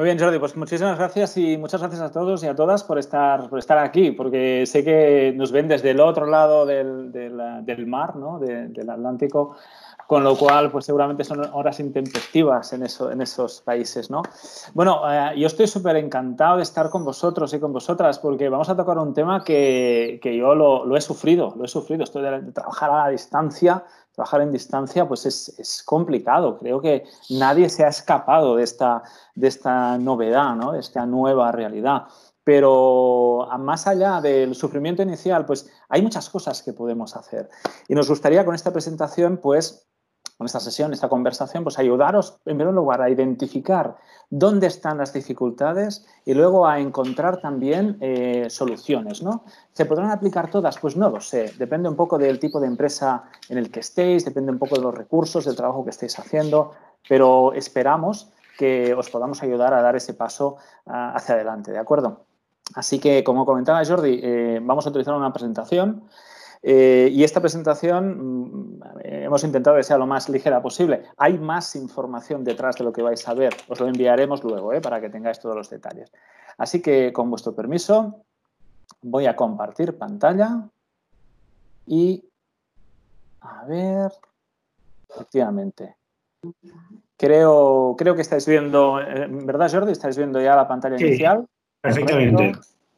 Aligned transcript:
Muy 0.00 0.06
bien, 0.06 0.18
Jordi, 0.18 0.38
pues 0.38 0.56
muchísimas 0.56 0.96
gracias 0.96 1.36
y 1.36 1.58
muchas 1.58 1.82
gracias 1.82 2.00
a 2.00 2.10
todos 2.10 2.42
y 2.42 2.46
a 2.46 2.54
todas 2.54 2.84
por 2.84 2.98
estar, 2.98 3.50
por 3.50 3.58
estar 3.58 3.76
aquí, 3.76 4.12
porque 4.12 4.64
sé 4.64 4.82
que 4.82 5.34
nos 5.36 5.52
ven 5.52 5.68
desde 5.68 5.90
el 5.90 6.00
otro 6.00 6.24
lado 6.24 6.64
del, 6.64 7.12
del, 7.12 7.86
mar, 7.86 8.16
¿no? 8.16 8.38
del 8.38 8.88
Atlántico, 8.88 9.56
con 10.06 10.24
lo 10.24 10.38
cual, 10.38 10.70
pues 10.70 10.86
seguramente 10.86 11.22
son 11.22 11.44
horas 11.52 11.80
intempestivas 11.80 12.72
en, 12.72 12.84
eso, 12.84 13.10
en 13.10 13.20
esos 13.20 13.60
países, 13.60 14.10
¿no? 14.10 14.22
Bueno, 14.72 15.02
eh, 15.06 15.38
yo 15.38 15.46
estoy 15.46 15.66
súper 15.66 15.96
encantado 15.96 16.56
de 16.56 16.62
estar 16.62 16.88
con 16.88 17.04
vosotros 17.04 17.52
y 17.52 17.60
con 17.60 17.74
vosotras, 17.74 18.18
porque 18.20 18.48
vamos 18.48 18.70
a 18.70 18.76
tocar 18.76 18.96
un 18.96 19.12
tema 19.12 19.44
que, 19.44 20.18
que 20.22 20.34
yo 20.34 20.54
lo, 20.54 20.86
lo, 20.86 20.96
he 20.96 21.00
sufrido, 21.02 21.52
lo 21.58 21.66
he 21.66 21.68
sufrido, 21.68 22.04
estoy 22.04 22.22
de, 22.22 22.40
de 22.40 22.52
trabajar 22.52 22.90
a 22.90 23.04
la 23.04 23.08
distancia, 23.10 23.84
trabajar 24.20 24.42
en 24.42 24.52
distancia 24.52 25.08
pues 25.08 25.24
es, 25.24 25.82
complicado. 25.86 26.58
Creo 26.58 26.80
que 26.82 27.04
nadie 27.30 27.70
se 27.70 27.84
ha 27.84 27.88
escapado 27.88 28.56
de 28.56 28.64
esta, 28.64 29.02
de 29.34 29.48
esta 29.48 29.96
novedad, 29.96 30.54
¿no? 30.56 30.72
de 30.72 30.80
esta 30.80 31.06
nueva 31.06 31.50
realidad. 31.52 32.04
Pero 32.44 33.48
más 33.58 33.86
allá 33.86 34.20
del 34.20 34.54
sufrimiento 34.54 35.02
inicial, 35.02 35.46
pues 35.46 35.70
hay 35.88 36.02
muchas 36.02 36.28
cosas 36.28 36.62
que 36.62 36.74
podemos 36.74 37.16
hacer. 37.16 37.48
Y 37.88 37.94
nos 37.94 38.10
gustaría 38.10 38.44
con 38.44 38.54
esta 38.54 38.72
presentación, 38.72 39.38
pues 39.38 39.89
con 40.40 40.46
esta 40.46 40.58
sesión, 40.58 40.94
esta 40.94 41.10
conversación, 41.10 41.64
pues 41.64 41.78
ayudaros 41.78 42.38
en 42.46 42.56
primer 42.56 42.72
lugar 42.72 43.02
a 43.02 43.10
identificar 43.10 43.98
dónde 44.30 44.68
están 44.68 44.96
las 44.96 45.12
dificultades 45.12 46.06
y 46.24 46.32
luego 46.32 46.66
a 46.66 46.80
encontrar 46.80 47.42
también 47.42 47.98
eh, 48.00 48.46
soluciones, 48.48 49.22
¿no? 49.22 49.44
¿Se 49.74 49.84
podrán 49.84 50.10
aplicar 50.10 50.50
todas? 50.50 50.78
Pues 50.78 50.96
no 50.96 51.10
lo 51.10 51.20
sé, 51.20 51.52
depende 51.58 51.90
un 51.90 51.94
poco 51.94 52.16
del 52.16 52.38
tipo 52.38 52.58
de 52.58 52.68
empresa 52.68 53.24
en 53.50 53.58
el 53.58 53.70
que 53.70 53.80
estéis, 53.80 54.24
depende 54.24 54.50
un 54.50 54.58
poco 54.58 54.76
de 54.76 54.80
los 54.80 54.94
recursos, 54.94 55.44
del 55.44 55.56
trabajo 55.56 55.84
que 55.84 55.90
estéis 55.90 56.18
haciendo, 56.18 56.72
pero 57.06 57.52
esperamos 57.52 58.30
que 58.56 58.94
os 58.94 59.10
podamos 59.10 59.42
ayudar 59.42 59.74
a 59.74 59.82
dar 59.82 59.94
ese 59.94 60.14
paso 60.14 60.56
ah, 60.86 61.12
hacia 61.14 61.34
adelante, 61.34 61.70
¿de 61.70 61.78
acuerdo? 61.78 62.24
Así 62.76 62.98
que, 62.98 63.22
como 63.22 63.44
comentaba 63.44 63.84
Jordi, 63.84 64.20
eh, 64.22 64.58
vamos 64.62 64.86
a 64.86 64.88
utilizar 64.88 65.12
una 65.12 65.34
presentación 65.34 66.08
eh, 66.62 67.08
y 67.10 67.24
esta 67.24 67.40
presentación 67.40 68.76
mm, 68.76 68.82
hemos 69.04 69.44
intentado 69.44 69.76
que 69.76 69.82
sea 69.82 69.96
lo 69.96 70.06
más 70.06 70.28
ligera 70.28 70.60
posible. 70.60 71.04
Hay 71.16 71.38
más 71.38 71.74
información 71.76 72.44
detrás 72.44 72.76
de 72.76 72.84
lo 72.84 72.92
que 72.92 73.02
vais 73.02 73.26
a 73.26 73.34
ver. 73.34 73.54
Os 73.68 73.80
lo 73.80 73.88
enviaremos 73.88 74.44
luego 74.44 74.72
eh, 74.72 74.80
para 74.80 75.00
que 75.00 75.08
tengáis 75.08 75.38
todos 75.40 75.56
los 75.56 75.70
detalles. 75.70 76.12
Así 76.58 76.82
que, 76.82 77.12
con 77.12 77.30
vuestro 77.30 77.54
permiso, 77.54 78.24
voy 79.02 79.26
a 79.26 79.36
compartir 79.36 79.96
pantalla 79.96 80.68
y 81.86 82.24
a 83.40 83.64
ver, 83.64 84.12
efectivamente. 85.08 85.96
Creo, 87.16 87.94
creo 87.98 88.14
que 88.14 88.22
estáis 88.22 88.46
viendo, 88.46 89.00
eh, 89.00 89.26
¿verdad 89.30 89.70
Jordi? 89.70 89.92
¿Estáis 89.92 90.16
viendo 90.16 90.40
ya 90.40 90.56
la 90.56 90.68
pantalla 90.68 90.98
inicial? 90.98 91.46
Perfectamente. 91.80 92.52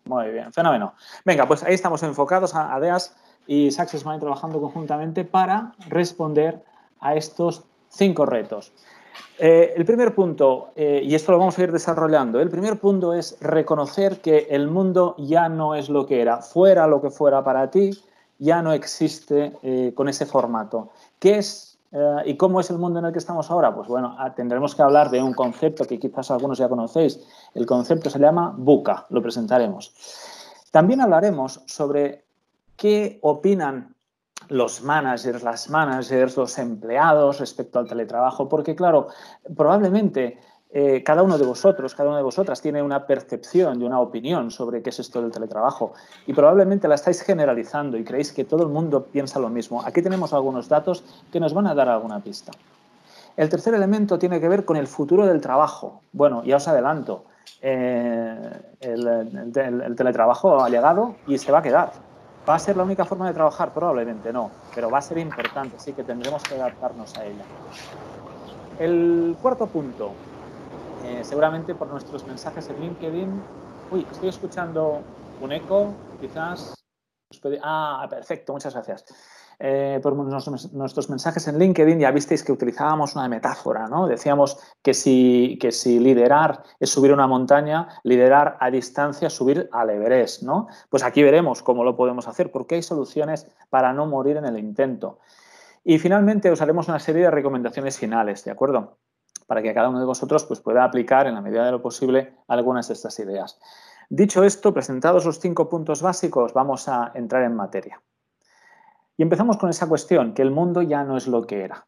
Muy 0.05 0.31
bien, 0.31 0.53
fenómeno. 0.53 0.95
Venga, 1.25 1.47
pues 1.47 1.63
ahí 1.63 1.75
estamos 1.75 2.03
enfocados 2.03 2.57
a 2.57 2.75
ADEAS 2.75 3.17
y 3.47 3.71
Success 3.71 4.03
trabajando 4.03 4.61
conjuntamente 4.61 5.25
para 5.25 5.75
responder 5.89 6.63
a 7.01 7.15
estos 7.17 7.65
cinco 7.89 8.27
retos. 8.27 8.73
Eh, 9.39 9.75
el 9.77 9.85
primer 9.85 10.15
punto, 10.15 10.71
eh, 10.77 11.01
y 11.03 11.15
esto 11.15 11.33
lo 11.33 11.39
vamos 11.39 11.59
a 11.59 11.63
ir 11.63 11.73
desarrollando, 11.73 12.41
el 12.41 12.49
primer 12.49 12.79
punto 12.79 13.13
es 13.13 13.37
reconocer 13.41 14.21
que 14.21 14.47
el 14.51 14.69
mundo 14.69 15.15
ya 15.19 15.49
no 15.49 15.75
es 15.75 15.89
lo 15.89 16.07
que 16.07 16.21
era, 16.21 16.39
fuera 16.39 16.87
lo 16.87 17.01
que 17.01 17.11
fuera 17.11 17.43
para 17.43 17.71
ti, 17.71 17.91
ya 18.39 18.63
no 18.63 18.73
existe 18.73 19.53
eh, 19.63 19.93
con 19.95 20.09
ese 20.09 20.27
formato. 20.27 20.91
¿Qué 21.19 21.39
es 21.39 21.69
y 22.25 22.39
cómo 22.39 22.59
es 22.59 22.71
el 22.71 22.79
mundo 22.79 23.01
en 23.01 23.05
el 23.05 23.13
que 23.13 23.19
estamos 23.19 23.51
ahora? 23.51 23.75
Pues 23.75 23.87
bueno, 23.87 24.17
ah, 24.19 24.35
tendremos 24.35 24.75
que 24.75 24.81
hablar 24.81 25.11
de 25.11 25.23
un 25.23 25.35
concepto 25.35 25.85
que 25.85 25.99
quizás 25.99 26.31
algunos 26.31 26.57
ya 26.57 26.67
conocéis. 26.67 27.21
El 27.53 27.67
concepto 27.67 28.09
se 28.09 28.19
llama 28.19 28.55
buca, 28.57 29.05
lo 29.11 29.21
presentaremos. 29.21 29.93
También 30.71 31.03
hablaremos 31.03 31.61
sobre 31.67 32.25
¿Qué 32.83 33.21
opinan 33.23 33.95
los 34.49 34.83
managers, 34.83 35.45
las 35.45 35.71
managers, 35.71 36.37
los 36.37 36.59
empleados 36.59 37.39
respecto 37.39 37.79
al 37.79 37.87
teletrabajo? 37.87 38.49
Porque, 38.49 38.75
claro, 38.75 39.07
probablemente 39.57 40.41
eh, 40.69 41.01
cada 41.05 41.23
uno 41.23 41.39
de 41.39 41.47
vosotros, 41.47 41.95
cada 41.95 42.09
una 42.09 42.19
de 42.19 42.25
vosotras 42.25 42.61
tiene 42.61 42.83
una 42.83 43.07
percepción 43.07 43.81
y 43.81 43.85
una 43.85 44.01
opinión 44.01 44.51
sobre 44.51 44.83
qué 44.83 44.91
es 44.91 44.99
esto 44.99 45.23
del 45.23 45.31
teletrabajo 45.31 45.93
y 46.27 46.33
probablemente 46.33 46.89
la 46.89 46.97
estáis 46.97 47.23
generalizando 47.23 47.97
y 47.97 48.03
creéis 48.03 48.33
que 48.33 48.43
todo 48.43 48.65
el 48.65 48.69
mundo 48.69 49.05
piensa 49.05 49.39
lo 49.39 49.49
mismo. 49.49 49.81
Aquí 49.87 50.03
tenemos 50.03 50.33
algunos 50.33 50.69
datos 50.69 51.05
que 51.31 51.39
nos 51.39 51.55
van 51.55 51.69
a 51.69 51.77
dar 51.77 51.89
alguna 51.89 52.19
pista. 52.19 52.51
El 53.37 53.49
tercer 53.49 53.75
elemento 53.75 54.19
tiene 54.19 54.41
que 54.41 54.49
ver 54.49 54.65
con 54.65 54.77
el 54.77 54.89
futuro 54.89 55.25
del 55.25 55.41
trabajo. 55.41 56.03
Bueno, 56.11 56.43
ya 56.43 56.57
os 56.57 56.67
adelanto, 56.67 57.27
eh, 57.61 58.51
el 58.81 59.95
teletrabajo 59.97 60.65
ha 60.65 60.69
llegado 60.69 61.15
y 61.29 61.39
se 61.39 61.53
va 61.53 61.61
a 61.61 61.63
quedar. 61.63 62.12
¿Va 62.49 62.57
a 62.57 62.59
ser 62.59 62.77
la 62.77 62.83
única 62.83 63.05
forma 63.05 63.29
de 63.29 63.35
trabajar? 63.35 63.73
Probablemente 63.73 64.33
no, 64.33 64.51
pero 64.75 64.91
va 64.91 64.99
a 64.99 65.03
ser 65.03 65.19
importante, 65.19 65.77
así 65.77 65.93
que 65.93 66.03
tendremos 66.03 66.43
que 66.43 66.55
adaptarnos 66.55 67.17
a 67.17 67.25
ella. 67.25 67.45
El 68.79 69.37
cuarto 69.41 69.69
punto, 69.69 70.13
eh, 71.05 71.23
seguramente 71.23 71.75
por 71.75 71.89
nuestros 71.89 72.27
mensajes 72.27 72.69
en 72.71 72.81
LinkedIn. 72.81 73.45
Uy, 73.91 74.07
estoy 74.11 74.29
escuchando 74.29 75.05
un 75.41 75.53
eco, 75.53 75.95
quizás. 76.19 76.85
Ah, 77.63 78.07
perfecto, 78.11 78.53
muchas 78.53 78.75
gracias. 78.75 79.05
Eh, 79.65 80.01
por 80.03 80.17
nuestros 80.17 81.09
mensajes 81.09 81.47
en 81.47 81.57
LinkedIn 81.57 82.01
ya 82.01 82.11
visteis 82.11 82.43
que 82.43 82.51
utilizábamos 82.51 83.15
una 83.15 83.29
metáfora, 83.29 83.87
¿no? 83.87 84.09
Decíamos 84.09 84.59
que 84.83 84.93
si, 84.93 85.57
que 85.61 85.71
si 85.71 86.01
liderar 86.01 86.65
es 86.81 86.91
subir 86.91 87.13
una 87.13 87.29
montaña, 87.29 87.87
liderar 88.03 88.57
a 88.59 88.73
distancia 88.73 89.29
es 89.29 89.35
subir 89.35 89.69
al 89.71 89.91
Everest, 89.91 90.43
¿no? 90.43 90.67
Pues 90.91 91.05
aquí 91.05 91.23
veremos 91.23 91.63
cómo 91.63 91.85
lo 91.85 91.95
podemos 91.95 92.27
hacer, 92.27 92.51
porque 92.51 92.75
hay 92.75 92.83
soluciones 92.83 93.47
para 93.71 93.93
no 93.93 94.07
morir 94.07 94.37
en 94.37 94.47
el 94.47 94.59
intento. 94.59 95.21
Y 95.85 96.01
finalmente 96.01 96.51
os 96.51 96.61
haremos 96.61 96.89
una 96.89 96.99
serie 96.99 97.23
de 97.23 97.31
recomendaciones 97.31 97.97
finales, 97.97 98.43
¿de 98.45 98.51
acuerdo? 98.51 98.97
Para 99.47 99.63
que 99.63 99.73
cada 99.73 99.91
uno 99.91 100.01
de 100.01 100.07
vosotros 100.07 100.45
pues, 100.45 100.59
pueda 100.59 100.83
aplicar 100.83 101.29
en 101.29 101.37
la 101.37 101.41
medida 101.41 101.65
de 101.65 101.71
lo 101.71 101.81
posible 101.81 102.35
algunas 102.49 102.89
de 102.89 102.95
estas 102.95 103.17
ideas. 103.21 103.61
Dicho 104.11 104.43
esto, 104.43 104.75
presentados 104.75 105.25
los 105.25 105.39
cinco 105.39 105.69
puntos 105.69 106.03
básicos, 106.03 106.53
vamos 106.53 106.89
a 106.89 107.13
entrar 107.15 107.45
en 107.45 107.55
materia. 107.55 108.03
Y 109.17 109.23
empezamos 109.23 109.57
con 109.57 109.71
esa 109.71 109.89
cuestión, 109.89 110.35
que 110.35 110.43
el 110.43 110.51
mundo 110.51 110.83
ya 110.83 111.05
no 111.05 111.17
es 111.17 111.27
lo 111.27 111.47
que 111.47 111.63
era. 111.63 111.87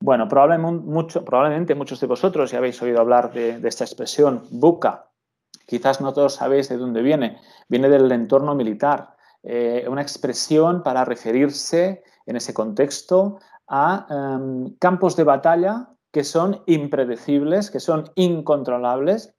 Bueno, 0.00 0.28
probablemente, 0.28 1.74
muchos 1.74 2.00
de 2.00 2.06
vosotros 2.06 2.50
ya 2.50 2.58
habéis 2.58 2.82
oído 2.82 3.00
hablar 3.00 3.32
de, 3.32 3.60
esta 3.66 3.84
expresión, 3.84 4.42
buca. 4.50 5.10
Quizás 5.66 6.00
no 6.00 6.12
todos 6.12 6.34
sabéis 6.34 6.68
de 6.68 6.76
dónde 6.76 7.00
viene. 7.00 7.38
Viene 7.68 7.88
del 7.88 8.10
entorno 8.12 8.54
militar. 8.54 9.16
Eh, 9.42 9.86
una 9.88 10.02
expresión 10.02 10.82
para 10.82 11.04
referirse 11.04 12.02
en 12.26 12.36
ese 12.36 12.52
contexto 12.52 13.38
a 13.66 14.06
em, 14.10 14.74
campos 14.78 15.16
de 15.16 15.24
batalla 15.24 15.88
que 16.12 16.24
son 16.24 16.62
impredecibles, 16.66 17.70
que 17.70 17.80
son 17.80 18.10
incontrolables 18.14 19.34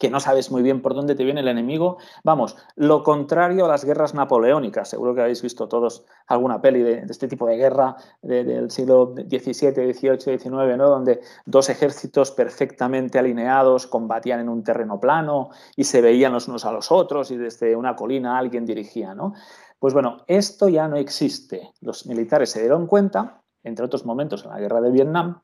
que 0.00 0.08
no 0.08 0.18
sabes 0.18 0.50
muy 0.50 0.62
bien 0.62 0.80
por 0.80 0.94
dónde 0.94 1.14
te 1.14 1.24
viene 1.24 1.42
el 1.42 1.48
enemigo. 1.48 1.98
Vamos, 2.24 2.56
lo 2.74 3.02
contrario 3.02 3.66
a 3.66 3.68
las 3.68 3.84
guerras 3.84 4.14
napoleónicas. 4.14 4.88
Seguro 4.88 5.14
que 5.14 5.20
habéis 5.20 5.42
visto 5.42 5.68
todos 5.68 6.06
alguna 6.26 6.62
peli 6.62 6.80
de, 6.80 7.04
este 7.10 7.28
tipo 7.28 7.46
de 7.46 7.58
guerra 7.58 7.96
del 8.22 8.70
siglo 8.70 9.14
XVII, 9.14 9.92
XVIII, 9.92 10.38
XIX, 10.38 10.78
¿no? 10.78 10.88
donde 10.88 11.20
dos 11.44 11.68
ejércitos 11.68 12.30
perfectamente 12.30 13.18
alineados 13.18 13.86
combatían 13.86 14.40
en 14.40 14.48
un 14.48 14.64
terreno 14.64 14.98
plano 14.98 15.50
y 15.76 15.84
se 15.84 16.00
veían 16.00 16.32
los 16.32 16.48
unos 16.48 16.64
a 16.64 16.72
los 16.72 16.90
otros 16.90 17.30
y 17.30 17.36
desde 17.36 17.76
una 17.76 17.94
colina 17.94 18.38
alguien 18.38 18.64
dirigía. 18.64 19.14
¿no? 19.14 19.34
Pues 19.78 19.92
bueno, 19.92 20.24
esto 20.28 20.70
ya 20.70 20.88
no 20.88 20.96
existe. 20.96 21.74
Los 21.82 22.06
militares 22.06 22.48
se 22.48 22.60
dieron 22.60 22.86
cuenta, 22.86 23.42
entre 23.62 23.84
otros 23.84 24.06
momentos 24.06 24.44
en 24.44 24.50
la 24.50 24.60
guerra 24.60 24.80
de 24.80 24.92
Vietnam, 24.92 25.42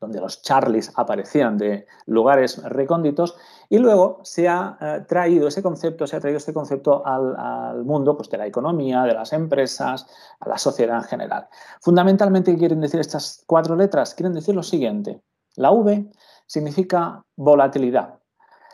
donde 0.00 0.20
los 0.20 0.42
Charlies 0.42 0.92
aparecían 0.96 1.56
de 1.56 1.86
lugares 2.06 2.62
recónditos, 2.62 3.36
y 3.68 3.78
luego 3.78 4.20
se 4.22 4.48
ha 4.48 4.76
eh, 4.80 5.04
traído 5.08 5.48
ese 5.48 5.62
concepto, 5.62 6.06
se 6.06 6.16
ha 6.16 6.20
traído 6.20 6.38
este 6.38 6.52
concepto 6.52 7.04
al, 7.04 7.84
mundo 7.84 8.16
pues, 8.16 8.28
de 8.30 8.38
la 8.38 8.46
economía, 8.46 9.02
de 9.02 9.14
las 9.14 9.32
empresas, 9.32 10.06
a 10.40 10.48
la 10.48 10.58
sociedad 10.58 10.96
en 10.96 11.04
general. 11.04 11.48
Fundamentalmente, 11.80 12.52
¿qué 12.52 12.58
quieren 12.58 12.80
decir 12.80 13.00
estas 13.00 13.42
cuatro 13.46 13.76
letras? 13.76 14.14
Quieren 14.14 14.34
decir 14.34 14.54
lo 14.54 14.62
siguiente. 14.62 15.22
La 15.56 15.70
V 15.70 16.10
significa 16.46 17.22
volatilidad. 17.36 18.18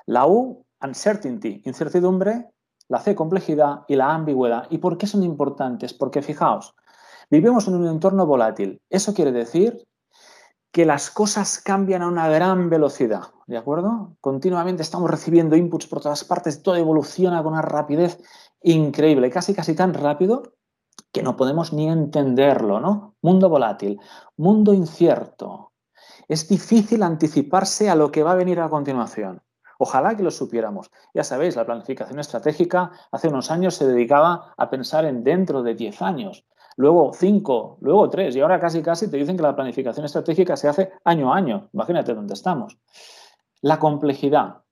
La 0.06 0.26
U, 0.26 0.64
uncertainty, 0.82 1.62
incertidumbre. 1.64 2.50
La 2.88 2.98
C, 2.98 3.14
complejidad. 3.14 3.84
Y 3.86 3.96
la 3.96 4.12
ambigüedad. 4.12 4.66
¿Y 4.70 4.78
por 4.78 4.98
qué 4.98 5.06
son 5.06 5.22
importantes? 5.22 5.94
Porque 5.94 6.22
fijaos, 6.22 6.74
vivimos 7.30 7.68
en 7.68 7.74
un 7.74 7.86
entorno 7.86 8.26
volátil. 8.26 8.80
Eso 8.90 9.14
quiere 9.14 9.30
decir 9.30 9.86
que 10.72 10.86
las 10.86 11.10
cosas 11.10 11.60
cambian 11.60 12.02
a 12.02 12.08
una 12.08 12.28
gran 12.28 12.70
velocidad, 12.70 13.22
¿de 13.46 13.56
acuerdo? 13.56 14.16
Continuamente 14.20 14.82
estamos 14.82 15.10
recibiendo 15.10 15.56
inputs 15.56 15.86
por 15.86 16.00
todas 16.00 16.24
partes, 16.24 16.62
todo 16.62 16.76
evoluciona 16.76 17.42
con 17.42 17.54
una 17.54 17.62
rapidez 17.62 18.22
increíble, 18.62 19.30
casi 19.30 19.54
casi 19.54 19.74
tan 19.74 19.94
rápido 19.94 20.54
que 21.12 21.22
no 21.22 21.36
podemos 21.36 21.72
ni 21.72 21.88
entenderlo, 21.88 22.80
¿no? 22.80 23.16
Mundo 23.20 23.48
volátil, 23.48 23.98
mundo 24.36 24.72
incierto. 24.72 25.72
Es 26.28 26.48
difícil 26.48 27.02
anticiparse 27.02 27.90
a 27.90 27.96
lo 27.96 28.12
que 28.12 28.22
va 28.22 28.32
a 28.32 28.36
venir 28.36 28.60
a 28.60 28.70
continuación. 28.70 29.42
Ojalá 29.78 30.14
que 30.16 30.22
lo 30.22 30.30
supiéramos. 30.30 30.90
Ya 31.14 31.24
sabéis, 31.24 31.56
la 31.56 31.66
planificación 31.66 32.20
estratégica 32.20 32.92
hace 33.10 33.28
unos 33.28 33.50
años 33.50 33.74
se 33.74 33.86
dedicaba 33.86 34.54
a 34.56 34.70
pensar 34.70 35.04
en 35.06 35.24
dentro 35.24 35.62
de 35.62 35.74
10 35.74 36.02
años, 36.02 36.44
luego 36.80 37.12
5, 37.12 37.78
luego 37.82 38.08
3 38.08 38.34
y 38.36 38.40
ahora 38.40 38.58
casi 38.58 38.82
casi 38.82 39.10
te 39.10 39.18
dicen 39.18 39.36
que 39.36 39.42
la 39.42 39.54
planificación 39.54 40.06
estratégica 40.06 40.56
se 40.56 40.66
hace 40.66 40.90
año 41.04 41.32
a 41.32 41.36
año. 41.36 41.68
Imagínate 41.74 42.14
dónde 42.14 42.34
estamos. 42.34 42.78
La 43.60 43.78
complejidad 43.78 44.62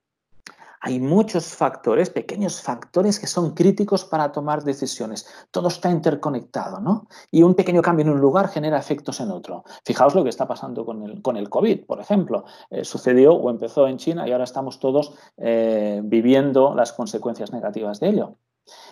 hay 0.81 1.01
muchos 1.01 1.55
factores, 1.55 2.09
pequeños 2.09 2.63
factores 2.63 3.19
que 3.19 3.27
son 3.27 3.53
críticos 3.55 4.05
para 4.05 4.31
tomar 4.31 4.63
decisiones. 4.63 5.27
Todo 5.51 5.69
está 5.69 5.91
interconectado, 5.91 6.81
¿no? 6.81 7.09
Y 7.31 7.43
un 7.43 7.55
pequeño 7.55 7.83
cambio 7.83 8.07
en 8.07 8.13
un 8.13 8.21
lugar 8.21 8.49
genera 8.49 8.79
efectos 8.79 9.21
en 9.21 9.31
otro. 9.31 9.65
Fijaos 9.85 10.15
lo 10.15 10.23
que 10.23 10.31
está 10.31 10.47
pasando 10.47 10.87
con 10.87 11.03
el, 11.03 11.21
con 11.21 11.37
el 11.37 11.51
COVID, 11.51 11.85
por 11.85 12.01
ejemplo. 12.01 12.45
Eh, 12.71 12.85
sucedió 12.85 13.35
o 13.35 13.51
empezó 13.51 13.89
en 13.89 13.99
China 13.99 14.29
y 14.29 14.33
ahora 14.33 14.45
estamos 14.45 14.79
todos 14.79 15.15
eh, 15.37 16.01
viviendo 16.05 16.75
las 16.75 16.93
consecuencias 16.93 17.53
negativas 17.53 18.01
de 18.01 18.09
ello. 18.09 18.37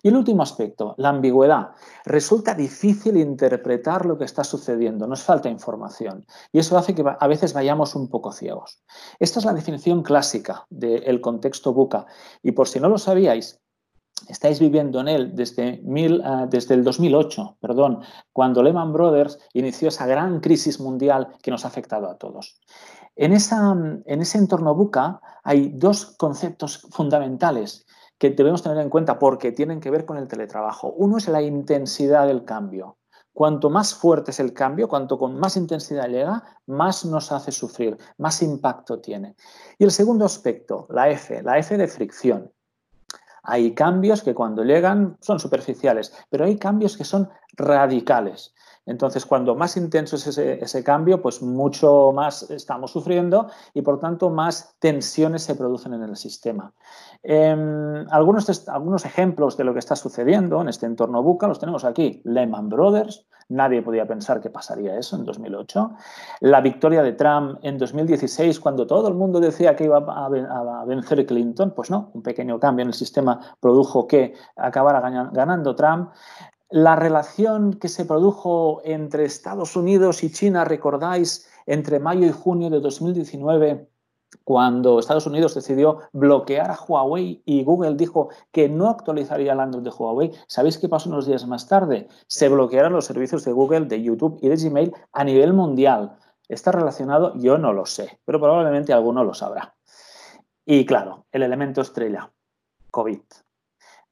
Y 0.02 0.08
el 0.08 0.16
último 0.16 0.42
aspecto, 0.42 0.94
la 0.98 1.10
ambigüedad. 1.10 1.70
Resulta 2.04 2.54
difícil 2.54 3.16
interpretar 3.16 4.06
lo 4.06 4.18
que 4.18 4.24
está 4.24 4.44
sucediendo, 4.44 5.06
nos 5.06 5.22
falta 5.22 5.48
información 5.48 6.26
y 6.52 6.58
eso 6.58 6.76
hace 6.78 6.94
que 6.94 7.04
a 7.06 7.26
veces 7.26 7.52
vayamos 7.52 7.94
un 7.94 8.08
poco 8.08 8.32
ciegos. 8.32 8.82
Esta 9.18 9.40
es 9.40 9.44
la 9.44 9.52
definición 9.52 10.02
clásica 10.02 10.66
del 10.70 11.20
contexto 11.20 11.72
buca 11.72 12.06
y 12.42 12.52
por 12.52 12.68
si 12.68 12.80
no 12.80 12.88
lo 12.88 12.98
sabíais, 12.98 13.60
estáis 14.28 14.60
viviendo 14.60 15.00
en 15.00 15.08
él 15.08 15.34
desde, 15.34 15.80
desde, 16.48 16.74
el 16.74 16.84
2008, 16.84 17.58
perdón, 17.60 18.00
cuando 18.32 18.62
Lehman 18.62 18.92
Brothers 18.92 19.38
inició 19.52 19.88
esa 19.88 20.06
gran 20.06 20.40
crisis 20.40 20.80
mundial 20.80 21.28
que 21.42 21.50
nos 21.50 21.64
ha 21.64 21.68
afectado 21.68 22.08
a 22.08 22.16
todos. 22.16 22.58
En 23.14 23.32
ese 23.32 24.38
entorno 24.38 24.74
buca 24.74 25.20
hay 25.42 25.70
dos 25.74 26.16
conceptos 26.18 26.86
fundamentales 26.90 27.86
que 28.18 28.30
debemos 28.30 28.62
tener 28.62 28.78
en 28.78 28.90
cuenta 28.90 29.18
porque 29.18 29.52
tienen 29.52 29.80
que 29.80 29.90
ver 29.90 30.04
con 30.04 30.16
el 30.16 30.28
teletrabajo. 30.28 30.92
Uno 30.96 31.18
es 31.18 31.28
la 31.28 31.42
intensidad 31.42 32.26
del 32.26 32.44
cambio. 32.44 32.96
Cuanto 33.32 33.68
más 33.68 33.94
fuerte 33.94 34.30
es 34.30 34.40
el 34.40 34.54
cambio, 34.54 34.88
cuanto 34.88 35.18
con 35.18 35.38
más 35.38 35.58
intensidad 35.58 36.08
llega, 36.08 36.42
más 36.64 37.04
nos 37.04 37.30
hace 37.32 37.52
sufrir, 37.52 37.98
más 38.16 38.40
impacto 38.40 38.98
tiene. 38.98 39.36
Y 39.78 39.84
el 39.84 39.90
segundo 39.90 40.24
aspecto, 40.24 40.86
la 40.88 41.10
F, 41.10 41.42
la 41.42 41.58
F 41.58 41.76
de 41.76 41.86
fricción. 41.86 42.50
Hay 43.42 43.74
cambios 43.74 44.22
que 44.22 44.34
cuando 44.34 44.64
llegan 44.64 45.18
son 45.20 45.38
superficiales, 45.38 46.14
pero 46.30 46.46
hay 46.46 46.56
cambios 46.56 46.96
que 46.96 47.04
son 47.04 47.28
radicales. 47.52 48.54
Entonces, 48.86 49.26
cuando 49.26 49.56
más 49.56 49.76
intenso 49.76 50.14
es 50.14 50.26
ese, 50.38 50.84
cambio, 50.84 51.20
pues 51.20 51.42
mucho 51.42 52.12
más 52.14 52.48
estamos 52.50 52.92
sufriendo 52.92 53.48
y 53.74 53.82
por 53.82 53.98
tanto 53.98 54.30
más 54.30 54.76
tensiones 54.78 55.42
se 55.42 55.56
producen 55.56 55.94
en 55.94 56.04
el 56.04 56.16
sistema. 56.16 56.72
Em, 57.22 58.06
algunos, 58.10 58.68
algunos 58.68 59.04
ejemplos 59.04 59.56
de 59.56 59.64
lo 59.64 59.72
que 59.72 59.80
está 59.80 59.96
sucediendo 59.96 60.60
en 60.60 60.68
este 60.68 60.86
entorno 60.86 61.22
buca 61.22 61.48
los 61.48 61.58
tenemos 61.58 61.84
aquí. 61.84 62.22
Lehman 62.24 62.68
Brothers, 62.68 63.26
nadie 63.48 63.82
podía 63.82 64.06
pensar 64.06 64.40
que 64.40 64.50
pasaría 64.50 64.96
eso 64.96 65.16
en 65.16 65.24
2008. 65.24 65.90
La 66.40 66.60
victoria 66.60 67.02
de 67.02 67.12
Trump 67.12 67.58
en 67.62 67.78
2016, 67.78 68.60
cuando 68.60 68.86
todo 68.86 69.08
el 69.08 69.14
mundo 69.14 69.40
decía 69.40 69.74
que 69.74 69.84
iba 69.84 69.98
a, 69.98 70.26
a 70.26 70.84
vencer 70.84 71.26
Clinton, 71.26 71.72
pues 71.74 71.90
no, 71.90 72.10
un 72.14 72.22
pequeño 72.22 72.60
cambio 72.60 72.82
en 72.82 72.88
el 72.88 72.94
sistema 72.94 73.40
produjo 73.58 74.06
que 74.06 74.34
acabara 74.56 75.00
ganando 75.32 75.74
Trump. 75.74 76.10
La 76.68 76.96
relación 76.96 77.74
que 77.74 77.88
se 77.88 78.04
produjo 78.04 78.80
entre 78.84 79.24
Estados 79.24 79.76
Unidos 79.76 80.24
y 80.24 80.32
China, 80.32 80.64
recordáis, 80.64 81.48
entre 81.64 82.00
mayo 82.00 82.26
y 82.26 82.32
junio 82.32 82.70
de 82.70 82.80
2019, 82.80 83.88
cuando 84.42 84.98
Estados 84.98 85.26
Unidos 85.26 85.54
decidió 85.54 86.00
bloquear 86.12 86.70
a 86.70 86.78
Huawei 86.78 87.42
y 87.44 87.62
Google 87.62 87.94
dijo 87.94 88.30
que 88.50 88.68
no 88.68 88.88
actualizaría 88.88 89.52
el 89.52 89.60
Android 89.60 89.84
de 89.84 89.90
Huawei, 89.90 90.32
¿sabéis 90.48 90.78
qué 90.78 90.88
pasó 90.88 91.08
unos 91.08 91.26
días 91.26 91.46
más 91.46 91.68
tarde? 91.68 92.08
Se 92.26 92.48
bloquearon 92.48 92.92
los 92.92 93.04
servicios 93.04 93.44
de 93.44 93.52
Google, 93.52 93.86
de 93.86 94.02
YouTube 94.02 94.38
y 94.42 94.48
de 94.48 94.56
Gmail 94.56 94.92
a 95.12 95.24
nivel 95.24 95.52
mundial. 95.52 96.16
¿Está 96.48 96.72
relacionado? 96.72 97.34
Yo 97.36 97.58
no 97.58 97.72
lo 97.72 97.86
sé, 97.86 98.18
pero 98.24 98.40
probablemente 98.40 98.92
alguno 98.92 99.24
lo 99.24 99.34
sabrá. 99.34 99.76
Y 100.64 100.84
claro, 100.84 101.26
el 101.30 101.42
elemento 101.42 101.80
estrella, 101.80 102.32
COVID. 102.90 103.20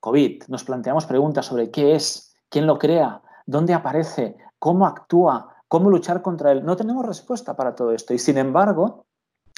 COVID, 0.00 0.44
nos 0.48 0.64
planteamos 0.64 1.06
preguntas 1.06 1.46
sobre 1.46 1.70
qué 1.70 1.94
es, 1.94 2.33
quién 2.54 2.68
lo 2.68 2.78
crea, 2.78 3.20
dónde 3.46 3.74
aparece, 3.74 4.36
cómo 4.60 4.86
actúa, 4.86 5.56
cómo 5.66 5.90
luchar 5.90 6.22
contra 6.22 6.52
él. 6.52 6.64
No 6.64 6.76
tenemos 6.76 7.04
respuesta 7.04 7.56
para 7.56 7.74
todo 7.74 7.90
esto 7.90 8.14
y 8.14 8.20
sin 8.20 8.38
embargo 8.38 9.06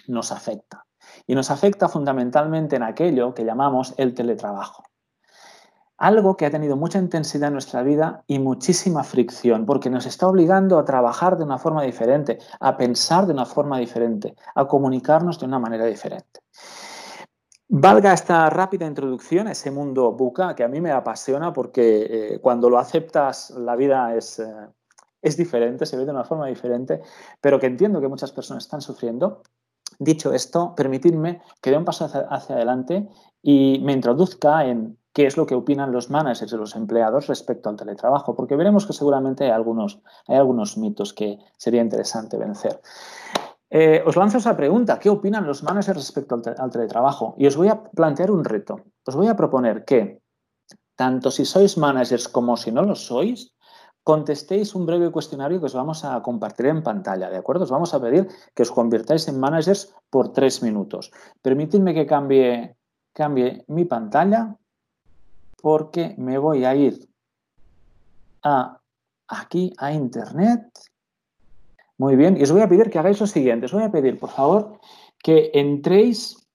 nos 0.09 0.33
afecta. 0.33 0.87
Y 1.27 1.35
nos 1.35 1.51
afecta 1.51 1.91
fundamentalmente 1.91 2.77
en 2.77 2.83
aquello 2.83 3.35
que 3.35 3.45
llamamos 3.45 3.93
el 3.99 4.15
teletrabajo. 4.15 4.83
Algo 5.99 6.39
que 6.39 6.47
ha 6.47 6.51
tenido 6.51 6.79
mucha 6.79 6.99
intensidad 6.99 7.49
en 7.49 7.53
nuestra 7.53 7.83
vida 7.83 8.25
y 8.27 8.39
muchísima 8.39 9.05
fricción, 9.05 9.67
porque 9.67 9.91
nos 9.91 10.07
está 10.07 10.27
obligando 10.27 10.79
a 10.79 10.87
trabajar 10.87 11.37
de 11.37 11.45
una 11.45 11.59
forma 11.59 11.83
diferente, 11.83 12.39
a 12.61 12.79
pensar 12.79 13.27
de 13.27 13.35
una 13.35 13.45
forma 13.45 13.77
diferente, 13.77 14.35
a 14.55 14.67
comunicarnos 14.67 15.39
de 15.39 15.45
una 15.45 15.59
manera 15.59 15.85
diferente. 15.85 16.41
Valga 17.69 18.13
esta 18.13 18.49
rápida 18.49 18.87
introducción 18.87 19.49
a 19.49 19.53
ese 19.53 19.73
mundo 19.73 20.13
buca 20.13 20.55
que 20.55 20.63
a 20.63 20.69
mí 20.69 20.81
me 20.81 20.93
apasiona 20.93 21.53
porque 21.53 22.07
eh, 22.09 22.39
cuando 22.41 22.71
lo 22.71 22.79
aceptas 22.79 23.51
la 23.51 23.75
vida 23.75 24.15
es, 24.15 24.39
eh, 24.39 24.69
es 25.21 25.37
diferente, 25.37 25.85
se 25.85 25.97
ve 25.97 26.05
de 26.05 26.13
una 26.13 26.23
forma 26.23 26.47
diferente, 26.47 27.03
pero 27.41 27.59
que 27.59 27.67
entiendo 27.67 28.01
que 28.01 28.07
muchas 28.07 28.31
personas 28.31 28.65
están 28.65 28.83
sufriendo. 28.83 29.43
Dicho 29.99 30.33
esto, 30.33 30.75
permitidme 30.77 31.43
que 31.61 31.71
dé 31.71 31.77
un 31.77 31.85
paso 31.85 32.05
hacia, 32.05 32.55
adelante 32.55 33.09
y 33.43 33.81
me 33.83 33.95
introduzca 33.95 34.65
en 34.67 34.97
qué 35.13 35.27
es 35.27 35.37
lo 35.37 35.47
que 35.47 35.57
opinan 35.57 35.91
los 35.91 36.09
managers 36.09 36.53
y 36.53 36.57
los 36.57 36.77
empleados 36.77 37.27
respecto 37.27 37.69
al 37.69 37.77
teletrabajo, 37.77 38.37
porque 38.37 38.55
veremos 38.55 38.87
que 38.87 38.93
seguramente 38.93 39.45
hay 39.45 39.51
algunos, 39.51 40.01
hay 40.29 40.37
algunos 40.37 40.77
mitos 40.77 41.13
que 41.13 41.39
sería 41.57 41.83
interesante 41.83 42.37
vencer. 42.37 42.81
Eh, 43.79 44.01
os 44.09 44.17
lanzo 44.17 44.39
esa 44.39 44.57
pregunta, 44.57 44.99
¿qué 44.99 45.11
opinan 45.11 45.45
los 45.45 45.63
managers 45.63 45.99
respecto 45.99 46.41
al, 46.57 46.71
teletrabajo? 46.71 47.35
Y 47.37 47.47
os 47.47 47.59
voy 47.59 47.69
a 47.69 47.83
plantear 47.85 48.31
un 48.31 48.43
reto. 48.43 48.81
Os 49.05 49.15
voy 49.15 49.29
a 49.29 49.37
proponer 49.37 49.85
que, 49.85 50.23
tanto 50.97 51.31
si 51.31 51.45
sois 51.45 51.77
managers 51.77 52.27
como 52.27 52.57
si 52.57 52.73
no 52.73 52.81
lo 52.81 52.95
sois, 52.95 53.53
contestéis 54.03 54.75
un 54.75 54.87
breve 54.87 55.13
cuestionario 55.13 55.61
que 55.61 55.67
os 55.67 55.75
vamos 55.75 56.07
a 56.07 56.23
compartir 56.23 56.73
en 56.73 56.83
pantalla, 56.83 57.29
¿de 57.29 57.37
acuerdo? 57.37 57.65
Os 57.65 57.71
vamos 57.71 57.93
a 57.93 58.01
pedir 58.01 58.27
que 58.55 58.63
os 58.63 58.73
convirtáis 58.73 59.29
en 59.29 59.39
managers 59.39 59.93
por 60.09 60.33
tres 60.33 60.63
minutos. 60.63 61.13
Permitidme 61.43 61.93
que 61.93 62.07
cambie, 62.07 62.77
cambie 63.13 63.63
mi 63.69 63.85
pantalla 63.85 64.57
porque 65.61 66.15
me 66.17 66.39
voy 66.39 66.65
a 66.65 66.75
ir 66.75 67.07
a, 68.43 68.81
aquí 69.29 69.75
a 69.77 69.93
Internet 69.93 70.65
muy 71.99 72.17
bien, 72.17 72.37
y 72.37 72.43
os 72.43 72.53
voy 72.53 72.61
a 72.61 72.69
pedir 72.69 72.91
que 72.91 72.99
hagáis 72.99 73.21
lo 73.21 73.27
siguiente. 73.27 73.67
Os 73.67 73.73
voy 73.73 73.85
a 73.85 73.91
pedir, 73.91 74.19
por 74.19 74.31
favor, 74.31 74.79
que 75.23 75.51
entréis 75.55 76.47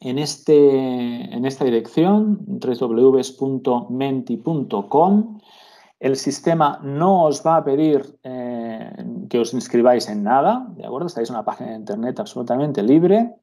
en, 0.00 0.18
este, 0.18 1.34
en 1.34 1.44
esta 1.44 1.64
dirección, 1.64 2.38
www.menti.com. 2.46 3.38
El 6.00 6.16
sistema 6.16 6.80
no 6.82 7.24
os 7.26 7.46
va 7.46 7.56
a 7.56 7.64
pedir 7.64 8.18
eh, 8.24 8.90
que 9.30 9.38
os 9.38 9.54
inscribáis 9.54 10.08
en 10.08 10.24
nada, 10.24 10.66
¿de 10.74 10.84
acuerdo? 10.84 11.06
Estáis 11.06 11.28
en 11.28 11.36
una 11.36 11.44
página 11.44 11.70
de 11.70 11.76
internet 11.76 12.18
absolutamente 12.18 12.82
libre. 12.82 13.34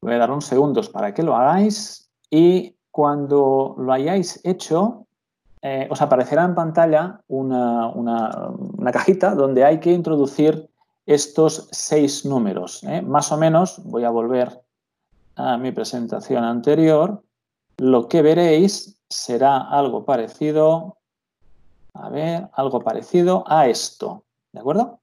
Voy 0.00 0.14
a 0.14 0.18
dar 0.18 0.30
unos 0.30 0.46
segundos 0.46 0.88
para 0.88 1.14
que 1.14 1.22
lo 1.22 1.36
hagáis 1.36 2.10
y 2.28 2.74
cuando 2.90 3.76
lo 3.78 3.92
hayáis 3.92 4.40
hecho, 4.44 5.06
eh, 5.64 5.88
os 5.88 6.02
aparecerá 6.02 6.44
en 6.44 6.54
pantalla 6.54 7.24
una, 7.26 7.90
cajita 8.92 9.34
donde 9.34 9.64
hay 9.64 9.80
que 9.80 9.92
introducir 9.92 10.68
estos 11.06 11.68
seis 11.72 12.26
números. 12.26 12.84
¿eh? 12.84 13.00
Más 13.00 13.32
o 13.32 13.38
menos, 13.38 13.82
voy 13.84 14.04
a 14.04 14.10
volver 14.10 14.60
a 15.36 15.56
mi 15.56 15.72
presentación 15.72 16.44
anterior, 16.44 17.22
lo 17.78 18.08
que 18.08 18.20
veréis 18.20 19.00
será 19.08 19.56
algo 19.56 20.04
parecido, 20.04 20.98
a 21.94 22.10
ver, 22.10 22.50
algo 22.52 22.80
parecido 22.80 23.42
a 23.46 23.66
esto, 23.66 24.22
¿de 24.52 24.60
acuerdo? 24.60 25.00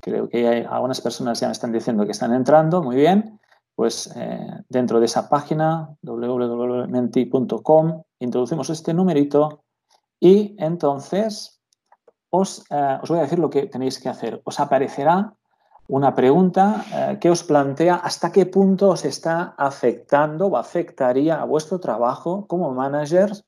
Creo 0.00 0.28
que 0.28 0.46
hay 0.46 0.64
algunas 0.70 1.00
personas 1.00 1.40
ya 1.40 1.48
me 1.48 1.52
están 1.52 1.72
diciendo 1.72 2.06
que 2.06 2.12
están 2.12 2.32
entrando, 2.32 2.80
muy 2.80 2.94
bien 2.94 3.40
pues 3.74 4.12
eh, 4.16 4.62
dentro 4.68 5.00
de 5.00 5.06
esa 5.06 5.28
página 5.28 5.96
www.menti.com 6.02 8.02
introducimos 8.18 8.70
este 8.70 8.94
numerito 8.94 9.64
y 10.20 10.54
entonces 10.58 11.60
os, 12.30 12.64
eh, 12.70 12.98
os, 13.02 13.08
voy 13.08 13.18
a 13.18 13.22
decir 13.22 13.38
lo 13.38 13.50
que 13.50 13.66
tenéis 13.66 13.98
que 13.98 14.08
hacer. 14.08 14.40
Os 14.44 14.60
aparecerá 14.60 15.34
una 15.88 16.14
pregunta 16.14 16.84
eh, 16.94 17.18
que 17.20 17.30
os 17.30 17.42
plantea 17.42 17.96
hasta 17.96 18.30
qué 18.30 18.46
punto 18.46 18.90
os 18.90 19.04
está 19.04 19.54
afectando 19.58 20.46
o 20.46 20.56
afectaría 20.56 21.40
a 21.40 21.44
vuestro 21.44 21.80
trabajo 21.80 22.46
como 22.46 22.72
managers 22.72 23.44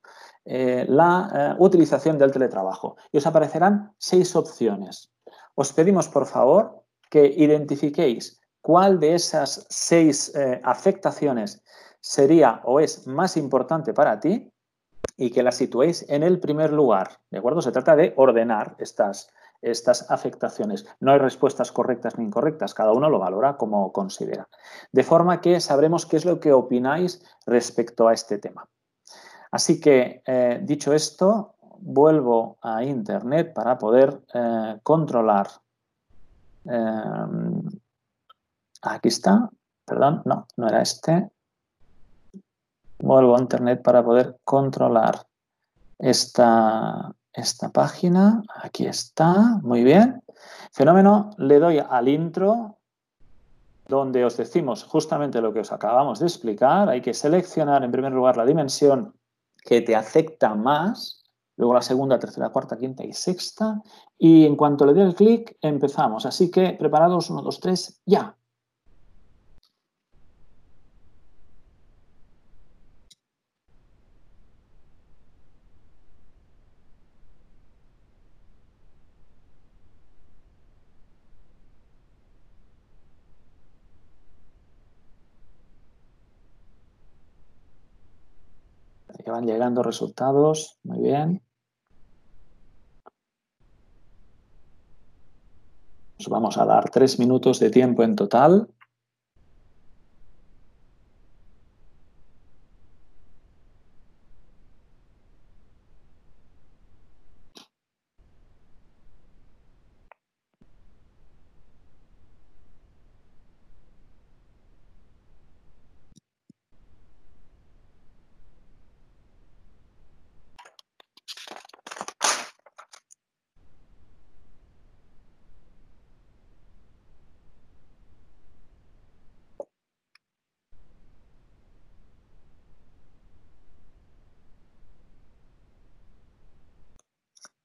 la 0.47 1.57
utilización 1.59 2.19
del 2.19 2.31
teletrabajo. 2.31 2.97
Y 3.11 3.17
os 3.17 3.27
aparecerán 3.27 3.95
seis 3.97 4.37
opciones. 4.37 5.11
Os 5.55 5.73
pedimos, 5.73 6.11
por 6.11 6.27
favor, 6.27 6.83
que 7.09 7.25
identifiquéis 7.25 8.44
cuál 8.65 8.99
de 8.99 9.15
esas 9.15 9.67
seis 9.69 10.35
eh, 10.35 10.59
afectaciones 10.65 11.63
sería 12.01 12.63
o 12.65 12.81
es 12.81 13.07
más 13.07 13.37
importante 13.37 13.93
para 13.93 14.19
ti 14.21 14.51
y 15.19 15.31
que 15.31 15.43
la 15.43 15.53
situéis 15.53 16.07
en 16.09 16.23
el 16.23 16.41
primer 16.41 16.73
lugar. 16.73 17.21
¿De 17.31 17.37
acuerdo? 17.41 17.61
Se 17.61 17.73
trata 17.73 17.95
de 17.95 18.15
ordenar 18.17 18.75
estas, 18.79 19.31
estas 19.61 20.11
afectaciones. 20.11 20.87
No 20.99 21.13
hay 21.13 21.19
respuestas 21.19 21.73
correctas 21.73 22.17
ni 22.17 22.25
incorrectas, 22.25 22.73
cada 22.73 22.93
uno 22.93 23.11
lo 23.11 23.19
valora 23.19 23.59
como 23.59 23.93
considera. 23.93 24.49
De 24.93 25.03
forma 25.03 25.43
que 25.43 25.61
sabremos 25.61 26.07
qué 26.07 26.17
es 26.17 26.25
lo 26.25 26.41
que 26.41 26.55
opináis 26.55 27.23
respecto 27.45 28.09
a 28.09 28.15
este 28.15 28.39
tema. 28.39 28.67
Así 29.51 29.79
que, 29.79 30.23
eh, 30.25 30.59
dicho 30.63 30.95
esto, 30.95 31.57
vuelvo 31.81 32.57
a 32.63 32.83
Internet 32.83 33.53
para 33.53 33.77
poder 33.77 34.23
eh, 34.33 34.79
controlar. 34.83 35.49
Aquí 38.85 39.09
está, 39.09 39.51
perdón, 39.85 40.23
no, 40.25 40.47
no 40.57 40.69
era 40.69 40.83
este. 40.83 41.31
Vuelvo 42.99 43.37
a 43.37 43.41
Internet 43.41 43.83
para 43.83 44.05
poder 44.05 44.39
controlar 44.45 45.27
esta, 45.99 47.15
esta 47.33 47.71
página. 47.71 48.43
Aquí 48.63 48.87
está, 48.87 49.59
muy 49.63 49.85
bien. 49.85 50.23
Fenómeno, 50.73 51.31
le 51.39 51.59
doy 51.59 51.79
al 51.79 52.09
intro 52.09 52.79
donde 53.87 54.25
os 54.25 54.37
decimos 54.37 54.85
justamente 54.85 55.41
lo 55.41 55.53
que 55.53 55.61
os 55.61 55.73
acabamos 55.73 56.19
de 56.21 56.27
explicar. 56.27 56.89
Hay 56.89 57.01
que 57.01 57.15
seleccionar 57.15 57.85
en 57.85 57.93
primer 57.93 58.13
lugar 58.13 58.37
la 58.37 58.47
dimensión 58.47 59.15
que 59.63 59.81
te 59.83 59.95
afecta 59.95 60.55
más, 60.55 61.23
luego 61.57 61.75
la 61.75 61.83
segunda, 61.83 62.19
tercera, 62.19 62.51
cuarta, 62.51 62.79
quinta 62.79 63.05
y 63.05 63.13
sexta. 63.13 63.83
Y 64.19 64.47
en 64.47 64.57
cuanto 64.57 64.87
le 64.87 64.95
dé 64.95 65.03
el 65.03 65.15
clic, 65.15 65.57
empezamos. 65.61 66.27
Así 66.27 66.51
que 66.51 66.73
preparados, 66.79 67.31
uno, 67.31 67.43
dos, 67.43 67.61
tres, 67.61 68.01
ya. 68.07 68.37
Llegando 89.47 89.83
resultados. 89.83 90.79
Muy 90.83 91.01
bien. 91.01 91.43
Nos 96.19 96.29
vamos 96.29 96.57
a 96.59 96.65
dar 96.65 96.91
tres 96.91 97.19
minutos 97.19 97.59
de 97.61 97.71
tiempo 97.71 98.03
en 98.03 98.17
total. 98.17 98.69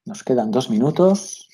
Nos 0.09 0.23
quedan 0.23 0.49
dos 0.49 0.71
minutos. 0.71 1.47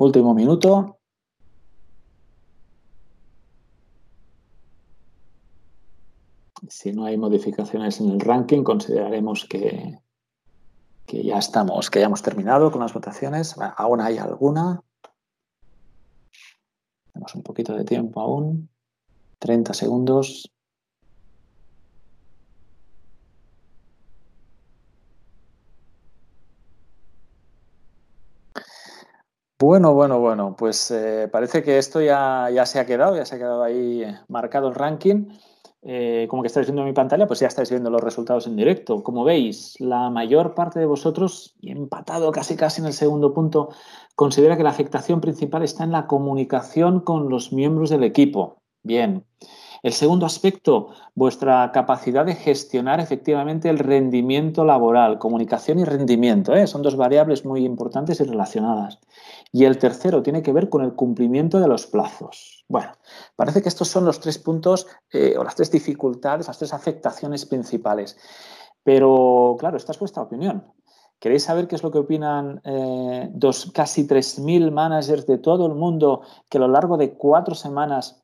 Último 0.00 0.32
minuto. 0.32 0.98
Si 6.66 6.90
no 6.92 7.04
hay 7.04 7.18
modificaciones 7.18 8.00
en 8.00 8.08
el 8.08 8.18
ranking, 8.18 8.62
consideraremos 8.62 9.44
que, 9.44 9.98
que 11.04 11.22
ya 11.22 11.36
estamos, 11.36 11.90
que 11.90 12.00
ya 12.00 12.06
hemos 12.06 12.22
terminado 12.22 12.72
con 12.72 12.80
las 12.80 12.94
votaciones. 12.94 13.54
Aún 13.76 14.00
hay 14.00 14.16
alguna. 14.16 14.82
Tenemos 17.12 17.34
un 17.34 17.42
poquito 17.42 17.74
de 17.74 17.84
tiempo 17.84 18.22
aún. 18.22 18.70
30 19.38 19.74
segundos. 19.74 20.50
Bueno, 29.60 29.92
bueno, 29.92 30.18
bueno, 30.20 30.56
pues 30.56 30.90
eh, 30.90 31.28
parece 31.30 31.62
que 31.62 31.76
esto 31.76 32.00
ya, 32.00 32.48
ya, 32.50 32.64
se 32.64 32.78
ha 32.80 32.86
quedado, 32.86 33.14
ya 33.14 33.26
se 33.26 33.34
ha 33.34 33.38
quedado 33.38 33.62
ahí 33.62 34.02
marcado 34.28 34.68
el 34.68 34.74
ranking. 34.74 35.26
Eh, 35.82 36.26
como 36.30 36.42
que 36.42 36.46
estáis 36.46 36.66
viendo 36.66 36.80
en 36.80 36.88
mi 36.88 36.94
pantalla, 36.94 37.26
pues 37.26 37.40
ya 37.40 37.48
estáis 37.48 37.68
viendo 37.68 37.90
los 37.90 38.02
resultados 38.02 38.46
en 38.46 38.56
directo. 38.56 39.02
Como 39.02 39.22
veis, 39.22 39.78
la 39.78 40.08
mayor 40.08 40.54
parte 40.54 40.78
de 40.80 40.86
vosotros, 40.86 41.56
y 41.60 41.72
empatado 41.72 42.32
casi 42.32 42.56
casi 42.56 42.80
en 42.80 42.86
el 42.86 42.94
segundo 42.94 43.34
punto, 43.34 43.68
considera 44.14 44.56
que 44.56 44.62
la 44.62 44.70
afectación 44.70 45.20
principal 45.20 45.62
está 45.62 45.84
en 45.84 45.92
la 45.92 46.06
comunicación 46.06 47.00
con 47.00 47.28
los 47.28 47.52
miembros 47.52 47.90
del 47.90 48.04
equipo. 48.04 48.62
Bien. 48.82 49.26
El 49.82 49.92
segundo 49.92 50.26
aspecto, 50.26 50.90
vuestra 51.14 51.70
capacidad 51.72 52.26
de 52.26 52.34
gestionar 52.34 53.00
efectivamente 53.00 53.70
el 53.70 53.78
rendimiento 53.78 54.64
laboral, 54.64 55.18
comunicación 55.18 55.78
y 55.78 55.84
rendimiento. 55.84 56.54
¿eh? 56.54 56.66
Son 56.66 56.82
dos 56.82 56.96
variables 56.96 57.44
muy 57.44 57.64
importantes 57.64 58.20
y 58.20 58.24
relacionadas. 58.24 58.98
Y 59.52 59.64
el 59.64 59.78
tercero 59.78 60.22
tiene 60.22 60.42
que 60.42 60.52
ver 60.52 60.68
con 60.68 60.82
el 60.84 60.94
cumplimiento 60.94 61.60
de 61.60 61.68
los 61.68 61.86
plazos. 61.86 62.64
Bueno, 62.68 62.92
parece 63.36 63.62
que 63.62 63.68
estos 63.68 63.88
son 63.88 64.04
los 64.04 64.20
tres 64.20 64.38
puntos 64.38 64.86
eh, 65.12 65.34
o 65.38 65.44
las 65.44 65.54
tres 65.54 65.70
dificultades, 65.70 66.46
las 66.46 66.58
tres 66.58 66.74
afectaciones 66.74 67.46
principales. 67.46 68.18
Pero, 68.84 69.56
claro, 69.58 69.76
esta 69.76 69.92
es 69.92 69.98
vuestra 69.98 70.22
opinión. 70.22 70.64
¿Queréis 71.20 71.44
saber 71.44 71.68
qué 71.68 71.76
es 71.76 71.82
lo 71.82 71.90
que 71.90 71.98
opinan 71.98 72.62
eh, 72.64 73.28
dos, 73.34 73.70
casi 73.74 74.06
3.000 74.08 74.70
managers 74.70 75.26
de 75.26 75.36
todo 75.36 75.66
el 75.66 75.74
mundo 75.74 76.22
que 76.48 76.56
a 76.56 76.62
lo 76.62 76.68
largo 76.68 76.96
de 76.96 77.12
cuatro 77.12 77.54
semanas 77.54 78.19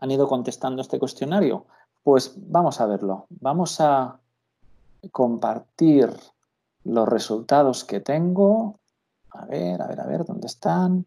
han 0.00 0.10
ido 0.10 0.26
contestando 0.26 0.82
este 0.82 0.98
cuestionario? 0.98 1.66
Pues 2.02 2.34
vamos 2.36 2.80
a 2.80 2.86
verlo. 2.86 3.26
Vamos 3.28 3.80
a 3.80 4.18
compartir 5.12 6.10
los 6.84 7.08
resultados 7.08 7.84
que 7.84 8.00
tengo. 8.00 8.80
A 9.30 9.44
ver, 9.44 9.80
a 9.80 9.86
ver, 9.86 10.00
a 10.00 10.06
ver, 10.06 10.24
¿dónde 10.24 10.46
están? 10.46 11.06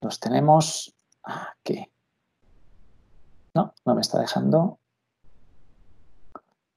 Los 0.00 0.20
tenemos 0.20 0.94
aquí. 1.22 1.86
No, 3.54 3.74
no 3.84 3.94
me 3.94 4.00
está 4.00 4.20
dejando. 4.20 4.78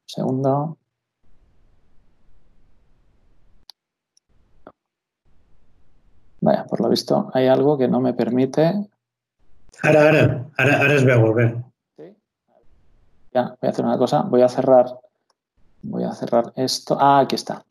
segundo. 0.06 0.77
Vaya, 6.41 6.65
por 6.65 6.82
lo 6.82 6.89
visto 6.89 7.30
hay 7.34 7.48
algo 7.48 7.77
que 7.77 7.88
no 7.88 8.01
me 8.01 8.13
permite 8.13 8.89
Ahora, 9.83 10.05
ahora, 10.05 10.45
ahora, 10.57 10.77
ahora 10.79 10.93
es 10.95 11.05
volver. 11.05 11.63
¿Sí? 11.97 12.03
Ya, 13.33 13.55
voy 13.59 13.67
a 13.67 13.69
hacer 13.69 13.85
una 13.85 13.97
cosa, 13.97 14.21
voy 14.21 14.41
a 14.41 14.50
cerrar, 14.50 15.00
voy 15.81 16.03
a 16.03 16.13
cerrar 16.13 16.53
esto. 16.55 16.97
Ah, 17.00 17.19
aquí 17.19 17.35
está. 17.35 17.65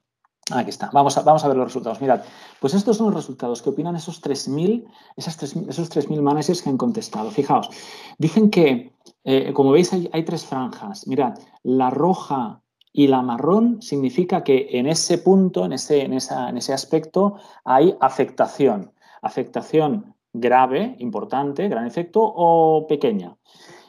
Aquí 0.53 0.71
está. 0.71 0.91
Vamos 0.93 1.17
a, 1.17 1.23
vamos 1.23 1.45
a 1.45 1.49
ver 1.49 1.57
los 1.57 1.67
resultados. 1.67 2.01
Mirad, 2.01 2.23
pues 2.59 2.75
estos 2.75 2.97
son 2.97 3.07
los 3.07 3.15
resultados 3.15 3.63
que 3.63 3.71
opinan 3.71 3.95
esos 3.95 4.21
3.000 4.21 4.85
esos 5.17 5.39
3.000 5.39 6.21
managers 6.21 6.63
que 6.63 6.71
han 6.71 6.77
contestado. 6.77 7.31
Fijaos, 7.31 7.71
dicen 8.19 8.51
que, 8.51 8.93
eh, 9.23 9.53
como 9.53 9.71
veis, 9.71 9.93
hay, 9.93 10.11
hay, 10.13 10.25
tres 10.25 10.45
franjas. 10.45 11.07
Mirad, 11.07 11.39
la 11.63 11.91
roja 11.91 12.61
Y 12.93 13.07
la 13.07 13.23
marrón 13.23 13.81
significa 13.81 14.43
que 14.43 14.67
en 14.73 14.89
ese 14.89 15.19
punto, 15.19 15.65
en 15.65 15.73
ese, 15.73 16.03
en 16.03 16.13
ese 16.13 16.73
aspecto, 16.73 17.37
hay 17.65 17.97
afectación. 18.01 18.91
Afectación 19.23 20.17
grave, 20.33 20.97
importante, 20.99 21.69
gran 21.69 21.87
efecto 21.87 22.21
o 22.23 22.87
pequeña. 22.87 23.37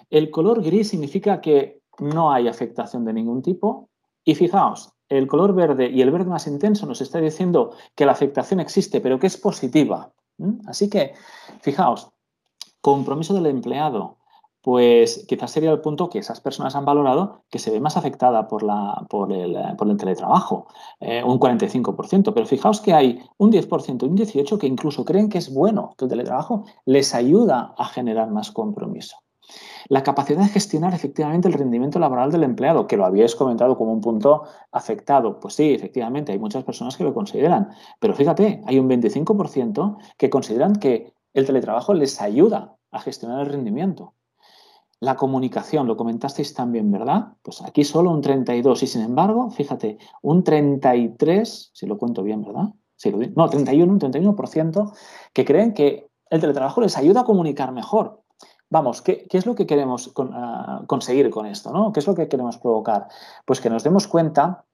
El 0.09 0.29
color 0.29 0.61
gris 0.61 0.89
significa 0.89 1.41
que 1.41 1.81
no 1.99 2.31
hay 2.31 2.47
afectación 2.47 3.05
de 3.05 3.13
ningún 3.13 3.41
tipo. 3.41 3.89
Y 4.23 4.35
fijaos, 4.35 4.93
el 5.09 5.27
color 5.27 5.53
verde 5.53 5.89
y 5.89 6.01
el 6.01 6.11
verde 6.11 6.29
más 6.29 6.47
intenso 6.47 6.85
nos 6.85 7.01
está 7.01 7.19
diciendo 7.19 7.71
que 7.95 8.05
la 8.05 8.11
afectación 8.11 8.59
existe, 8.59 9.01
pero 9.01 9.19
que 9.19 9.27
es 9.27 9.37
positiva. 9.37 10.11
Así 10.67 10.89
que, 10.89 11.13
fijaos, 11.61 12.11
compromiso 12.81 13.33
del 13.33 13.45
empleado, 13.45 14.17
pues 14.61 15.25
quizás 15.27 15.51
sería 15.51 15.71
el 15.71 15.81
punto 15.81 16.09
que 16.09 16.19
esas 16.19 16.39
personas 16.39 16.75
han 16.75 16.85
valorado 16.85 17.43
que 17.49 17.59
se 17.59 17.71
ve 17.71 17.79
más 17.79 17.97
afectada 17.97 18.47
por, 18.47 18.63
la, 18.63 19.05
por, 19.09 19.31
el, 19.33 19.57
teletrabajo, 19.97 20.67
eh, 20.99 21.23
un 21.23 21.39
45%. 21.39 22.33
Pero 22.33 22.45
fijaos 22.45 22.81
que 22.81 22.93
hay 22.93 23.21
un 23.37 23.51
10% 23.51 24.03
y 24.03 24.09
un 24.09 24.17
18% 24.17 24.57
que 24.59 24.67
incluso 24.67 25.03
creen 25.05 25.29
que 25.29 25.39
es 25.39 25.53
bueno 25.53 25.95
que 25.97 26.05
el 26.05 26.09
teletrabajo 26.09 26.65
les 26.85 27.15
ayuda 27.15 27.73
a 27.77 27.85
generar 27.85 28.29
más 28.31 28.51
compromiso. 28.51 29.17
La 29.89 30.03
capacidad 30.03 30.41
de 30.41 30.47
gestionar 30.47 30.93
efectivamente 30.93 31.47
el 31.47 31.53
rendimiento 31.53 31.99
laboral 31.99 32.31
del 32.31 32.43
empleado, 32.43 32.87
que 32.87 32.97
lo 32.97 33.05
habíais 33.05 33.35
comentado 33.35 33.77
como 33.77 33.91
un 33.91 34.01
punto 34.01 34.43
afectado. 34.71 35.39
Pues 35.39 35.55
sí, 35.55 35.73
efectivamente, 35.73 36.31
hay 36.31 36.39
muchas 36.39 36.63
personas 36.63 36.95
que 36.95 37.03
lo 37.03 37.13
consideran. 37.13 37.69
Pero 37.99 38.13
fíjate, 38.13 38.61
hay 38.65 38.79
un 38.79 38.89
25% 38.89 39.97
que 40.17 40.29
consideran 40.29 40.75
que 40.75 41.13
el 41.33 41.45
teletrabajo 41.45 41.93
les 41.93 42.21
ayuda 42.21 42.77
a 42.91 42.99
gestionar 42.99 43.41
el 43.41 43.51
rendimiento. 43.51 44.13
La 45.01 45.15
comunicación, 45.15 45.87
lo 45.87 45.97
comentasteis 45.97 46.53
también, 46.53 46.91
¿verdad? 46.91 47.33
Pues 47.41 47.61
aquí 47.63 47.83
solo 47.83 48.11
un 48.11 48.21
32 48.21 48.83
y 48.83 48.87
sin 48.87 49.01
embargo, 49.01 49.49
fíjate, 49.49 49.97
un 50.21 50.43
33, 50.43 51.71
si 51.73 51.87
lo 51.87 51.97
cuento 51.97 52.21
bien, 52.21 52.43
¿verdad? 52.43 52.69
no, 53.35 53.49
31, 53.49 53.91
un 53.91 53.99
31% 53.99 54.93
que 55.33 55.43
creen 55.43 55.73
que 55.73 56.07
el 56.29 56.39
teletrabajo 56.39 56.81
les 56.81 56.97
ayuda 56.97 57.21
a 57.21 57.23
comunicar 57.23 57.71
mejor. 57.71 58.21
Vamos, 58.69 59.01
¿qué, 59.01 59.25
es 59.29 59.45
lo 59.47 59.55
que 59.55 59.65
queremos 59.65 60.13
ah, 60.17 60.83
conseguir 60.85 61.31
con 61.31 61.47
esto? 61.47 61.71
¿no? 61.71 61.91
¿Qué 61.91 61.99
es 61.99 62.07
lo 62.07 62.13
que 62.13 62.27
queremos 62.27 62.59
provocar? 62.59 63.07
Pues 63.45 63.59
que 63.59 63.71
nos 63.71 63.83
demos 63.83 64.07
cuenta 64.07 64.65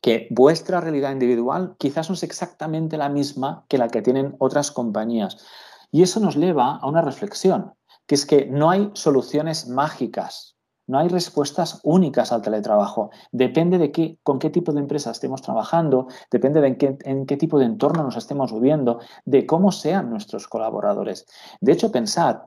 que 0.00 0.28
vuestra 0.30 0.80
realidad 0.80 1.12
individual 1.12 1.74
quizás 1.76 2.08
no 2.08 2.14
es 2.14 2.22
exactamente 2.22 2.96
la 2.96 3.08
misma 3.08 3.64
que 3.68 3.78
la 3.78 3.88
que 3.88 4.00
tienen 4.00 4.36
otras 4.38 4.70
compañías. 4.70 5.44
Y 5.90 6.02
eso 6.02 6.20
nos 6.20 6.36
lleva 6.36 6.76
a 6.76 6.86
una 6.86 7.02
reflexión 7.02 7.74
que 8.06 8.14
es 8.14 8.26
que 8.26 8.46
no 8.46 8.70
hay 8.70 8.90
soluciones 8.94 9.68
mágicas, 9.68 10.56
no 10.86 10.98
hay 10.98 11.08
respuestas 11.08 11.80
únicas 11.84 12.32
al 12.32 12.42
teletrabajo. 12.42 13.10
Depende 13.30 13.78
de 13.78 13.92
qué, 13.92 14.18
con 14.22 14.38
qué 14.38 14.50
tipo 14.50 14.72
de 14.72 14.80
empresa 14.80 15.10
estemos 15.10 15.40
trabajando, 15.42 16.08
depende 16.30 16.60
de 16.60 16.98
en 17.04 17.26
qué, 17.26 17.36
tipo 17.36 17.58
de 17.58 17.66
entorno 17.66 18.02
nos 18.02 18.16
estemos 18.16 18.52
viviendo, 18.52 19.00
de 19.24 19.46
cómo 19.46 19.72
sean 19.72 20.10
nuestros 20.10 20.48
colaboradores. 20.48 21.26
De 21.60 21.72
hecho, 21.72 21.92
pensad 21.92 22.42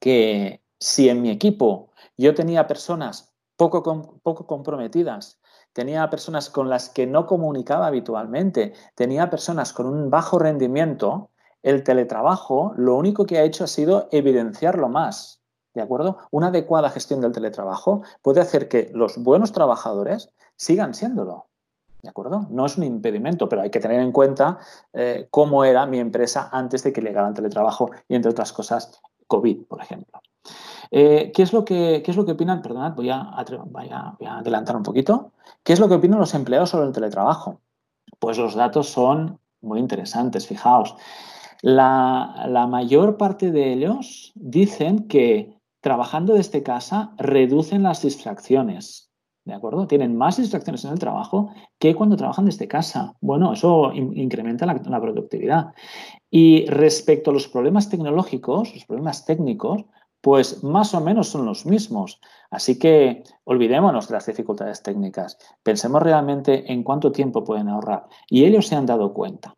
que 0.00 0.62
si 0.78 1.08
en 1.08 1.22
mi 1.22 1.30
equipo 1.30 1.90
yo 2.16 2.34
tenía 2.34 2.66
personas 2.66 3.32
poco, 3.56 3.82
poco 4.22 4.46
comprometidas, 4.46 5.40
tenía 5.72 6.10
personas 6.10 6.50
con 6.50 6.68
las 6.68 6.88
que 6.88 7.06
no 7.06 7.26
comunicaba 7.26 7.86
habitualmente, 7.86 8.74
tenía 8.94 9.30
personas 9.30 9.72
con 9.72 9.86
un 9.86 10.10
bajo 10.10 10.38
rendimiento, 10.38 11.30
el 11.64 11.82
teletrabajo 11.82 12.74
lo 12.76 12.94
único 12.94 13.26
que 13.26 13.38
ha 13.38 13.42
hecho 13.42 13.64
ha 13.64 13.66
sido 13.66 14.08
evidenciarlo 14.12 14.88
más. 14.88 15.40
¿De 15.72 15.82
acuerdo? 15.82 16.18
Una 16.30 16.48
adecuada 16.48 16.90
gestión 16.90 17.20
del 17.20 17.32
teletrabajo 17.32 18.02
puede 18.22 18.40
hacer 18.40 18.68
que 18.68 18.90
los 18.94 19.18
buenos 19.18 19.50
trabajadores 19.50 20.30
sigan 20.54 20.94
siéndolo. 20.94 21.46
¿De 22.02 22.10
acuerdo? 22.10 22.46
No 22.50 22.66
es 22.66 22.76
un 22.76 22.84
impedimento, 22.84 23.48
pero 23.48 23.62
hay 23.62 23.70
que 23.70 23.80
tener 23.80 24.00
en 24.00 24.12
cuenta 24.12 24.58
eh, 24.92 25.26
cómo 25.30 25.64
era 25.64 25.86
mi 25.86 25.98
empresa 25.98 26.50
antes 26.52 26.84
de 26.84 26.92
que 26.92 27.00
llegara 27.00 27.28
el 27.28 27.34
teletrabajo 27.34 27.90
y, 28.08 28.14
entre 28.14 28.30
otras 28.30 28.52
cosas, 28.52 29.00
COVID, 29.26 29.64
por 29.64 29.80
ejemplo. 29.80 30.20
Eh, 30.90 31.32
¿qué, 31.34 31.42
es 31.42 31.54
lo 31.54 31.64
que, 31.64 32.02
¿Qué 32.04 32.10
es 32.10 32.16
lo 32.16 32.26
que 32.26 32.32
opinan? 32.32 32.60
Perdonad, 32.60 32.92
voy 32.94 33.08
a, 33.08 33.34
voy 33.70 33.88
a 33.90 34.38
adelantar 34.38 34.76
un 34.76 34.82
poquito. 34.82 35.32
¿Qué 35.62 35.72
es 35.72 35.80
lo 35.80 35.88
que 35.88 35.94
opinan 35.94 36.20
los 36.20 36.34
empleados 36.34 36.70
sobre 36.70 36.86
el 36.86 36.92
teletrabajo? 36.92 37.58
Pues 38.18 38.36
los 38.36 38.54
datos 38.54 38.90
son 38.90 39.40
muy 39.62 39.80
interesantes, 39.80 40.46
fijaos. 40.46 40.94
La, 41.66 42.66
mayor 42.68 43.16
parte 43.16 43.50
de 43.50 43.72
ellos 43.72 44.32
dicen 44.34 45.08
que 45.08 45.56
trabajando 45.80 46.34
desde 46.34 46.62
casa 46.62 47.14
reducen 47.16 47.82
las 47.82 48.02
distracciones. 48.02 49.10
¿De 49.46 49.54
acuerdo? 49.54 49.86
Tienen 49.86 50.14
más 50.14 50.36
distracciones 50.36 50.84
en 50.84 50.92
el 50.92 50.98
trabajo 50.98 51.48
que 51.78 51.94
cuando 51.94 52.18
trabajan 52.18 52.44
desde 52.44 52.68
casa. 52.68 53.14
Bueno, 53.22 53.54
eso 53.54 53.94
incrementa 53.94 54.66
la, 54.66 54.74
la, 54.74 55.00
productividad. 55.00 55.68
Y 56.30 56.66
respecto 56.66 57.30
a 57.30 57.34
los 57.34 57.48
problemas 57.48 57.88
tecnológicos, 57.88 58.74
los 58.74 58.84
problemas 58.84 59.24
técnicos, 59.24 59.86
pues 60.20 60.62
más 60.62 60.92
o 60.92 61.00
menos 61.00 61.28
son 61.28 61.46
los 61.46 61.64
mismos. 61.64 62.20
Así 62.50 62.78
que 62.78 63.22
olvidémonos 63.44 64.08
de 64.08 64.14
las 64.14 64.26
dificultades 64.26 64.82
técnicas. 64.82 65.38
Pensemos 65.62 66.02
realmente 66.02 66.70
en 66.70 66.82
cuánto 66.82 67.10
tiempo 67.10 67.42
pueden 67.42 67.70
ahorrar. 67.70 68.06
Y 68.28 68.44
ellos 68.44 68.66
se 68.66 68.76
han 68.76 68.84
dado 68.84 69.14
cuenta. 69.14 69.54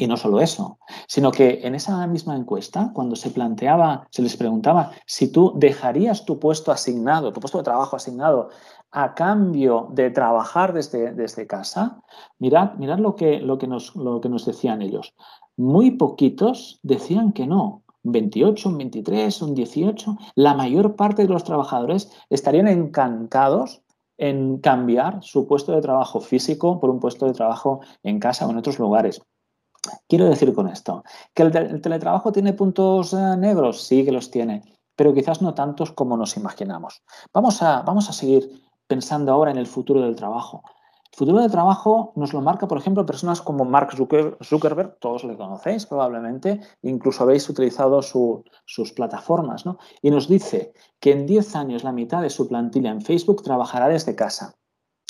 Y 0.00 0.06
no 0.06 0.16
solo 0.16 0.40
eso, 0.40 0.78
sino 1.08 1.32
que 1.32 1.60
en 1.64 1.74
esa 1.74 2.06
misma 2.06 2.36
encuesta, 2.36 2.92
cuando 2.94 3.16
se 3.16 3.30
planteaba, 3.30 4.06
se 4.10 4.22
les 4.22 4.36
preguntaba 4.36 4.92
si 5.06 5.32
tú 5.32 5.52
dejarías 5.56 6.24
tu 6.24 6.38
puesto 6.38 6.70
asignado, 6.70 7.32
tu 7.32 7.40
puesto 7.40 7.58
de 7.58 7.64
trabajo 7.64 7.96
asignado, 7.96 8.50
a 8.92 9.14
cambio 9.14 9.88
de 9.90 10.10
trabajar 10.10 10.72
desde, 10.72 11.12
desde 11.12 11.48
casa, 11.48 12.00
mirad, 12.38 12.74
mirad 12.74 13.00
lo, 13.00 13.16
que, 13.16 13.40
lo, 13.40 13.58
que 13.58 13.66
nos, 13.66 13.96
lo 13.96 14.20
que 14.20 14.28
nos 14.28 14.46
decían 14.46 14.82
ellos. 14.82 15.16
Muy 15.56 15.90
poquitos 15.90 16.78
decían 16.84 17.32
que 17.32 17.48
no. 17.48 17.82
28, 18.04 18.68
un 18.68 18.78
23, 18.78 19.42
un 19.42 19.54
18. 19.56 20.16
La 20.36 20.54
mayor 20.54 20.94
parte 20.94 21.22
de 21.22 21.28
los 21.28 21.42
trabajadores 21.42 22.08
estarían 22.30 22.68
encantados 22.68 23.82
en 24.16 24.58
cambiar 24.58 25.18
su 25.22 25.48
puesto 25.48 25.72
de 25.72 25.82
trabajo 25.82 26.20
físico 26.20 26.78
por 26.78 26.88
un 26.88 27.00
puesto 27.00 27.26
de 27.26 27.32
trabajo 27.32 27.80
en 28.04 28.20
casa 28.20 28.46
o 28.46 28.50
en 28.50 28.58
otros 28.58 28.78
lugares. 28.78 29.20
Quiero 30.08 30.26
decir 30.26 30.52
con 30.54 30.68
esto, 30.68 31.04
que 31.34 31.42
el, 31.42 31.80
teletrabajo 31.80 32.32
tiene 32.32 32.52
puntos 32.52 33.12
eh, 33.12 33.36
negros, 33.36 33.82
sí 33.82 34.04
que 34.04 34.12
los 34.12 34.30
tiene, 34.30 34.62
pero 34.96 35.14
quizás 35.14 35.42
no 35.42 35.54
tantos 35.54 35.92
como 35.92 36.16
nos 36.16 36.36
imaginamos. 36.36 37.02
Vamos 37.32 37.62
a, 37.62 37.82
vamos 37.82 38.08
a 38.08 38.12
seguir 38.12 38.50
pensando 38.86 39.32
ahora 39.32 39.50
en 39.50 39.58
el 39.58 39.66
futuro 39.66 40.00
del 40.00 40.16
trabajo. 40.16 40.62
El 41.12 41.18
futuro 41.18 41.40
del 41.40 41.50
trabajo 41.50 42.12
nos 42.16 42.32
lo 42.32 42.40
marca, 42.40 42.68
por 42.68 42.78
ejemplo, 42.78 43.06
personas 43.06 43.40
como 43.40 43.64
Mark 43.64 43.90
Zuckerberg, 43.92 44.98
todos 44.98 45.24
le 45.24 45.36
conocéis 45.36 45.86
probablemente, 45.86 46.60
incluso 46.82 47.24
habéis 47.24 47.48
utilizado 47.48 48.02
sus 48.02 48.92
plataformas, 48.94 49.66
¿no? 49.66 49.78
Y 50.02 50.10
nos 50.10 50.28
dice 50.28 50.72
que 51.00 51.12
en 51.12 51.26
10 51.26 51.56
años 51.56 51.82
la 51.82 51.92
mitad 51.92 52.22
de 52.22 52.30
su 52.30 52.46
plantilla 52.46 52.90
en 52.90 53.00
Facebook 53.00 53.42
trabajará 53.42 53.88
desde 53.88 54.14
casa. 54.14 54.54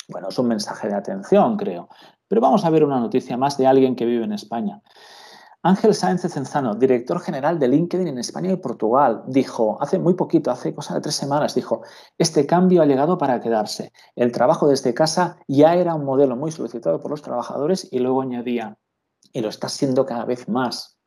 Bueno, 0.07 0.29
es 0.29 0.39
un 0.39 0.47
mensaje 0.47 0.87
de 0.87 0.95
atención, 0.95 1.57
creo. 1.57 1.89
Pero 2.29 2.39
vamos 2.39 2.63
a 2.63 2.69
ver 2.69 2.85
una 2.85 3.01
noticia 3.01 3.35
más 3.35 3.57
de 3.57 3.67
alguien 3.67 3.97
que 3.97 4.05
vive 4.05 4.23
en 4.23 4.31
España. 4.31 4.81
Ángel 5.61 5.93
Sáenz 5.93 6.21
Cenzano, 6.21 6.75
director 6.75 7.19
general 7.19 7.59
de 7.59 7.67
LinkedIn 7.67 8.07
en 8.07 8.17
España 8.17 8.53
y 8.53 8.55
Portugal, 8.55 9.23
dijo 9.27 9.77
hace 9.81 9.99
muy 9.99 10.13
poquito, 10.13 10.51
hace 10.51 10.73
cosa 10.73 10.93
de 10.93 11.01
tres 11.01 11.15
semanas, 11.15 11.53
dijo, 11.53 11.81
este 12.17 12.45
cambio 12.45 12.81
ha 12.81 12.85
llegado 12.85 13.17
para 13.17 13.41
quedarse. 13.41 13.91
El 14.15 14.31
trabajo 14.31 14.69
desde 14.69 14.93
casa 14.93 15.37
ya 15.49 15.75
era 15.75 15.95
un 15.95 16.05
modelo 16.05 16.37
muy 16.37 16.51
solicitado 16.53 17.01
por 17.01 17.11
los 17.11 17.21
trabajadores 17.21 17.89
y 17.91 17.99
luego 17.99 18.21
añadía, 18.21 18.77
y 19.33 19.41
lo 19.41 19.49
está 19.49 19.67
siendo 19.67 20.05
cada 20.05 20.23
vez 20.23 20.47
más. 20.47 20.98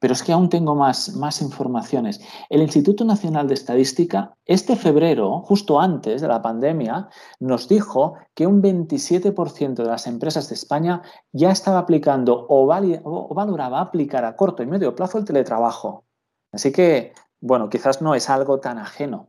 Pero 0.00 0.14
es 0.14 0.22
que 0.22 0.32
aún 0.32 0.48
tengo 0.48 0.74
más, 0.74 1.14
más 1.14 1.42
informaciones. 1.42 2.20
El 2.48 2.62
Instituto 2.62 3.04
Nacional 3.04 3.46
de 3.46 3.54
Estadística, 3.54 4.34
este 4.46 4.74
febrero, 4.74 5.42
justo 5.42 5.78
antes 5.78 6.22
de 6.22 6.28
la 6.28 6.40
pandemia, 6.40 7.10
nos 7.38 7.68
dijo 7.68 8.14
que 8.34 8.46
un 8.46 8.62
27% 8.62 9.74
de 9.74 9.84
las 9.84 10.06
empresas 10.06 10.48
de 10.48 10.54
España 10.54 11.02
ya 11.32 11.50
estaba 11.50 11.78
aplicando 11.78 12.46
o, 12.48 12.66
o 12.66 13.34
valoraba 13.34 13.80
aplicar 13.80 14.24
a 14.24 14.34
corto 14.36 14.62
y 14.62 14.66
medio 14.66 14.96
plazo 14.96 15.18
el 15.18 15.26
teletrabajo. 15.26 16.06
Así 16.50 16.72
que, 16.72 17.12
bueno, 17.40 17.68
quizás 17.68 18.00
no 18.00 18.14
es 18.14 18.30
algo 18.30 18.58
tan 18.58 18.78
ajeno. 18.78 19.28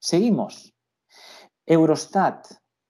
Seguimos. 0.00 0.74
Eurostat, 1.66 2.46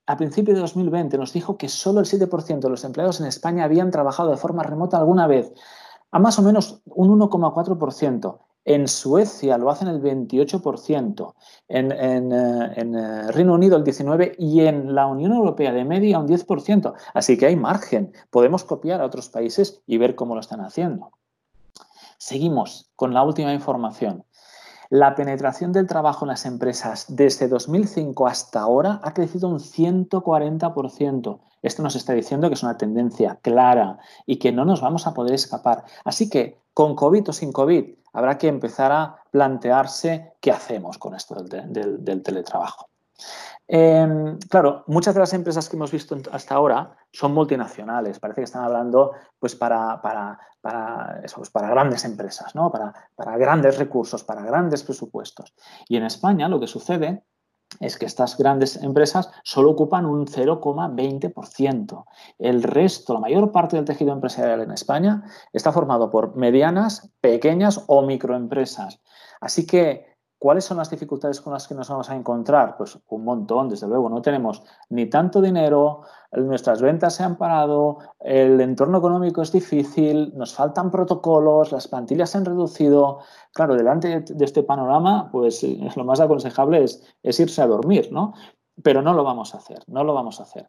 a 0.06 0.16
principios 0.16 0.56
de 0.56 0.62
2020, 0.62 1.18
nos 1.18 1.34
dijo 1.34 1.58
que 1.58 1.68
solo 1.68 2.00
el 2.00 2.06
7% 2.06 2.60
de 2.60 2.70
los 2.70 2.82
empleados 2.84 3.20
en 3.20 3.26
España 3.26 3.64
habían 3.64 3.90
trabajado 3.90 4.30
de 4.30 4.36
forma 4.38 4.62
remota 4.62 4.96
alguna 4.96 5.26
vez 5.26 5.52
a 6.14 6.20
más 6.20 6.38
o 6.38 6.42
menos 6.42 6.80
un 6.84 7.18
1,4%. 7.18 8.38
En 8.64 8.86
Suecia 8.86 9.58
lo 9.58 9.68
hacen 9.68 9.88
el 9.88 10.00
28%, 10.00 11.34
en, 11.68 11.90
eh, 11.92 12.72
eh, 12.76 13.32
Reino 13.32 13.54
Unido 13.54 13.76
el 13.76 13.82
19% 13.82 14.36
y 14.38 14.60
en 14.60 14.94
la 14.94 15.06
Unión 15.06 15.32
Europea 15.32 15.72
de 15.72 15.84
media 15.84 16.20
un 16.20 16.28
10%. 16.28 16.94
Así 17.14 17.36
que 17.36 17.46
hay 17.46 17.56
margen. 17.56 18.12
Podemos 18.30 18.62
copiar 18.62 19.00
a 19.02 19.06
otros 19.06 19.28
países 19.28 19.82
y 19.86 19.98
ver 19.98 20.14
cómo 20.14 20.34
lo 20.34 20.40
están 20.40 20.60
haciendo. 20.60 21.10
Seguimos 22.16 22.92
con 22.94 23.12
la 23.12 23.24
última 23.24 23.52
información. 23.52 24.24
La 24.90 25.14
penetración 25.14 25.72
del 25.72 25.86
trabajo 25.86 26.24
en 26.24 26.30
las 26.30 26.46
empresas 26.46 27.06
desde 27.08 27.48
2005 27.48 28.26
hasta 28.26 28.60
ahora 28.60 29.00
ha 29.02 29.14
crecido 29.14 29.48
un 29.48 29.58
140%. 29.58 31.40
Esto 31.62 31.82
nos 31.82 31.96
está 31.96 32.12
diciendo 32.12 32.48
que 32.48 32.54
es 32.54 32.62
una 32.62 32.76
tendencia 32.76 33.38
clara 33.40 33.98
y 34.26 34.36
que 34.36 34.52
no 34.52 34.64
nos 34.64 34.82
vamos 34.82 35.06
a 35.06 35.14
poder 35.14 35.34
escapar. 35.34 35.84
Así 36.04 36.28
que, 36.28 36.58
con 36.74 36.94
COVID 36.94 37.30
o 37.30 37.32
sin 37.32 37.52
COVID, 37.52 37.94
habrá 38.12 38.36
que 38.36 38.48
empezar 38.48 38.92
a 38.92 39.16
plantearse 39.30 40.34
qué 40.40 40.52
hacemos 40.52 40.98
con 40.98 41.14
esto 41.14 41.36
del, 41.42 42.22
teletrabajo. 42.22 42.88
Em, 43.66 44.38
claro, 44.50 44.84
muchas 44.88 45.14
de 45.14 45.20
las 45.20 45.32
empresas 45.32 45.68
que 45.68 45.76
hemos 45.76 45.90
visto 45.90 46.16
hasta 46.32 46.54
ahora 46.54 46.96
son 47.12 47.32
multinacionales. 47.32 48.20
Parece 48.20 48.42
que 48.42 48.44
están 48.44 48.64
hablando 48.64 49.12
pues, 49.38 49.54
para, 49.54 50.00
para, 50.02 50.38
para, 50.60 51.22
pues, 51.34 51.50
para 51.50 51.70
grandes 51.70 52.04
empresas, 52.04 52.54
¿no? 52.54 52.70
para, 52.70 52.92
para 53.14 53.36
grandes 53.38 53.78
recursos, 53.78 54.22
para 54.22 54.42
grandes 54.42 54.82
presupuestos. 54.82 55.54
Y 55.88 55.96
en 55.96 56.04
España 56.04 56.48
lo 56.48 56.60
que 56.60 56.66
sucede 56.66 57.24
es 57.80 57.98
que 57.98 58.06
estas 58.06 58.36
grandes 58.36 58.76
empresas 58.76 59.30
solo 59.42 59.70
ocupan 59.70 60.06
un 60.06 60.26
0,20%. 60.26 62.04
El 62.38 62.62
resto, 62.62 63.14
la 63.14 63.20
mayor 63.20 63.50
parte 63.50 63.76
del 63.76 63.84
tejido 63.84 64.12
empresarial 64.12 64.60
en 64.60 64.70
España 64.70 65.24
está 65.52 65.72
formado 65.72 66.10
por 66.10 66.36
medianas, 66.36 67.10
pequeñas 67.20 67.82
o 67.86 68.02
microempresas. 68.02 69.00
Así 69.40 69.66
que 69.66 70.13
¿Cuáles 70.44 70.66
son 70.66 70.76
las 70.76 70.90
dificultades 70.90 71.40
con 71.40 71.54
las 71.54 71.66
que 71.66 71.74
nos 71.74 71.88
vamos 71.88 72.10
a 72.10 72.14
encontrar? 72.14 72.76
Pues 72.76 72.98
un 73.08 73.24
montón, 73.24 73.70
desde 73.70 73.88
luego. 73.88 74.10
No 74.10 74.20
tenemos 74.20 74.62
ni 74.90 75.06
tanto 75.06 75.40
dinero, 75.40 76.02
nuestras 76.32 76.82
ventas 76.82 77.14
se 77.14 77.22
han 77.22 77.38
parado, 77.38 78.00
el 78.20 78.60
entorno 78.60 78.98
económico 78.98 79.40
es 79.40 79.50
difícil, 79.50 80.34
nos 80.36 80.52
faltan 80.52 80.90
protocolos, 80.90 81.72
las 81.72 81.88
plantillas 81.88 82.28
se 82.28 82.36
han 82.36 82.44
reducido. 82.44 83.20
Claro, 83.54 83.74
delante 83.74 84.20
de 84.20 84.44
este 84.44 84.62
panorama, 84.62 85.30
pues 85.32 85.64
eh, 85.64 85.78
lo 85.96 86.04
más 86.04 86.20
aconsejable 86.20 86.84
es, 86.84 87.02
es 87.22 87.40
irse 87.40 87.62
a 87.62 87.66
dormir, 87.66 88.12
¿no? 88.12 88.34
Pero 88.82 89.00
no 89.00 89.14
lo 89.14 89.24
vamos 89.24 89.54
a 89.54 89.56
hacer, 89.56 89.82
no 89.86 90.04
lo 90.04 90.12
vamos 90.12 90.40
a 90.40 90.42
hacer. 90.42 90.68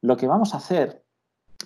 Lo 0.00 0.16
que 0.16 0.28
vamos 0.28 0.54
a 0.54 0.58
hacer 0.58 1.04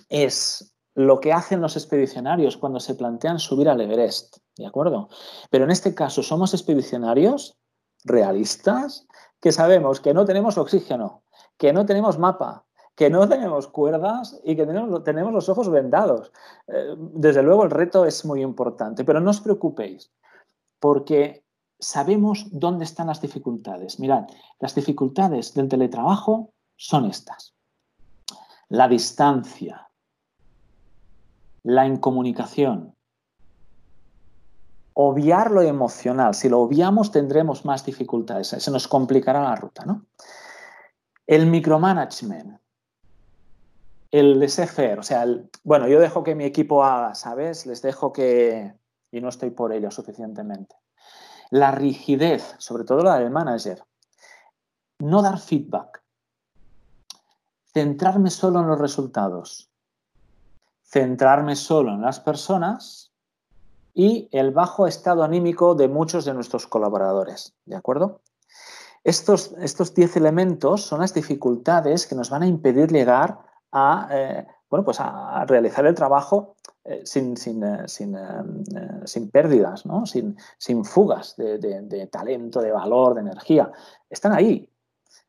es 0.09 0.72
lo 0.95 1.19
que 1.19 1.33
hacen 1.33 1.61
los 1.61 1.75
expedicionarios 1.75 2.57
cuando 2.57 2.79
se 2.79 2.95
plantean 2.95 3.39
subir 3.39 3.69
al 3.69 3.81
Everest, 3.81 4.37
¿de 4.57 4.67
acuerdo? 4.67 5.09
Pero 5.49 5.63
en 5.63 5.71
este 5.71 5.95
caso 5.95 6.21
somos 6.21 6.53
expedicionarios 6.53 7.57
realistas 8.03 9.07
que 9.39 9.51
sabemos 9.51 9.99
que 9.99 10.13
no 10.13 10.25
tenemos 10.25 10.57
oxígeno, 10.57 11.23
que 11.57 11.73
no 11.73 11.85
tenemos 11.85 12.19
mapa, 12.19 12.65
que 12.95 13.09
no 13.09 13.27
tenemos 13.27 13.67
cuerdas 13.67 14.39
y 14.43 14.55
que 14.55 14.65
tenemos, 14.65 15.33
los 15.33 15.49
ojos 15.49 15.69
vendados. 15.69 16.31
Eh, 16.67 16.95
desde 16.97 17.41
luego 17.41 17.63
el 17.63 17.71
reto 17.71 18.05
es 18.05 18.23
muy 18.25 18.41
importante, 18.41 19.03
pero 19.03 19.19
no 19.19 19.31
os 19.31 19.41
preocupéis, 19.41 20.11
porque 20.79 21.43
sabemos 21.79 22.47
dónde 22.51 22.85
están 22.85 23.07
las 23.07 23.21
dificultades. 23.21 23.99
Mirad, 23.99 24.25
las 24.59 24.75
dificultades 24.75 25.53
del 25.53 25.69
teletrabajo 25.69 26.53
son 26.75 27.05
estas. 27.05 27.55
La 28.69 28.87
distancia, 28.87 29.89
la 31.63 31.87
incomunicación. 31.87 32.95
Obviar 34.93 35.49
lo 35.49 35.61
emocional. 35.61 36.35
Si 36.35 36.49
lo 36.49 36.61
obviamos 36.61 37.11
tendremos 37.11 37.65
más 37.65 37.85
dificultades. 37.85 38.47
Se 38.49 38.71
nos 38.71 38.87
complicará 38.87 39.41
la 39.41 39.55
ruta. 39.55 39.85
¿no? 39.85 40.05
El 41.25 41.47
micromanagement. 41.47 42.59
El 44.11 44.39
laissez-faire. 44.39 44.99
O 44.99 45.03
sea, 45.03 45.25
bueno, 45.63 45.87
yo 45.87 45.99
dejo 45.99 46.23
que 46.23 46.35
mi 46.35 46.43
equipo 46.43 46.83
haga, 46.83 47.15
¿sabes? 47.15 47.65
Les 47.65 47.81
dejo 47.81 48.13
que... 48.13 48.75
Y 49.11 49.21
no 49.21 49.29
estoy 49.29 49.49
por 49.49 49.73
ello 49.73 49.89
suficientemente. 49.89 50.75
La 51.49 51.71
rigidez, 51.71 52.55
sobre 52.59 52.83
todo 52.83 53.03
la 53.03 53.17
del 53.17 53.31
manager. 53.31 53.83
No 54.99 55.21
dar 55.21 55.39
feedback. 55.39 56.03
Centrarme 57.73 58.29
solo 58.29 58.59
en 58.59 58.67
los 58.67 58.79
resultados 58.79 59.72
centrarme 60.93 61.55
solo 61.55 61.91
en 61.91 62.01
las 62.01 62.19
personas 62.19 63.11
y 63.95 64.29
el 64.31 64.51
bajo 64.51 64.85
estado 64.85 65.23
anímico 65.23 65.73
de 65.73 65.87
muchos 65.87 66.23
de 66.23 66.35
nuestros 66.35 66.67
colaboradores. 66.67 67.53
¿De 67.65 67.75
acuerdo? 67.75 68.21
Estos, 69.03 69.55
estos 69.59 69.95
diez 69.95 70.15
elementos 70.15 70.83
son 70.83 71.01
las 71.01 71.13
dificultades 71.13 72.05
que 72.05 72.15
nos 72.15 72.29
van 72.29 72.43
a 72.43 72.47
impedir 72.47 72.91
llegar 72.91 73.39
a, 73.71 74.07
eh, 74.11 74.47
bueno, 74.69 74.85
pues 74.85 74.99
a, 74.99 75.43
realizar 75.45 75.85
el 75.87 75.95
trabajo 75.95 76.55
eh, 76.83 77.01
sin, 77.05 77.37
sin, 77.37 77.63
eh, 77.63 77.87
sin, 77.87 79.31
pérdidas, 79.31 79.87
¿no? 79.87 80.05
sin, 80.05 80.37
sin 80.59 80.85
fugas 80.85 81.35
de, 81.37 81.57
de 81.57 82.07
talento, 82.07 82.61
de 82.61 82.71
valor, 82.71 83.15
de 83.15 83.21
energía. 83.21 83.71
Están 84.11 84.33
ahí. 84.33 84.69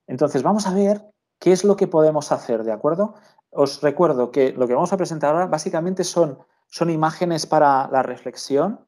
Entonces 0.07 0.43
vamos 0.43 0.67
a 0.67 0.75
ver 0.75 1.03
qué 1.39 1.53
es 1.53 1.65
lo 1.65 1.77
que 1.77 1.87
podemos 1.87 2.33
hacer, 2.33 2.65
¿de 2.65 2.73
acuerdo? 2.73 3.15
Os 3.55 3.81
recuerdo 3.81 4.31
que 4.31 4.53
lo 4.53 4.67
que 4.67 4.75
vamos 4.75 4.93
a 4.93 4.97
presentar 4.97 5.33
ahora 5.33 5.47
básicamente 5.47 6.05
son, 6.05 6.39
son 6.67 6.91
imágenes 6.91 7.47
para 7.47 7.89
la 7.89 8.03
reflexión 8.03 8.87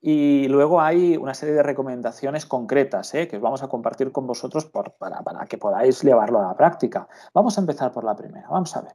y 0.00 0.46
luego 0.48 0.80
hay 0.80 1.16
una 1.16 1.34
serie 1.34 1.54
de 1.54 1.62
recomendaciones 1.62 2.46
concretas 2.46 3.12
¿eh? 3.14 3.26
que 3.26 3.36
os 3.36 3.42
vamos 3.42 3.62
a 3.62 3.68
compartir 3.68 4.12
con 4.12 4.26
vosotros 4.26 4.66
para, 4.66 4.96
para 4.96 5.46
que 5.46 5.58
podáis 5.58 6.02
llevarlo 6.02 6.38
a 6.38 6.48
la 6.48 6.56
práctica. 6.56 7.08
Vamos 7.34 7.58
a 7.58 7.60
empezar 7.60 7.92
por 7.92 8.04
la 8.04 8.14
primera. 8.14 8.48
Vamos 8.48 8.76
a 8.76 8.82
ver. 8.82 8.92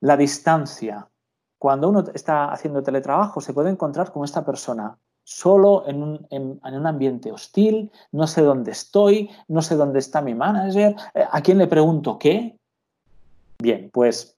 La 0.00 0.16
distancia. 0.16 1.08
Cuando 1.58 1.88
uno 1.88 2.04
está 2.12 2.52
haciendo 2.52 2.82
teletrabajo 2.82 3.40
se 3.40 3.54
puede 3.54 3.70
encontrar 3.70 4.12
con 4.12 4.24
esta 4.24 4.44
persona 4.44 4.98
solo 5.22 5.88
en 5.88 6.02
un, 6.02 6.26
en 6.30 6.60
un, 6.62 6.86
ambiente 6.86 7.32
hostil, 7.32 7.90
no 8.12 8.28
sé 8.28 8.42
dónde 8.42 8.70
estoy, 8.70 9.30
no 9.48 9.60
sé 9.60 9.74
dónde 9.74 9.98
está 9.98 10.22
mi 10.22 10.36
manager, 10.36 10.94
eh, 11.14 11.24
a 11.28 11.40
quién 11.40 11.58
le 11.58 11.66
pregunto 11.66 12.16
qué, 12.16 12.56
Bien, 13.58 13.90
pues 13.92 14.36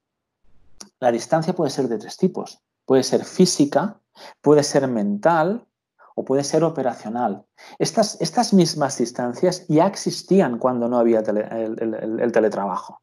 la 1.00 1.12
distancia 1.12 1.54
puede 1.54 1.70
ser 1.70 1.88
de 1.88 1.98
tres 1.98 2.16
tipos. 2.16 2.61
Puede 2.85 3.02
ser 3.02 3.24
física, 3.24 4.00
puede 4.40 4.62
ser 4.62 4.88
mental 4.88 5.66
o 6.14 6.24
puede 6.24 6.42
ser 6.42 6.64
operacional. 6.64 7.44
Estas, 7.78 8.52
mismas 8.52 8.98
distancias 8.98 9.66
ya 9.68 9.87
existían 9.87 10.59
cuando 10.59 10.88
no 10.88 10.98
había 10.98 11.20
el, 11.20 12.33
teletrabajo. 12.33 13.02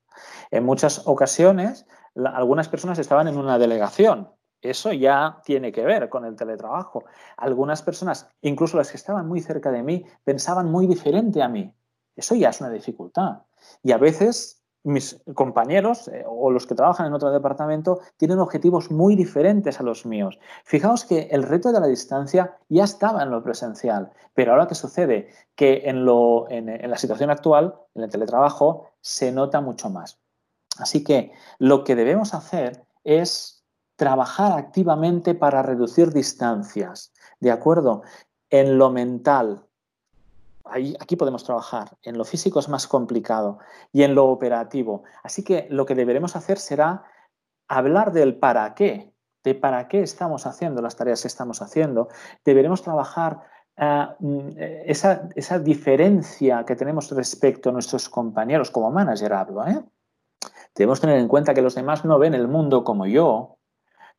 En 0.51 0.65
muchas 0.65 1.07
ocasiones, 1.07 1.85
algunas 2.15 2.67
personas 2.67 2.99
estaban 2.99 3.27
en 3.27 3.37
una 3.37 3.57
delegación. 3.57 4.29
Eso 4.61 4.91
ya 4.91 5.41
tiene 5.45 5.71
que 5.71 5.85
ver 5.85 6.09
con 6.09 6.25
el 6.25 6.35
teletrabajo. 6.35 7.05
Algunas 7.37 7.81
personas, 7.83 8.27
incluso 8.41 8.77
las 8.77 8.89
que 8.89 8.97
estaban 8.97 9.27
muy 9.27 9.39
cerca 9.39 9.71
de 9.71 9.83
mí, 9.83 10.05
pensaban 10.23 10.69
muy 10.69 10.87
diferente 10.87 11.41
a 11.41 11.47
mí. 11.47 11.73
Eso 12.15 12.35
ya 12.35 12.49
es 12.49 12.59
una 12.59 12.69
dificultad. 12.69 13.43
Y 13.83 13.91
a 13.91 13.97
veces 13.97 14.64
mis 14.85 15.19
compañeros 15.33 16.07
eh, 16.07 16.23
o 16.27 16.51
los 16.51 16.67
que 16.67 16.75
trabajan 16.75 17.07
en 17.07 17.13
otro 17.13 17.31
departamento 17.31 17.99
tienen 18.17 18.39
objetivos 18.39 18.91
muy 18.91 19.15
diferentes 19.15 19.79
a 19.79 19.83
los 19.83 20.05
míos. 20.05 20.39
Fijaos 20.63 21.05
que 21.05 21.27
el 21.31 21.43
reto 21.43 21.71
de 21.71 21.79
la 21.79 21.87
distancia 21.87 22.57
ya 22.69 22.83
estaba 22.83 23.23
en 23.23 23.31
lo 23.31 23.43
presencial, 23.43 24.11
pero 24.33 24.51
ahora 24.51 24.67
qué 24.67 24.75
sucede? 24.75 25.29
Que 25.55 25.81
en, 25.85 26.05
lo, 26.05 26.49
en, 26.49 26.69
en 26.69 26.89
la 26.89 26.97
situación 26.97 27.31
actual, 27.31 27.75
en 27.95 28.03
el 28.03 28.09
teletrabajo, 28.09 28.91
se 29.01 29.31
nota 29.31 29.59
mucho 29.59 29.89
más. 29.89 30.19
Así 30.77 31.03
que 31.03 31.31
lo 31.57 31.83
que 31.83 31.95
debemos 31.95 32.33
hacer 32.33 32.85
es 33.03 33.65
trabajar 33.95 34.51
activamente 34.57 35.33
para 35.33 35.63
reducir 35.63 36.11
distancias, 36.11 37.13
¿de 37.39 37.51
acuerdo? 37.51 38.03
En 38.49 38.77
lo 38.77 38.91
mental, 38.91 39.65
aquí 40.65 41.15
podemos 41.15 41.43
trabajar. 41.43 41.97
En 42.03 42.17
lo 42.17 42.25
físico 42.25 42.59
es 42.59 42.69
más 42.69 42.87
complicado 42.87 43.59
y 43.91 44.03
en 44.03 44.15
lo 44.15 44.25
operativo. 44.25 45.03
Así 45.23 45.43
que 45.43 45.67
lo 45.69 45.85
que 45.85 45.95
deberemos 45.95 46.35
hacer 46.35 46.57
será 46.57 47.03
hablar 47.67 48.11
del 48.11 48.37
para 48.37 48.73
qué, 48.75 49.13
de 49.43 49.55
para 49.55 49.87
qué 49.87 50.01
estamos 50.01 50.45
haciendo 50.45 50.81
las 50.81 50.95
tareas 50.95 51.21
que 51.21 51.27
estamos 51.27 51.61
haciendo. 51.61 52.09
Deberemos 52.43 52.81
trabajar 52.81 53.41
eh, 53.77 54.07
mm, 54.19 54.49
esa, 54.85 55.29
esa, 55.35 55.59
diferencia 55.59 56.63
que 56.65 56.75
tenemos 56.75 57.11
respecto 57.11 57.69
a 57.69 57.73
nuestros 57.73 58.09
compañeros, 58.09 58.71
como 58.71 58.91
manager 58.91 59.33
hablo. 59.33 59.65
¿eh? 59.67 59.83
Debemos 60.75 61.01
tener 61.01 61.19
en 61.19 61.27
cuenta 61.27 61.53
que 61.53 61.61
los 61.61 61.75
demás 61.75 62.05
no 62.05 62.19
ven 62.19 62.33
el 62.33 62.47
mundo 62.47 62.83
como 62.83 63.05
yo. 63.05 63.57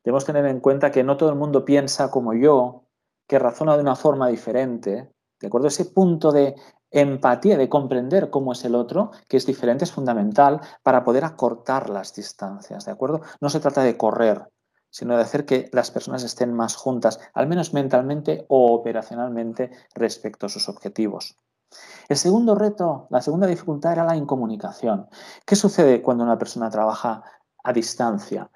Debemos 0.04 0.24
tener 0.24 0.46
en 0.46 0.60
cuenta 0.60 0.90
que 0.90 1.02
no 1.02 1.16
todo 1.16 1.30
el 1.30 1.36
mundo 1.36 1.64
piensa 1.64 2.10
como 2.10 2.32
yo, 2.32 2.84
que 3.26 3.38
razona 3.38 3.74
de 3.74 3.82
una 3.82 3.96
forma 3.96 4.28
diferente. 4.28 5.10
¿De 5.40 5.48
acuerdo? 5.48 5.68
Ese 5.68 5.86
punto 5.86 6.32
de 6.32 6.54
empatía, 6.90 7.58
de 7.58 7.68
comprender 7.68 8.30
cómo 8.30 8.52
es 8.52 8.64
el 8.64 8.74
otro, 8.74 9.10
que 9.28 9.36
es 9.36 9.46
diferente, 9.46 9.84
es 9.84 9.92
fundamental 9.92 10.60
para 10.82 11.04
poder 11.04 11.24
acortar 11.24 11.90
las 11.90 12.14
distancias, 12.14 12.86
¿de 12.86 12.92
acuerdo? 12.92 13.20
No 13.40 13.50
se 13.50 13.60
trata 13.60 13.82
de 13.82 13.96
correr, 13.96 14.48
sino 14.90 15.16
de 15.16 15.22
hacer 15.22 15.44
que 15.44 15.68
las 15.72 15.90
personas 15.90 16.22
estén 16.22 16.54
más 16.54 16.74
juntas, 16.74 17.20
al 17.34 17.48
menos 17.48 17.74
mentalmente 17.74 18.46
o 18.48 18.72
operacionalmente, 18.74 19.70
respecto 19.94 20.46
a 20.46 20.48
sus 20.48 20.68
objetivos. 20.68 21.36
El 22.08 22.16
segundo 22.16 22.54
reto, 22.54 23.06
la 23.10 23.20
segunda 23.20 23.46
dificultad 23.46 23.92
era 23.92 24.04
la 24.04 24.16
incomunicación. 24.16 25.08
¿Qué 25.44 25.56
sucede 25.56 26.00
cuando 26.00 26.24
una 26.24 26.38
persona 26.38 26.70
trabaja 26.70 27.22
a 27.62 27.72
distancia? 27.72 28.50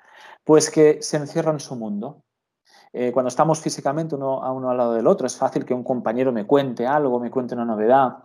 Pues 0.45 0.71
que 0.71 1.03
se 1.03 1.17
encierra 1.17 1.53
en 1.53 1.61
su 1.61 1.77
mundo. 1.77 2.23
Eh, 2.93 3.13
cuando 3.13 3.29
estamos 3.29 3.61
físicamente 3.61 4.15
uno 4.15 4.43
a 4.43 4.53
uno 4.53 4.71
al 4.71 4.77
lado 4.77 4.95
del 4.95 5.07
otro, 5.07 5.27
es 5.27 5.37
fácil 5.37 5.65
que 5.65 5.75
un 5.75 5.85
compañero 5.85 6.33
me 6.33 6.47
cuente 6.47 6.87
algo, 6.87 7.21
me 7.21 7.31
cuente 7.31 7.55
una 7.55 7.65
novedad 7.65 8.19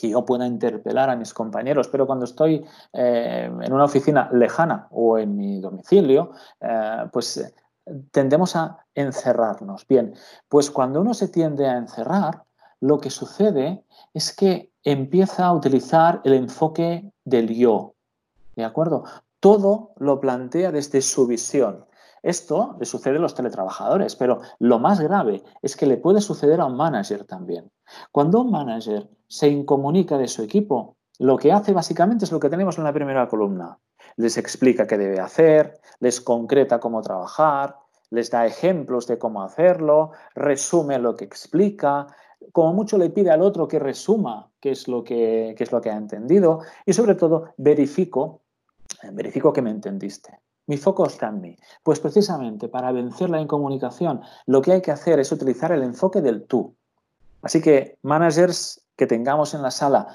que 0.00 0.10
yo 0.10 0.24
pueda 0.24 0.46
interpelar 0.46 1.10
a 1.10 1.16
mis 1.16 1.32
compañeros, 1.34 1.88
pero 1.88 2.06
cuando 2.06 2.24
estoy 2.24 2.64
eh, 2.92 3.50
en 3.62 3.72
una 3.72 3.84
oficina 3.84 4.28
lejana 4.32 4.86
o 4.90 5.18
en 5.18 5.36
mi 5.36 5.60
domicilio, 5.60 6.32
eh, 6.60 7.06
pues 7.12 7.52
tendemos 8.10 8.54
a 8.56 8.78
encerrarnos. 8.94 9.86
Bien, 9.86 10.14
pues 10.48 10.70
cuando 10.70 11.00
uno 11.00 11.14
se 11.14 11.28
tiende 11.28 11.66
a 11.66 11.76
encerrar, 11.76 12.44
lo 12.80 12.98
que 12.98 13.10
sucede 13.10 13.84
es 14.14 14.34
que 14.34 14.70
empieza 14.84 15.46
a 15.46 15.52
utilizar 15.52 16.20
el 16.24 16.34
enfoque 16.34 17.10
del 17.24 17.48
yo, 17.48 17.94
¿de 18.56 18.64
acuerdo? 18.64 19.04
Todo 19.40 19.92
lo 19.96 20.20
plantea 20.20 20.72
desde 20.72 21.02
su 21.02 21.26
visión. 21.26 21.84
Esto 22.22 22.76
le 22.78 22.86
sucede 22.86 23.16
a 23.16 23.20
los 23.20 23.34
teletrabajadores, 23.34 24.16
pero 24.16 24.40
lo 24.58 24.78
más 24.78 25.00
grave 25.00 25.42
es 25.62 25.76
que 25.76 25.86
le 25.86 25.96
puede 25.96 26.20
suceder 26.20 26.60
a 26.60 26.66
un 26.66 26.76
manager 26.76 27.24
también. 27.24 27.70
Cuando 28.12 28.40
un 28.40 28.50
manager 28.50 29.08
se 29.26 29.48
incomunica 29.48 30.18
de 30.18 30.28
su 30.28 30.42
equipo, 30.42 30.96
lo 31.18 31.36
que 31.36 31.52
hace 31.52 31.72
básicamente 31.72 32.24
es 32.24 32.32
lo 32.32 32.40
que 32.40 32.48
tenemos 32.48 32.78
en 32.78 32.84
la 32.84 32.92
primera 32.92 33.28
columna. 33.28 33.78
Les 34.16 34.36
explica 34.36 34.86
qué 34.86 34.96
debe 34.96 35.20
hacer, 35.20 35.80
les 36.00 36.20
concreta 36.20 36.80
cómo 36.80 37.02
trabajar, 37.02 37.76
les 38.10 38.30
da 38.30 38.46
ejemplos 38.46 39.06
de 39.06 39.18
cómo 39.18 39.42
hacerlo, 39.42 40.12
resume 40.34 40.98
lo 40.98 41.16
que 41.16 41.24
explica, 41.24 42.06
como 42.52 42.72
mucho 42.72 42.98
le 42.98 43.10
pide 43.10 43.30
al 43.30 43.42
otro 43.42 43.68
que 43.68 43.78
resuma 43.78 44.50
qué 44.60 44.70
es 44.70 44.88
lo 44.88 45.04
que, 45.04 45.54
es 45.58 45.72
lo 45.72 45.80
que 45.80 45.90
ha 45.90 45.96
entendido 45.96 46.60
y 46.86 46.92
sobre 46.92 47.14
todo 47.14 47.52
verifico, 47.56 48.42
verifico 49.12 49.52
que 49.52 49.62
me 49.62 49.70
entendiste. 49.70 50.38
Mi 50.68 50.76
foco 50.76 51.06
está 51.06 51.28
en 51.28 51.40
mí. 51.40 51.56
Pues 51.82 51.98
precisamente 51.98 52.68
para 52.68 52.92
vencer 52.92 53.30
la 53.30 53.40
incomunicación 53.40 54.20
lo 54.46 54.60
que 54.60 54.72
hay 54.72 54.82
que 54.82 54.92
hacer 54.92 55.18
es 55.18 55.32
utilizar 55.32 55.72
el 55.72 55.82
enfoque 55.82 56.20
del 56.20 56.46
tú. 56.46 56.76
Así 57.42 57.62
que, 57.62 57.98
managers 58.02 58.84
que 58.94 59.06
tengamos 59.06 59.54
en 59.54 59.62
la 59.62 59.70
sala, 59.70 60.08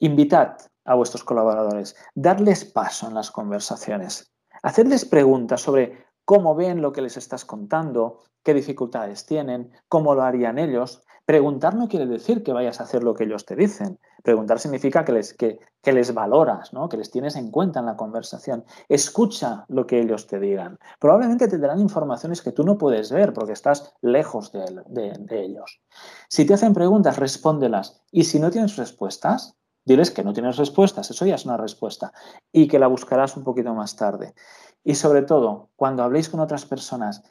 invitad 0.00 0.56
a 0.84 0.94
vuestros 0.94 1.22
colaboradores, 1.22 1.94
darles 2.14 2.64
paso 2.64 3.06
en 3.06 3.14
las 3.14 3.30
conversaciones, 3.30 4.32
hacerles 4.62 5.04
preguntas 5.04 5.60
sobre 5.60 6.04
cómo 6.24 6.56
ven 6.56 6.82
lo 6.82 6.92
que 6.92 7.02
les 7.02 7.16
estás 7.16 7.44
contando, 7.44 8.24
qué 8.42 8.54
dificultades 8.54 9.24
tienen, 9.24 9.70
cómo 9.88 10.14
lo 10.14 10.22
harían 10.22 10.58
ellos. 10.58 11.04
Preguntar 11.26 11.76
no 11.76 11.88
quiere 11.88 12.06
decir 12.06 12.42
que 12.42 12.52
vayas 12.52 12.80
a 12.80 12.84
hacer 12.84 13.04
lo 13.04 13.14
que 13.14 13.24
ellos 13.24 13.46
te 13.46 13.54
dicen. 13.54 14.00
Preguntar 14.24 14.58
significa 14.58 15.04
que 15.04 15.12
les, 15.12 15.34
que, 15.34 15.58
les 15.84 16.14
valoras, 16.14 16.72
¿no? 16.72 16.88
que 16.88 16.96
les 16.96 17.10
tienes 17.10 17.36
en 17.36 17.50
cuenta 17.50 17.80
en 17.80 17.86
la 17.86 17.96
conversación. 17.98 18.64
Escucha 18.88 19.66
lo 19.68 19.86
que 19.86 20.00
ellos 20.00 20.26
te 20.26 20.40
digan. 20.40 20.78
Probablemente 20.98 21.46
te 21.46 21.58
darán 21.58 21.78
informaciones 21.78 22.40
que 22.40 22.50
tú 22.50 22.64
no 22.64 22.78
puedes 22.78 23.12
ver 23.12 23.34
porque 23.34 23.52
estás 23.52 23.92
lejos 24.00 24.50
de, 24.50 24.64
de 24.86 25.44
ellos. 25.44 25.82
Si 26.30 26.46
te 26.46 26.54
hacen 26.54 26.72
preguntas, 26.72 27.18
respóndelas. 27.18 28.02
Y 28.10 28.24
si 28.24 28.40
no 28.40 28.50
tienes 28.50 28.76
respuestas, 28.76 29.58
diles 29.84 30.10
que 30.10 30.24
no 30.24 30.32
tienes 30.32 30.56
respuestas. 30.56 31.10
Eso 31.10 31.26
ya 31.26 31.34
es 31.34 31.44
una 31.44 31.58
respuesta. 31.58 32.14
Y 32.50 32.66
que 32.66 32.78
la 32.78 32.86
buscarás 32.86 33.36
un 33.36 33.44
poquito 33.44 33.74
más 33.74 33.94
tarde. 33.94 34.34
Y 34.82 34.94
sobre 34.94 35.20
todo, 35.20 35.68
cuando 35.76 36.02
habléis 36.02 36.30
con 36.30 36.40
otras 36.40 36.64
personas, 36.64 37.22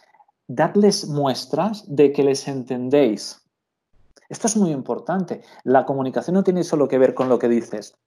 dadles 0.47 1.07
muestras 1.07 1.85
de 1.87 2.11
que 2.11 2.23
les 2.23 2.47
entendéis. 2.47 3.42
Esto 4.29 4.47
es 4.47 4.57
muy 4.57 4.71
importante. 4.71 5.41
La 5.63 5.85
comunicación 5.85 6.35
no 6.35 6.43
tiene 6.43 6.63
solo 6.63 6.87
que 6.87 6.97
ver 6.97 7.13
con 7.13 7.29
lo 7.29 7.39
que 7.39 7.49
dices, 7.49 7.97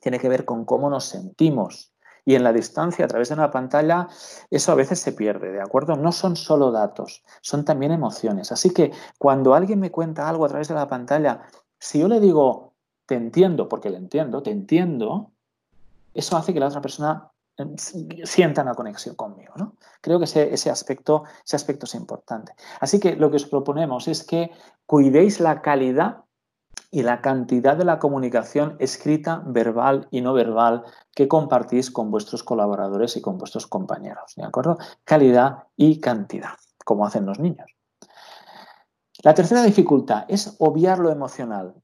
tiene 0.00 0.18
que 0.18 0.28
ver 0.28 0.44
con 0.44 0.64
cómo 0.64 0.90
nos 0.90 1.04
sentimos. 1.04 1.92
Y 2.24 2.34
en 2.34 2.44
la 2.44 2.52
distancia, 2.52 3.06
a 3.06 3.08
través 3.08 3.28
de 3.28 3.34
una 3.34 3.50
pantalla, 3.50 4.06
eso 4.50 4.72
a 4.72 4.74
veces 4.74 5.00
se 5.00 5.12
pierde, 5.12 5.50
¿de 5.50 5.62
acuerdo? 5.62 5.96
No 5.96 6.12
son 6.12 6.36
solo 6.36 6.70
datos, 6.70 7.24
son 7.40 7.64
también 7.64 7.90
emociones. 7.90 8.52
Así 8.52 8.70
que 8.70 8.92
cuando 9.18 9.54
alguien 9.54 9.80
me 9.80 9.90
cuenta 9.90 10.28
algo 10.28 10.44
a 10.44 10.48
través 10.48 10.68
de 10.68 10.74
la 10.74 10.88
pantalla, 10.88 11.42
si 11.78 12.00
yo 12.00 12.08
le 12.08 12.20
digo, 12.20 12.74
te 13.06 13.14
entiendo, 13.14 13.68
porque 13.68 13.88
le 13.88 13.96
entiendo, 13.96 14.42
te 14.42 14.50
entiendo, 14.50 15.32
eso 16.12 16.36
hace 16.36 16.52
que 16.52 16.60
la 16.60 16.66
otra 16.66 16.82
persona 16.82 17.30
sientan 18.24 18.66
la 18.66 18.74
conexión 18.74 19.14
conmigo. 19.14 19.54
¿no? 19.56 19.74
Creo 20.00 20.18
que 20.18 20.24
ese, 20.24 20.70
aspecto, 20.70 21.24
ese 21.44 21.56
aspecto 21.56 21.86
es 21.86 21.94
importante. 21.94 22.52
Así 22.80 23.00
que 23.00 23.16
lo 23.16 23.30
que 23.30 23.36
os 23.36 23.46
proponemos 23.46 24.08
es 24.08 24.24
que 24.24 24.50
cuidéis 24.86 25.40
la 25.40 25.60
calidad 25.60 26.24
y 26.90 27.02
la 27.02 27.20
cantidad 27.20 27.76
de 27.76 27.84
la 27.84 27.98
comunicación 27.98 28.76
escrita, 28.78 29.42
verbal 29.44 30.08
y 30.10 30.20
no 30.20 30.32
verbal 30.32 30.84
que 31.14 31.28
compartís 31.28 31.90
con 31.90 32.10
vuestros 32.10 32.42
colaboradores 32.42 33.16
y 33.16 33.20
con 33.20 33.36
vuestros 33.36 33.66
compañeros. 33.66 34.34
¿De 34.36 34.44
acuerdo? 34.44 34.78
Calidad 35.04 35.64
y 35.76 36.00
cantidad, 36.00 36.54
como 36.84 37.04
hacen 37.04 37.26
los 37.26 37.38
niños. 37.38 37.66
La 39.22 39.34
tercera 39.34 39.62
dificultad 39.62 40.24
es 40.28 40.54
obviar 40.60 41.00
lo 41.00 41.10
emocional. 41.10 41.74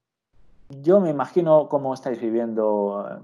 Yo 0.69 0.99
me 0.99 1.11
imagino 1.11 1.67
cómo 1.69 1.93
estáis 1.93 2.19
viviendo 2.19 3.21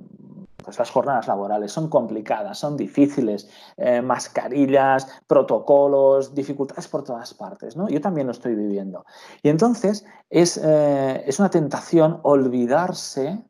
pues 0.63 0.77
las 0.79 0.89
jornadas 0.89 1.27
laborales 1.27 1.71
son 1.71 1.89
complicadas, 1.89 2.57
son 2.57 2.77
difíciles, 2.77 3.49
eh, 3.77 4.01
mascarillas, 4.01 5.07
protocolos, 5.27 6.33
dificultades 6.33 6.87
por 6.87 7.03
todas 7.03 7.33
partes, 7.33 7.75
¿no? 7.75 7.89
Yo 7.89 8.01
también 8.01 8.27
lo 8.27 8.31
estoy 8.31 8.55
viviendo. 8.55 9.05
Y 9.41 9.49
entonces 9.49 10.05
es, 10.29 10.57
eh, 10.63 11.23
es 11.25 11.39
una 11.39 11.49
tentación 11.49 12.19
olvidarse 12.23 13.43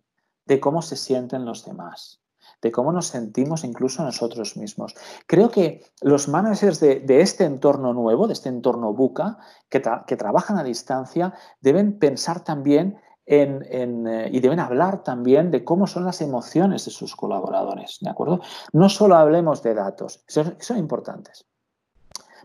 de 0.46 0.60
cómo 0.60 0.82
se 0.82 0.96
sienten 0.96 1.46
los 1.46 1.66
demás 1.66 2.22
de 2.62 2.72
cómo 2.72 2.92
nos 2.92 3.08
sentimos 3.08 3.64
incluso 3.64 4.04
nosotros 4.04 4.56
mismos. 4.56 4.96
Creo 5.26 5.50
que 5.50 5.84
los 6.02 6.28
managers 6.28 6.80
de, 6.80 7.04
este 7.22 7.46
entorno 7.46 7.94
nuevo, 7.94 8.28
de 8.28 8.34
este 8.34 8.50
entorno 8.50 8.94
buca, 8.94 9.40
que, 9.70 9.82
que, 10.06 10.16
trabajan 10.16 10.58
a 10.58 10.64
distancia, 10.64 11.34
deben 11.60 11.98
pensar 11.98 12.44
también 12.44 13.00
eh, 13.26 14.30
y 14.32 14.40
deben 14.40 14.60
hablar 14.60 15.04
también 15.04 15.52
de 15.52 15.64
cómo 15.64 15.88
son 15.88 16.06
las 16.06 16.22
emociones 16.22 16.86
de 16.86 16.92
sus 16.92 17.16
colaboradores, 17.16 18.00
¿de 18.02 18.10
acuerdo? 18.10 18.42
No 18.74 18.90
solo 18.90 19.16
hablemos 19.16 19.62
de 19.64 19.74
datos, 19.74 20.24
son 20.28 20.78
importantes, 20.78 21.46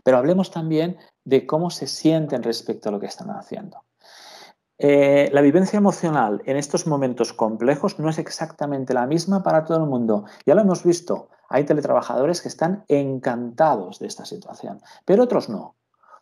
pero 0.03 0.17
hablemos 0.17 0.51
también 0.51 0.97
de 1.25 1.45
cómo 1.45 1.69
se 1.69 1.87
sienten 1.87 2.43
respecto 2.43 2.89
a 2.89 2.91
lo 2.91 2.99
que 2.99 3.07
están 3.07 3.29
haciendo. 3.31 3.83
Eh, 4.79 5.29
la 5.33 5.41
vivencia 5.41 5.77
emocional 5.77 6.43
en 6.45 6.55
estos 6.55 6.85
momentos 6.85 7.33
complejos 7.33 7.97
no 7.97 8.09
es 8.09 8.19
exactamente 8.19 8.93
la 8.93 9.07
misma 9.07 9.41
para 9.41 9.65
todo 9.65 9.79
el 9.79 9.89
mundo. 9.89 10.25
Ya 10.45 10.53
lo 10.53 10.61
hemos 10.61 10.83
visto, 10.83 11.29
hay 11.49 11.63
teletrabajadores 11.63 12.41
que 12.41 12.47
están 12.47 12.85
encantados 12.87 13.97
de 13.99 14.07
esta 14.07 14.25
situación, 14.25 14.79
pero 15.03 15.23
otros 15.23 15.49
no. 15.49 15.75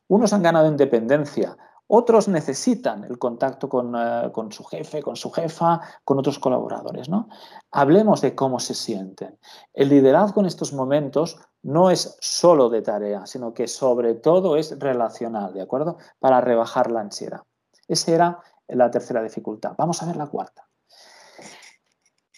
Unos 0.07 0.31
han 0.33 0.43
ganado 0.43 0.67
independencia, 0.67 1.57
otros 1.87 2.27
necesitan 2.27 3.03
el 3.03 3.19
contacto 3.19 3.67
eh, 3.67 4.31
con, 4.31 4.51
su 4.51 4.63
jefe, 4.63 5.03
con 5.03 5.15
su 5.15 5.31
jefa, 5.31 5.81
con 6.03 6.17
otros 6.17 6.39
colaboradores. 6.39 7.09
¿no? 7.09 7.29
Hablemos 7.71 8.21
de 8.21 8.35
cómo 8.35 8.59
se 8.59 8.73
sienten. 8.73 9.37
El 9.73 9.89
liderazgo 9.89 10.41
en 10.41 10.47
estos 10.47 10.73
momentos 10.73 11.39
no 11.63 11.91
es 11.91 12.17
solo 12.19 12.69
de 12.69 12.81
tarea, 12.81 13.25
sino 13.25 13.53
que 13.53 13.67
sobre 13.67 14.15
todo 14.15 14.57
es 14.57 14.79
relacional, 14.79 15.53
¿de 15.53 15.61
acuerdo? 15.61 15.97
Para 16.19 16.41
rebajar 16.41 16.91
la 16.91 17.01
ansiedad. 17.01 17.41
Esa 17.87 18.11
era 18.11 18.39
la 18.67 18.89
tercera 18.89 19.21
dificultad. 19.21 19.73
Vamos 19.77 20.01
a 20.01 20.05
ver 20.07 20.15
la 20.15 20.27
cuarta. 20.27 20.67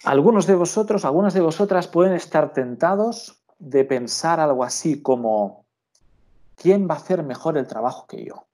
Algunos 0.04 0.46
de 0.46 0.56
vosotros, 0.56 1.06
algunas 1.06 1.34
de 1.34 1.42
vosotras 1.42 1.88
pueden 1.88 2.14
estar 2.14 2.54
tentados 2.54 3.42
de 3.60 3.84
pensar 3.84 4.40
algo 4.40 4.64
así 4.64 5.02
como, 5.02 5.66
¿quién 6.56 6.88
va 6.88 6.94
a 6.94 6.98
hacer 6.98 7.24
mejor 7.24 7.58
el 7.58 7.68
trabajo 7.68 8.06
que 8.08 8.24
yo? 8.24 8.48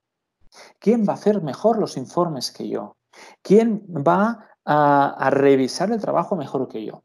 ¿Quién 0.80 1.06
va 1.08 1.13
a 1.13 1.16
hacer 1.16 1.42
mejor 1.42 1.80
los 1.80 1.98
informes 1.98 2.52
que 2.52 2.70
yo? 2.70 2.96
¿Quién 3.42 3.84
va 3.89 4.50
a, 4.66 5.30
revisar 5.30 5.92
el 5.92 6.02
trabajo 6.02 6.36
mejor 6.36 6.68
que 6.68 6.86
yo? 6.86 7.04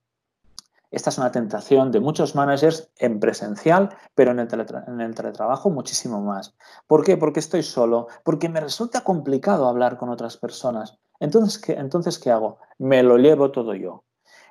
Esta 0.91 1.11
es 1.11 1.19
una 1.19 1.31
tentación 1.31 1.93
de 1.93 2.01
muchos 2.01 2.35
managers 2.35 2.91
en 2.97 3.21
presencial, 3.21 3.91
pero 4.15 4.31
en 4.31 4.39
el, 4.39 5.15
teletrabajo 5.15 5.69
muchísimo 5.69 6.23
más. 6.23 6.55
¿Por 6.87 7.05
qué? 7.05 7.19
Porque 7.19 7.41
estoy 7.41 7.63
solo, 7.63 8.09
porque 8.25 8.49
me 8.49 8.61
resulta 8.61 9.03
complicado 9.03 9.69
hablar 9.69 9.99
con 9.99 10.09
otras 10.09 10.39
personas. 10.39 10.99
Entonces 11.21 11.59
¿qué, 11.59 11.75
entonces, 11.75 12.19
¿qué 12.19 12.31
hago? 12.31 12.59
Me 12.79 13.03
lo 13.03 13.19
llevo 13.19 13.51
todo 13.51 13.75
yo. 13.75 14.05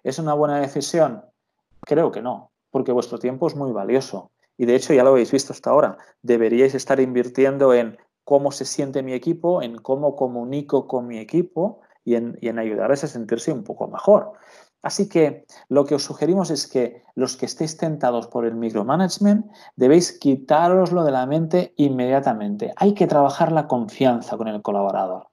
¿Es 0.03 0.19
una 0.19 0.35
buena 0.35 0.59
decisión? 0.59 1.25
Creo 1.81 2.11
que 2.11 2.21
no, 2.21 2.51
porque 2.69 2.91
vuestro 2.91 3.17
tiempo 3.17 3.47
es 3.47 3.55
muy 3.55 3.71
valioso. 3.71 4.31
Y 4.57 4.65
de 4.65 4.75
hecho 4.75 4.93
ya 4.93 5.03
lo 5.03 5.11
habéis 5.11 5.31
visto 5.31 5.53
hasta 5.53 5.69
ahora. 5.69 5.97
Deberíais 6.21 6.75
estar 6.75 6.99
invirtiendo 6.99 7.73
en 7.73 7.97
cómo 8.27 8.51
se 8.51 8.65
siente 8.65 9.03
mi 9.03 9.13
equipo, 9.13 9.61
en 9.61 9.77
cómo 9.77 10.17
comunico 10.17 10.85
con 10.85 11.07
mi 11.07 11.17
equipo 11.17 11.79
y 12.03 12.15
en, 12.15 12.59
ayudarles 12.59 13.05
a 13.05 13.07
sentirse 13.07 13.53
un 13.53 13.63
poco 13.63 13.87
mejor. 13.87 14.33
Así 14.81 15.07
que 15.07 15.45
lo 15.69 15.85
que 15.85 15.95
os 15.95 16.03
sugerimos 16.03 16.51
es 16.51 16.67
que 16.67 17.03
los 17.15 17.37
que 17.37 17.45
estéis 17.45 17.77
tentados 17.77 18.27
por 18.27 18.45
el 18.45 18.55
micromanagement 18.55 19.49
debéis 19.77 20.11
quitároslo 20.19 21.05
de 21.05 21.11
la 21.13 21.25
mente 21.25 21.73
inmediatamente. 21.77 22.73
Hay 22.75 22.95
que 22.95 23.07
trabajar 23.07 23.53
la 23.53 23.65
confianza 23.65 24.35
con 24.35 24.49
el 24.49 24.61
colaborador. 24.61 25.29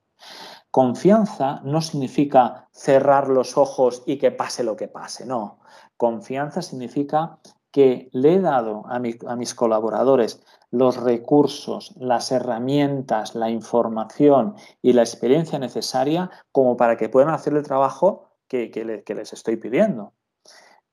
Confianza 0.70 1.62
no 1.64 1.80
significa 1.80 2.68
cerrar 2.70 3.26
los 3.26 3.56
ojos 3.56 4.04
y 4.06 4.18
que 4.18 4.30
pase 4.30 4.62
lo 4.62 4.76
que 4.76 4.86
pase, 4.86 5.26
no. 5.26 5.58
Confianza 5.96 6.62
significa 6.62 7.40
que 7.74 8.08
le 8.12 8.34
he 8.34 8.40
dado 8.40 8.84
a, 8.86 9.00
mis 9.00 9.54
colaboradores 9.56 10.40
los 10.70 10.96
recursos, 10.96 11.92
las 11.96 12.30
herramientas, 12.30 13.34
la 13.34 13.50
información 13.50 14.54
y 14.80 14.92
la 14.92 15.02
experiencia 15.02 15.58
necesaria 15.58 16.30
como 16.52 16.76
para 16.76 16.96
que 16.96 17.08
puedan 17.08 17.34
hacer 17.34 17.52
el 17.54 17.64
trabajo 17.64 18.28
que, 18.46 18.70
les 19.04 19.32
estoy 19.32 19.56
pidiendo. 19.56 20.12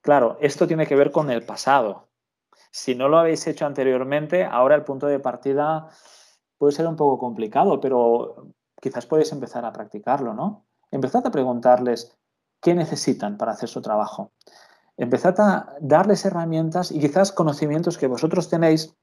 Claro, 0.01 0.39
esto 0.41 0.65
tiene 0.65 0.87
que 0.87 0.95
ver 0.95 1.11
con 1.11 1.29
el 1.29 1.45
pasado. 1.45 2.07
Si 2.71 2.95
no 2.95 3.09
lo 3.09 3.19
habéis 3.19 3.45
hecho 3.45 3.67
anteriormente, 3.67 4.43
ahora 4.43 4.73
el 4.73 4.83
punto 4.83 5.05
de 5.05 5.19
partida 5.19 5.87
puede 6.57 6.73
ser 6.73 6.87
un 6.87 6.95
poco 6.95 7.19
complicado, 7.19 7.79
pero 7.79 8.47
quizás 8.81 9.05
podéis 9.05 9.31
empezar 9.31 9.65
a 9.65 9.71
practicarlo, 9.71 10.33
¿no? 10.33 10.65
Empezad 10.89 11.27
a 11.27 11.31
preguntarles 11.31 12.17
qué 12.59 12.73
necesitan 12.73 13.37
para 13.37 13.51
hacer 13.51 13.69
su 13.69 13.83
trabajo. 13.83 14.31
Empezad 14.97 15.39
a 15.39 15.75
darles 15.79 16.25
herramientas 16.25 16.91
y 16.91 16.99
quizás 16.99 17.31
conocimientos 17.31 17.97
que 17.97 18.07
vosotros 18.07 18.49
tenéis 18.49 18.95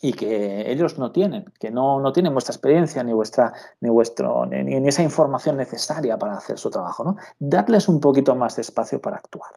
y 0.00 0.12
que 0.12 0.70
ellos 0.70 0.98
no 0.98 1.12
tienen, 1.12 1.52
que 1.58 1.70
no, 1.70 2.00
no 2.00 2.12
tienen 2.12 2.32
vuestra 2.32 2.52
experiencia 2.52 3.02
ni 3.02 3.12
vuestra 3.12 3.52
ni 3.80 3.88
vuestro 3.88 4.44
ni, 4.46 4.88
esa 4.88 5.02
información 5.02 5.56
necesaria 5.56 6.18
para 6.18 6.36
hacer 6.36 6.58
su 6.58 6.70
trabajo, 6.70 7.04
¿no? 7.04 7.16
Darles 7.38 7.88
un 7.88 8.00
poquito 8.00 8.34
más 8.34 8.56
de 8.56 8.62
espacio 8.62 9.00
para 9.00 9.16
actuar. 9.16 9.52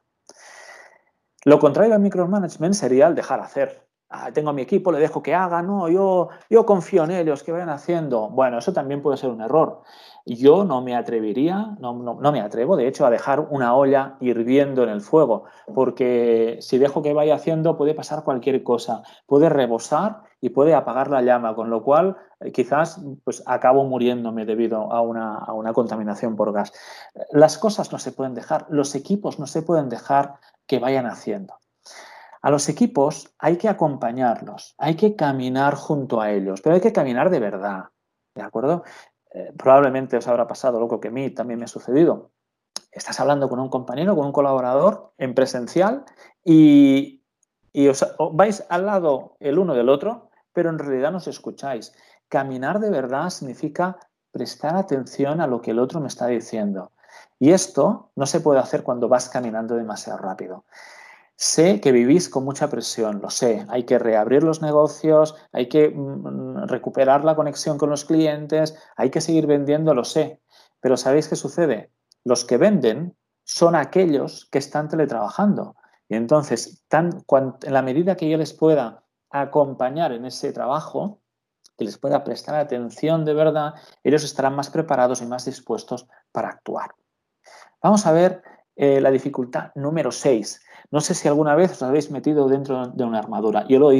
Lo 1.44 1.60
contrario 1.60 1.96
al 1.96 2.02
micromanagement 2.02 2.74
sería 2.74 3.08
el 3.08 3.16
dejar 3.16 3.40
hacer. 3.42 3.88
Ah, 4.10 4.32
tengo 4.32 4.52
a 4.52 4.54
mi 4.54 4.62
equipo, 4.62 4.92
le 4.92 5.00
dejo 5.00 5.22
que 5.22 5.36
haga, 5.36 5.62
no, 5.62 5.90
yo, 5.90 6.30
yo 6.50 6.66
confío 6.66 7.04
en 7.04 7.12
ellos, 7.12 7.44
que 7.44 7.52
vayan 7.52 7.70
haciendo. 7.70 8.30
Bueno, 8.30 8.60
eso 8.60 8.72
también 8.72 9.02
puede 9.02 9.18
ser 9.18 9.30
un 9.30 9.42
error. 9.42 9.82
Yo 10.30 10.66
no 10.66 10.82
me 10.82 10.94
atrevería, 10.94 11.78
no, 11.80 11.94
no, 11.94 12.32
me 12.34 12.42
atrevo, 12.42 12.76
de 12.76 12.86
hecho, 12.86 13.06
a 13.06 13.10
dejar 13.10 13.40
una 13.50 13.74
olla 13.76 14.18
hirviendo 14.20 14.84
en 14.84 14.90
el 14.90 15.00
fuego, 15.00 15.46
porque 15.74 16.58
si 16.60 16.78
dejo 16.78 17.02
que 17.02 17.14
vaya 17.14 17.36
haciendo 17.36 17.78
puede 17.78 17.94
pasar 17.94 18.26
cualquier 18.26 18.62
cosa, 18.62 19.04
puede 19.26 19.48
rebosar 19.48 20.24
y 20.42 20.50
puede 20.50 20.76
apagar 20.76 21.10
la 21.10 21.22
llama, 21.22 21.56
con 21.56 21.70
lo 21.70 21.82
cual 21.82 22.18
eh, 22.42 22.52
quizás 22.52 23.02
pues, 23.24 23.42
acabo 23.46 23.86
muriéndome 23.86 24.46
debido 24.46 24.92
a 24.92 25.00
una, 25.00 25.38
a 25.38 25.54
una 25.54 25.72
contaminación 25.72 26.36
por 26.36 26.52
gas. 26.52 26.74
Las 27.32 27.58
cosas 27.58 27.94
no 27.94 27.98
se 27.98 28.12
pueden 28.12 28.34
dejar, 28.34 28.66
los 28.70 28.96
equipos 28.96 29.40
no 29.40 29.48
se 29.48 29.62
pueden 29.62 29.88
dejar 29.88 30.34
que 30.66 30.80
vayan 30.80 31.06
haciendo. 31.06 31.56
A 32.42 32.52
los 32.52 32.68
equipos 32.68 33.34
hay 33.40 33.56
que 33.58 33.70
acompañarlos, 33.70 34.76
hay 34.78 34.96
que 34.96 35.16
caminar 35.16 35.76
junto 35.76 36.20
a 36.20 36.32
ellos, 36.32 36.62
pero 36.62 36.76
hay 36.76 36.82
que 36.82 36.92
caminar 36.92 37.30
de 37.30 37.40
verdad, 37.40 37.86
¿de 38.36 38.42
acuerdo? 38.42 38.84
Eh, 39.34 39.54
probablemente 39.58 40.18
os 40.18 40.28
habrá 40.28 40.48
pasado 40.48 40.80
lo 40.80 41.00
que 41.00 41.10
a 41.10 41.12
mí 41.12 41.30
también 41.30 41.60
me 41.60 41.66
ha 41.66 41.70
sucedido. 41.70 42.32
Estás 42.92 43.20
hablando 43.20 43.50
con 43.50 43.60
un 43.60 43.70
compañero, 43.70 44.16
con 44.16 44.26
un 44.26 44.32
colaborador 44.32 45.14
en 45.18 45.36
presencial 45.36 46.06
y, 46.44 47.22
os, 47.90 48.06
vais 48.34 48.66
al 48.70 48.86
lado 48.86 49.36
el 49.40 49.60
uno 49.60 49.76
del 49.76 49.90
otro, 49.90 50.30
pero 50.54 50.70
en 50.70 50.80
realidad 50.80 51.12
no 51.12 51.18
os 51.18 51.28
escucháis. 51.28 51.94
Caminar 52.30 52.80
de 52.80 52.90
verdad 52.90 53.30
significa 53.30 53.98
prestar 54.32 54.76
atención 54.76 55.42
a 55.42 55.48
lo 55.48 55.62
que 55.62 55.72
el 55.72 55.80
otro 55.80 56.00
me 56.00 56.08
está 56.08 56.28
diciendo. 56.28 56.92
Y 57.40 57.52
esto 57.52 58.12
no 58.16 58.26
se 58.26 58.40
puede 58.40 58.60
hacer 58.60 58.84
cuando 58.84 59.08
vas 59.08 59.30
caminando 59.30 59.76
demasiado 59.76 60.18
rápido. 60.18 60.66
Sé 61.40 61.82
que 61.82 61.92
vivís 61.92 62.30
con 62.30 62.46
mucha 62.46 62.68
presión, 62.68 63.22
lo 63.22 63.30
sé. 63.30 63.64
Hay 63.70 63.84
que 63.84 64.00
reabrir 64.00 64.42
los 64.42 64.64
negocios, 64.64 65.36
hay 65.52 65.70
que 65.70 65.90
mm, 65.90 66.68
recuperar 66.68 67.24
la 67.24 67.36
conexión 67.36 67.78
con 67.78 67.92
los 67.92 68.06
clientes, 68.06 68.76
hay 68.96 69.12
que 69.12 69.22
seguir 69.22 69.46
vendiendo, 69.46 69.94
lo 69.94 70.04
sé. 70.04 70.42
Pero 70.80 70.98
¿sabéis 70.98 71.28
qué 71.28 71.36
sucede? 71.36 71.92
Los 72.24 72.44
que 72.44 72.58
venden 72.58 73.16
son 73.44 73.76
aquellos 73.76 74.48
que 74.52 74.58
están 74.58 74.90
teletrabajando. 74.90 75.76
Y 76.10 76.16
entonces, 76.16 76.84
en 76.90 77.74
la 77.74 77.82
medida 77.84 78.18
que 78.18 78.30
yo 78.30 78.38
les 78.38 78.54
pueda 78.54 79.04
acompañar 79.30 80.14
en 80.14 80.26
ese 80.26 80.52
trabajo, 80.52 81.22
que 81.78 81.86
les 81.86 82.00
pueda 82.00 82.24
prestar 82.24 82.56
atención 82.56 83.26
de 83.26 83.36
verdad, 83.36 83.76
ellos 84.04 84.24
estarán 84.24 84.56
más 84.56 84.72
preparados 84.72 85.22
y 85.22 85.28
más 85.28 85.46
dispuestos 85.46 86.08
para 86.32 86.50
actuar. 86.50 86.96
Vamos 87.84 88.08
a 88.08 88.12
ver 88.12 88.42
eh, 88.76 89.00
la 89.02 89.12
dificultad 89.12 89.72
número 89.76 90.12
6. 90.12 90.62
No 90.90 91.02
sé 91.02 91.14
si 91.14 91.28
alguna 91.28 91.56
vez 91.56 91.72
os 91.72 91.84
habéis 91.84 92.12
metido 92.12 92.48
dentro 92.48 92.88
de 92.88 93.04
una 93.04 93.20
armadura. 93.20 93.66
Yo 93.68 93.80
lo, 93.80 93.92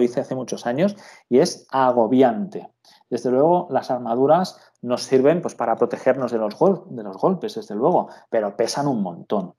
hice 0.00 0.20
hace 0.20 0.34
muchos 0.34 0.66
años 0.66 0.96
y 1.28 1.38
es 1.38 1.66
agobiante. 1.70 2.70
Desde 3.08 3.30
luego, 3.30 3.66
las 3.70 3.90
armaduras 3.90 4.60
nos 4.82 5.02
sirven 5.02 5.42
pues, 5.42 5.56
para 5.56 5.74
protegernos 5.76 6.30
de 6.30 6.38
los, 6.38 6.54
de 6.90 7.02
los 7.02 7.16
golpes, 7.16 7.56
desde 7.56 7.74
luego, 7.74 8.08
pero 8.30 8.56
pesan 8.56 8.86
un 8.86 9.02
montón. 9.02 9.54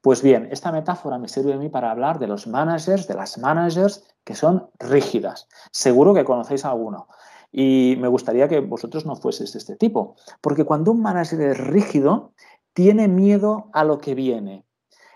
Pues 0.00 0.22
bien, 0.22 0.48
esta 0.50 0.72
metáfora 0.72 1.18
me 1.18 1.28
sirve 1.28 1.52
a 1.52 1.58
mí 1.58 1.68
para 1.68 1.90
hablar 1.90 2.18
de 2.18 2.26
los 2.26 2.46
managers, 2.46 3.06
de 3.06 3.14
las 3.14 3.38
managers 3.38 4.04
que 4.24 4.34
son 4.34 4.68
rígidas. 4.78 5.48
Seguro 5.70 6.14
que 6.14 6.24
conocéis 6.24 6.64
alguno. 6.64 7.08
Y 7.52 7.96
me 8.00 8.08
gustaría 8.08 8.48
que 8.48 8.60
vosotros 8.60 9.06
no 9.06 9.16
fueseis 9.16 9.52
de 9.52 9.58
este 9.58 9.76
tipo, 9.76 10.16
porque 10.40 10.64
cuando 10.64 10.90
un 10.90 11.02
manager 11.02 11.40
es 11.42 11.58
rígido, 11.58 12.32
tiene 12.72 13.06
miedo 13.06 13.70
a 13.72 13.84
lo 13.84 13.98
que 13.98 14.14
viene. 14.14 14.63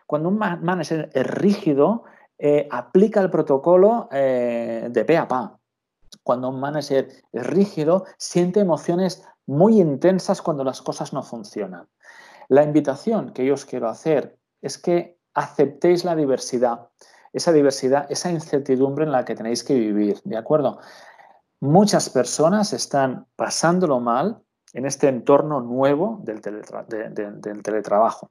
Cuando 0.08 0.30
un 0.30 0.38
manager 0.38 1.10
es 1.12 1.26
rígido, 1.26 2.04
eh, 2.38 2.66
aplica 2.70 3.20
el 3.20 3.28
protocolo 3.28 4.08
eh, 4.10 4.88
de 4.90 5.04
pe 5.04 5.18
a 5.18 5.28
pa. 5.28 5.60
Cuando 6.22 6.48
un 6.48 6.60
manager 6.60 7.08
es 7.30 7.46
rígido, 7.46 8.06
siente 8.16 8.60
emociones 8.60 9.22
muy 9.44 9.78
intensas 9.78 10.40
cuando 10.40 10.64
las 10.64 10.80
cosas 10.80 11.12
no 11.12 11.22
funcionan. 11.22 11.88
La 12.48 12.62
invitación 12.62 13.34
que 13.34 13.44
yo 13.44 13.52
os 13.52 13.66
quiero 13.66 13.86
hacer 13.86 14.38
es 14.62 14.78
que 14.78 15.18
aceptéis 15.34 16.06
la 16.06 16.16
diversidad, 16.16 16.88
esa 17.34 17.52
diversidad, 17.52 18.06
esa 18.08 18.30
incertidumbre 18.30 19.04
en 19.04 19.12
la 19.12 19.26
que 19.26 19.34
tenéis 19.34 19.62
que 19.62 19.74
vivir, 19.74 20.22
¿de 20.24 20.38
acuerdo? 20.38 20.78
Muchas 21.60 22.08
personas 22.08 22.72
están 22.72 23.26
pasándolo 23.36 24.00
mal 24.00 24.40
en 24.72 24.86
este 24.86 25.08
entorno 25.08 25.60
nuevo 25.60 26.22
del, 26.22 26.40
del 26.40 27.62
teletrabajo. 27.62 28.30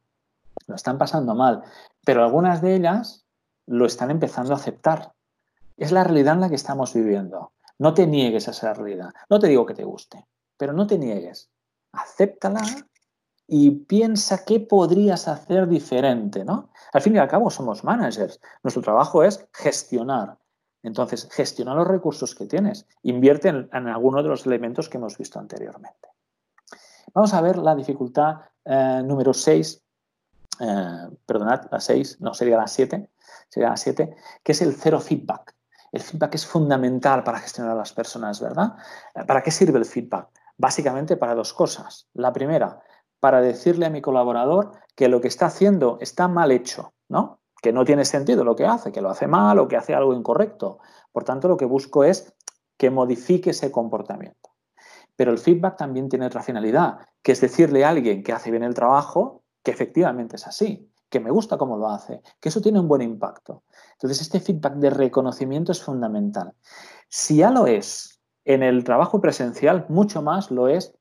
Lo 0.65 0.75
están 0.75 0.97
pasando 0.97 1.35
mal, 1.35 1.63
pero 2.03 2.23
algunas 2.23 2.61
de 2.61 2.75
ellas 2.75 3.25
lo 3.67 3.85
están 3.85 4.11
empezando 4.11 4.53
a 4.53 4.57
aceptar. 4.57 5.13
Es 5.77 5.91
la 5.91 6.03
realidad 6.03 6.33
en 6.33 6.41
la 6.41 6.49
que 6.49 6.55
estamos 6.55 6.93
viviendo. 6.93 7.51
No 7.77 7.93
te 7.93 8.07
niegues 8.07 8.47
a 8.47 8.51
esa 8.51 8.73
realidad. 8.73 9.11
No 9.29 9.39
te 9.39 9.47
digo 9.47 9.65
que 9.65 9.75
te 9.75 9.83
guste, 9.83 10.25
pero 10.57 10.73
no 10.73 10.87
te 10.87 10.97
niegues. 10.97 11.51
Acéptala 11.91 12.61
y 13.47 13.71
piensa 13.71 14.43
qué 14.43 14.59
podrías 14.59 15.27
hacer 15.27 15.67
diferente, 15.67 16.43
¿no? 16.43 16.69
Al 16.91 17.01
fin 17.01 17.15
y 17.15 17.19
al 17.19 17.27
cabo 17.27 17.49
somos 17.49 17.83
managers. 17.83 18.39
Nuestro 18.63 18.81
trabajo 18.81 19.23
es 19.23 19.47
gestionar. 19.53 20.37
Entonces, 20.83 21.27
gestiona 21.31 21.73
los 21.73 21.87
recursos 21.87 22.35
que 22.35 22.45
tienes. 22.45 22.87
Invierte 23.03 23.49
en, 23.49 23.69
alguno 23.73 24.21
de 24.21 24.29
los 24.29 24.45
elementos 24.45 24.89
que 24.89 24.97
hemos 24.97 25.17
visto 25.17 25.39
anteriormente. 25.39 26.09
Vamos 27.13 27.33
a 27.33 27.41
ver 27.41 27.57
la 27.57 27.75
dificultad 27.75 28.35
eh, 28.65 29.01
número 29.03 29.33
6, 29.33 29.83
eh, 30.59 31.07
perdonad, 31.25 31.65
la 31.71 31.79
6, 31.79 32.21
no, 32.21 32.33
sería 32.33 32.57
la 32.57 32.67
7, 32.67 33.09
sería 33.49 33.69
la 33.69 33.77
7, 33.77 34.15
que 34.43 34.51
es 34.51 34.61
el 34.61 34.75
cero 34.75 34.99
feedback. 34.99 35.55
El 35.91 36.01
feedback 36.01 36.35
es 36.35 36.45
fundamental 36.45 37.23
para 37.23 37.39
gestionar 37.39 37.73
a 37.73 37.75
las 37.75 37.93
personas, 37.93 38.41
¿verdad? 38.41 38.75
Eh, 39.15 39.23
¿Para 39.25 39.41
qué 39.41 39.51
sirve 39.51 39.79
el 39.79 39.85
feedback? 39.85 40.29
Básicamente 40.57 41.17
para 41.17 41.35
dos 41.35 41.53
cosas. 41.53 42.07
La 42.13 42.33
primera, 42.33 42.79
para 43.19 43.41
decirle 43.41 43.85
a 43.85 43.89
mi 43.89 44.01
colaborador 44.01 44.71
que 44.95 45.07
lo 45.07 45.21
que 45.21 45.27
está 45.27 45.47
haciendo 45.47 45.97
está 46.01 46.27
mal 46.27 46.51
hecho, 46.51 46.93
¿no? 47.07 47.39
Que 47.61 47.73
no 47.73 47.85
tiene 47.85 48.05
sentido 48.05 48.43
lo 48.43 48.55
que 48.55 48.65
hace, 48.65 48.91
que 48.91 49.01
lo 49.01 49.09
hace 49.09 49.27
mal 49.27 49.59
o 49.59 49.67
que 49.67 49.77
hace 49.77 49.95
algo 49.95 50.13
incorrecto. 50.13 50.79
Por 51.11 51.23
tanto, 51.23 51.47
lo 51.47 51.57
que 51.57 51.65
busco 51.65 52.03
es 52.03 52.33
que 52.77 52.89
modifique 52.89 53.51
ese 53.51 53.71
comportamiento. 53.71 54.51
Pero 55.15 55.31
el 55.31 55.39
feedback 55.39 55.77
también 55.77 56.09
tiene 56.09 56.27
otra 56.27 56.43
finalidad, 56.43 56.99
que 57.23 57.31
es 57.31 57.41
decirle 57.41 57.83
a 57.83 57.89
alguien 57.89 58.23
que 58.23 58.33
hace 58.33 58.51
bien 58.51 58.63
el 58.63 58.75
trabajo 58.75 59.43
que 59.67 59.71
efectivamente 59.71 60.37
es 60.37 60.47
así, 60.47 60.89
que 61.09 61.19
me 61.19 61.29
gusta 61.29 61.57
cómo 61.57 61.75
lo 61.75 61.89
hace, 61.89 62.21
que 62.39 62.47
eso 62.47 62.61
tiene 62.61 62.79
un 62.79 62.87
buen 62.87 63.01
impacto. 63.01 63.63
Entonces, 63.91 64.21
este 64.21 64.39
feedback 64.39 64.75
de 64.75 64.89
reconocimiento 64.89 65.73
es 65.73 65.83
fundamental. 65.83 66.53
Si 67.09 67.35
ya 67.35 67.51
lo 67.51 67.67
es 67.67 68.21
en 68.45 68.63
el 68.63 68.85
trabajo 68.85 69.19
presencial, 69.19 69.85
mucho 69.89 70.21
más 70.21 70.51
lo 70.51 70.69
es 70.69 70.97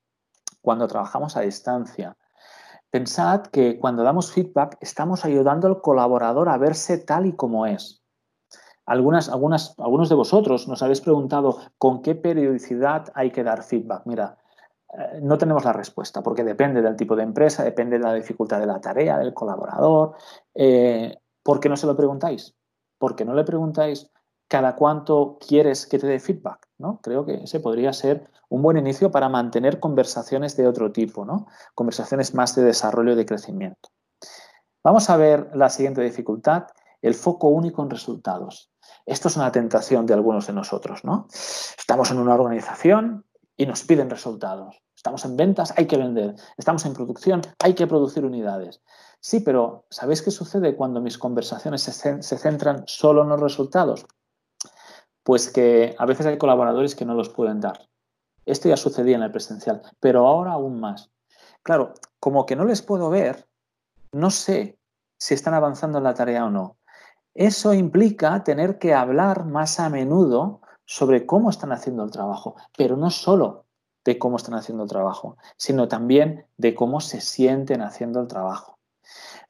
cuando 0.62 0.88
trabajamos 0.88 1.36
a 1.36 1.42
distancia. 1.42 2.16
Pensad 2.90 3.46
que 3.52 3.78
cuando 3.78 4.02
damos 4.02 4.32
feedback 4.32 4.78
estamos 4.80 5.24
ayudando 5.24 5.68
al 5.68 5.80
colaborador 5.80 6.48
a 6.48 6.58
verse 6.58 6.98
tal 6.98 7.26
y 7.26 7.36
como 7.36 7.66
es. 7.66 8.02
Algunas, 8.84 9.28
algunas, 9.28 9.78
algunos 9.78 10.08
de 10.08 10.16
vosotros 10.16 10.66
nos 10.66 10.82
habéis 10.82 11.02
preguntado 11.02 11.60
con 11.78 12.02
qué 12.02 12.16
periodicidad 12.16 13.12
hay 13.14 13.30
que 13.30 13.44
dar 13.44 13.62
feedback. 13.62 14.02
Mira, 14.06 14.38
no 15.22 15.38
tenemos 15.38 15.64
la 15.64 15.72
respuesta 15.72 16.22
porque 16.22 16.44
depende 16.44 16.82
del 16.82 16.96
tipo 16.96 17.16
de 17.16 17.22
empresa, 17.22 17.64
depende 17.64 17.98
de 17.98 18.04
la 18.04 18.14
dificultad 18.14 18.60
de 18.60 18.66
la 18.66 18.80
tarea, 18.80 19.18
del 19.18 19.34
colaborador. 19.34 20.14
Eh, 20.54 21.16
¿Por 21.42 21.60
qué 21.60 21.68
no 21.68 21.76
se 21.76 21.86
lo 21.86 21.96
preguntáis? 21.96 22.54
¿Por 22.98 23.14
qué 23.14 23.24
no 23.24 23.34
le 23.34 23.44
preguntáis 23.44 24.10
cada 24.48 24.74
cuánto 24.74 25.38
quieres 25.38 25.86
que 25.86 25.98
te 25.98 26.06
dé 26.06 26.18
feedback? 26.18 26.68
¿no? 26.78 27.00
Creo 27.02 27.24
que 27.24 27.44
ese 27.44 27.60
podría 27.60 27.92
ser 27.92 28.30
un 28.48 28.62
buen 28.62 28.76
inicio 28.76 29.10
para 29.10 29.28
mantener 29.28 29.80
conversaciones 29.80 30.56
de 30.56 30.66
otro 30.66 30.92
tipo, 30.92 31.24
¿no? 31.24 31.46
conversaciones 31.74 32.34
más 32.34 32.54
de 32.54 32.62
desarrollo 32.62 33.12
y 33.12 33.16
de 33.16 33.26
crecimiento. 33.26 33.90
Vamos 34.82 35.10
a 35.10 35.16
ver 35.16 35.50
la 35.54 35.68
siguiente 35.68 36.00
dificultad 36.00 36.66
el 37.02 37.14
foco 37.14 37.48
único 37.48 37.82
en 37.82 37.90
resultados. 37.90 38.72
Esto 39.04 39.28
es 39.28 39.36
una 39.36 39.52
tentación 39.52 40.06
de 40.06 40.14
algunos 40.14 40.46
de 40.46 40.52
nosotros, 40.52 41.04
¿no? 41.04 41.28
Estamos 41.30 42.10
en 42.10 42.18
una 42.18 42.34
organización 42.34 43.24
y 43.56 43.66
nos 43.66 43.84
piden 43.84 44.10
resultados. 44.10 44.82
Estamos 44.96 45.24
en 45.26 45.36
ventas, 45.36 45.74
hay 45.76 45.86
que 45.86 45.98
vender. 45.98 46.34
Estamos 46.56 46.86
en 46.86 46.94
producción, 46.94 47.42
hay 47.62 47.74
que 47.74 47.86
producir 47.86 48.24
unidades. 48.24 48.80
Sí, 49.20 49.40
pero 49.40 49.84
¿sabéis 49.90 50.22
qué 50.22 50.30
sucede 50.30 50.74
cuando 50.74 51.02
mis 51.02 51.18
conversaciones 51.18 51.82
se, 51.82 52.38
centran 52.38 52.84
solo 52.86 53.22
en 53.22 53.28
los 53.28 53.40
resultados? 53.40 54.06
Pues 55.22 55.52
que 55.52 55.94
a 55.98 56.06
veces 56.06 56.26
hay 56.26 56.38
colaboradores 56.38 56.94
que 56.94 57.04
no 57.04 57.14
los 57.14 57.28
pueden 57.28 57.60
dar. 57.60 57.88
Esto 58.46 58.68
ya 58.68 58.76
sucedía 58.76 59.16
en 59.16 59.22
el 59.22 59.32
presencial, 59.32 59.82
pero 60.00 60.26
ahora 60.26 60.52
aún 60.52 60.80
más. 60.80 61.10
Claro, 61.62 61.92
como 62.18 62.46
que 62.46 62.56
no 62.56 62.64
les 62.64 62.80
puedo 62.80 63.10
ver, 63.10 63.46
no 64.12 64.30
sé 64.30 64.78
si 65.18 65.34
están 65.34 65.54
avanzando 65.54 65.98
en 65.98 66.04
la 66.04 66.14
tarea 66.14 66.46
o 66.46 66.50
no. 66.50 66.78
Eso 67.34 67.74
implica 67.74 68.42
tener 68.44 68.78
que 68.78 68.94
hablar 68.94 69.44
más 69.44 69.78
a 69.78 69.90
menudo 69.90 70.62
sobre 70.86 71.26
cómo 71.26 71.50
están 71.50 71.72
haciendo 71.72 72.04
el 72.04 72.10
trabajo, 72.10 72.54
pero 72.78 72.96
no 72.96 73.10
solo 73.10 73.65
de 74.06 74.18
cómo 74.18 74.36
están 74.36 74.54
haciendo 74.54 74.84
el 74.84 74.88
trabajo, 74.88 75.36
sino 75.56 75.88
también 75.88 76.46
de 76.56 76.74
cómo 76.74 77.00
se 77.00 77.20
sienten 77.20 77.82
haciendo 77.82 78.20
el 78.20 78.28
trabajo. 78.28 78.78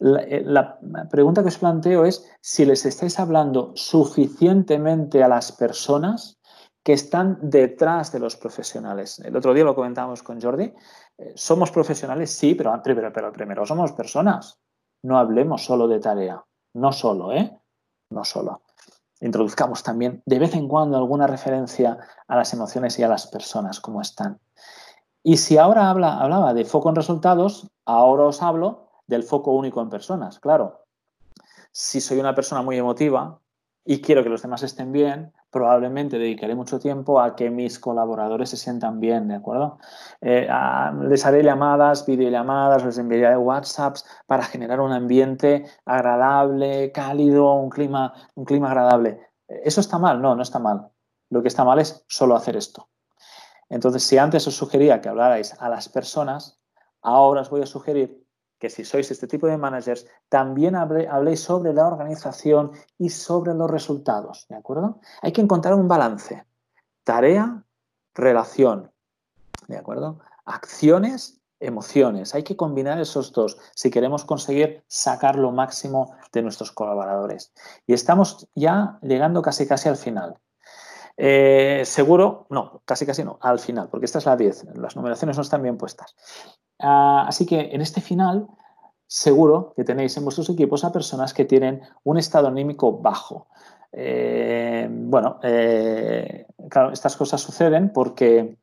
Eh, 0.01 0.43
la, 0.45 0.79
pregunta 1.11 1.43
que 1.43 1.49
os 1.49 1.59
planteo 1.59 2.05
es 2.05 2.29
si 2.41 2.65
les 2.65 2.85
estáis 2.87 3.21
hablando 3.21 3.73
suficientemente 3.75 5.23
a 5.23 5.29
las 5.29 5.53
personas 5.53 6.39
que 6.83 6.95
están 6.95 7.39
detrás 7.43 8.13
de 8.13 8.19
los 8.19 8.37
profesionales. 8.37 9.19
El 9.21 9.37
otro 9.37 9.53
día 9.53 9.65
lo 9.65 9.75
comentábamos 9.75 10.23
con 10.23 10.41
Jordi. 10.41 10.73
Eh, 11.19 11.33
somos 11.35 11.71
profesionales, 11.71 12.31
sí, 12.31 12.55
pero, 12.55 12.73
pero, 12.83 13.13
pero 13.13 13.33
primero 13.33 13.67
somos 13.67 13.93
personas. 13.93 14.59
No 15.03 15.19
hablemos 15.19 15.65
solo 15.65 15.87
de 15.87 16.01
tarea. 16.01 16.43
No 16.75 16.93
solo, 16.93 17.33
¿eh? 17.33 17.59
No 18.11 18.25
solo 18.25 18.63
introduzcamos 19.21 19.83
también 19.83 20.23
de 20.27 20.39
vez 20.39 20.55
en 20.55 20.69
cuando 20.69 20.97
alguna 20.97 21.27
referencia 21.27 21.99
a 22.29 22.37
las 22.37 22.53
emociones 22.53 22.99
y 22.99 23.03
a 23.03 23.09
las 23.09 23.27
personas, 23.27 23.81
cómo 23.81 24.01
están. 24.01 24.39
Y 25.29 25.39
si 25.39 25.59
ahora 25.59 25.91
habla, 25.91 26.21
hablaba 26.21 26.55
de 26.55 26.65
foco 26.65 26.89
en 26.89 26.95
resultados, 26.95 27.69
ahora 27.85 28.27
os 28.27 28.43
hablo 28.43 28.87
del 29.09 29.25
foco 29.25 29.51
único 29.51 29.81
en 29.81 29.91
personas. 29.91 30.39
Claro, 30.39 30.85
si 31.73 32.01
soy 32.01 32.21
una 32.21 32.33
persona 32.33 32.63
muy 32.63 32.79
emotiva 32.79 33.41
y 33.85 34.01
quiero 34.01 34.23
que 34.23 34.29
los 34.29 34.43
demás 34.43 34.63
estén 34.63 34.93
bien, 34.93 35.33
probablemente 35.51 36.17
dedicaré 36.17 36.55
mucho 36.55 36.79
tiempo 36.79 37.21
a 37.21 37.35
que 37.35 37.51
mis 37.51 37.81
colaboradores 37.81 38.51
se 38.51 38.57
sientan 38.57 39.01
bien, 39.01 39.27
¿de 39.27 39.35
acuerdo? 39.35 39.81
Eh, 40.21 40.49
les 41.09 41.27
haré 41.27 41.43
llamadas, 41.43 42.07
videollamadas, 42.07 42.85
les 42.85 42.97
enviaré 42.97 43.37
WhatsApps 43.37 44.07
para 44.27 44.45
generar 44.45 44.81
un 44.81 44.93
ambiente 44.93 45.67
agradable, 45.85 46.93
cálido, 46.93 47.53
un 47.55 47.71
clima, 47.71 48.15
un 48.37 48.45
clima 48.45 48.69
agradable. 48.69 49.27
¿Eso 49.49 49.81
está 49.81 49.99
mal? 49.99 50.23
No, 50.23 50.37
no 50.37 50.43
está 50.43 50.61
mal. 50.61 50.89
Lo 51.31 51.43
que 51.43 51.49
está 51.49 51.65
mal 51.65 51.81
es 51.81 52.05
solo 52.07 52.37
hacer 52.37 52.55
esto. 52.55 52.87
Entonces, 53.69 54.03
si 54.05 54.19
antes 54.19 54.47
os 54.47 54.57
sugería 54.57 55.01
que 55.01 55.09
hablarais 55.09 55.55
a 55.59 55.69
las 55.69 55.89
personas, 55.89 56.59
ahora 57.03 57.41
os 57.41 57.51
voy 57.51 57.63
a 57.63 57.67
sugerir 57.67 58.25
que 58.59 58.71
si 58.71 58.85
sois 58.85 59.11
este 59.11 59.27
tipo 59.27 59.47
de 59.47 59.59
managers, 59.59 60.07
también 60.29 60.77
habléis 60.77 61.41
sobre 61.41 61.75
la 61.75 61.87
organización 61.87 62.73
y 62.99 63.11
sobre 63.11 63.55
los 63.55 63.71
resultados, 63.71 64.47
¿de 64.49 64.57
acuerdo? 64.57 65.01
Hay 65.21 65.33
que 65.33 65.43
encontrar 65.43 65.75
un 65.75 65.89
balance. 65.89 66.45
Tarea, 67.05 67.65
relación, 68.15 68.91
¿de 69.69 69.77
acuerdo? 69.77 70.21
Acciones, 70.47 71.41
emociones. 71.61 72.35
Hay 72.35 72.45
que 72.45 72.57
combinar 72.57 72.99
esos 73.01 73.33
dos 73.33 73.59
si 73.75 73.91
queremos 73.91 74.25
conseguir 74.25 74.85
sacar 74.87 75.37
lo 75.37 75.53
máximo 75.53 76.17
de 76.33 76.43
nuestros 76.43 76.73
colaboradores. 76.73 77.53
Y 77.87 77.93
estamos 77.93 78.49
ya 78.55 78.99
llegando 79.03 79.43
casi 79.43 79.67
casi 79.67 79.89
al 79.89 79.97
final. 79.97 80.39
Eh, 81.17 81.83
seguro, 81.85 82.47
no, 82.51 82.83
casi 82.85 83.07
casi 83.07 83.25
no, 83.25 83.39
al 83.41 83.59
final, 83.59 83.89
porque 83.89 84.05
esta 84.05 84.19
es 84.19 84.27
la 84.27 84.37
10, 84.37 84.67
las 84.77 84.97
numeraciones 84.97 85.37
no 85.37 85.43
están 85.43 85.63
bien 85.63 85.79
puestas. 85.79 86.15
Ah, 86.79 87.25
así 87.27 87.47
que 87.47 87.71
en 87.73 87.81
este 87.81 88.01
final, 88.01 88.47
seguro 89.07 89.73
que 89.75 89.85
tenéis 89.85 90.17
en 90.17 90.25
vuestros 90.25 90.51
equipos 90.51 90.85
a 90.85 90.93
personas 90.93 91.33
que 91.33 91.47
tienen 91.47 91.81
un 92.05 92.19
estado 92.19 92.49
anímico 92.49 92.99
bajo. 92.99 93.49
Eh, 93.93 94.89
bueno, 94.91 95.41
eh, 95.43 96.47
claro, 96.69 96.93
estas 96.93 97.17
cosas 97.17 97.41
suceden 97.41 97.93
porque, 97.95 98.59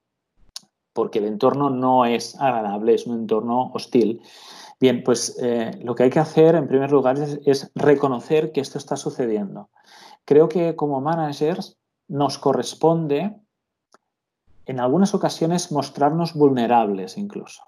porque 0.94 1.20
el 1.20 1.26
entorno 1.26 1.72
no 1.72 2.06
es 2.06 2.40
agradable, 2.40 2.94
es 2.94 3.08
un 3.08 3.16
entorno 3.16 3.72
hostil. 3.74 4.22
Bien, 4.80 5.02
pues 5.04 5.38
lo 5.82 5.96
que 5.96 6.04
hay 6.04 6.10
que 6.10 6.20
hacer 6.20 6.56
en 6.56 6.68
primer 6.68 6.92
lugar 6.92 7.18
es 7.18 7.72
reconocer 7.74 8.52
que 8.52 8.60
esto 8.60 8.78
está 8.78 8.98
sucediendo. 8.98 9.70
Creo 10.26 10.50
que 10.50 10.76
como 10.76 11.00
managers 11.00 11.78
nos 12.08 12.38
corresponde 12.38 13.36
en 14.66 14.80
algunas 14.80 15.14
ocasiones 15.14 15.72
mostrarnos 15.72 16.34
vulnerables 16.34 17.18
incluso. 17.18 17.64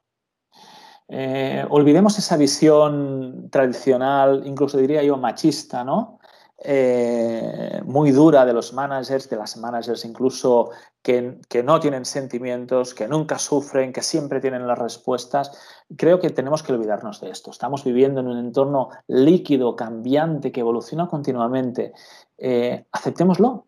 Eh, 1.08 1.64
olvidemos 1.70 2.18
esa 2.18 2.36
visión 2.36 3.50
tradicional, 3.52 4.44
incluso 4.46 4.78
diría 4.78 5.04
yo 5.04 5.18
machista, 5.18 5.84
¿no? 5.84 6.20
Eh, 6.58 7.82
muy 7.86 8.12
dura 8.12 8.46
de 8.46 8.54
los 8.54 8.74
managers, 8.74 9.30
de 9.30 9.36
las 9.36 9.58
managers 9.58 10.06
incluso 10.06 10.70
que, 11.02 11.38
que, 11.50 11.62
no 11.62 11.82
tienen 11.82 12.06
sentimientos, 12.06 12.94
que 12.94 13.10
nunca 13.10 13.38
sufren, 13.38 13.92
que 13.92 14.02
siempre 14.02 14.40
tienen 14.40 14.66
las 14.66 14.80
respuestas. 14.80 15.52
Creo 15.98 16.20
que 16.20 16.30
tenemos 16.30 16.64
que 16.64 16.72
olvidarnos 16.72 17.20
de 17.20 17.30
esto. 17.30 17.52
Estamos 17.52 17.84
viviendo 17.84 18.22
en 18.22 18.28
un 18.28 18.38
entorno 18.40 18.90
líquido, 19.08 19.76
cambiante, 19.76 20.52
que 20.52 20.62
evoluciona 20.62 21.08
continuamente. 21.08 21.94
Eh, 22.38 22.86
aceptémoslo, 22.92 23.68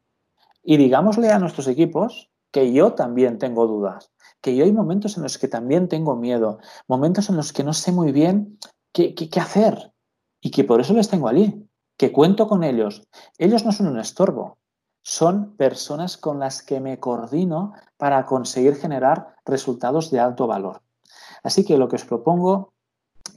y 0.70 0.76
digámosle 0.76 1.32
a 1.32 1.40
nuestros 1.40 1.70
equipos 1.70 2.30
que 2.52 2.74
yo 2.74 2.92
también 2.92 3.38
tengo 3.38 3.68
dudas, 3.68 4.12
que 4.42 4.54
yo 4.54 4.66
hay 4.66 4.74
momentos 4.74 5.16
en 5.16 5.24
los 5.24 5.38
que 5.38 5.48
también 5.48 5.88
tengo 5.88 6.18
miedo, 6.18 6.60
momentos 6.90 7.30
en 7.30 7.38
los 7.38 7.54
que 7.54 7.64
no 7.64 7.72
sé 7.72 7.94
muy 7.94 8.12
bien 8.12 8.60
qué, 8.92 9.16
qué, 9.16 9.40
hacer 9.40 9.94
y 10.42 10.52
que 10.52 10.66
por 10.66 10.82
eso 10.82 10.94
les 10.94 11.08
tengo 11.08 11.30
allí, 11.30 11.66
que 11.96 12.12
cuento 12.12 12.50
con 12.50 12.66
ellos. 12.66 13.08
Ellos 13.38 13.64
no 13.64 13.72
son 13.72 13.88
un 13.88 13.98
estorbo, 13.98 14.58
son 15.04 15.56
personas 15.56 16.18
con 16.18 16.40
las 16.40 16.62
que 16.64 16.82
me 16.82 17.00
coordino 17.00 17.72
para 17.96 18.26
conseguir 18.26 18.76
generar 18.76 19.38
resultados 19.46 20.12
de 20.12 20.20
alto 20.20 20.48
valor. 20.48 20.82
Así 21.44 21.64
que 21.64 21.78
lo 21.78 21.88
que 21.88 21.96
os 21.96 22.04
propongo 22.04 22.74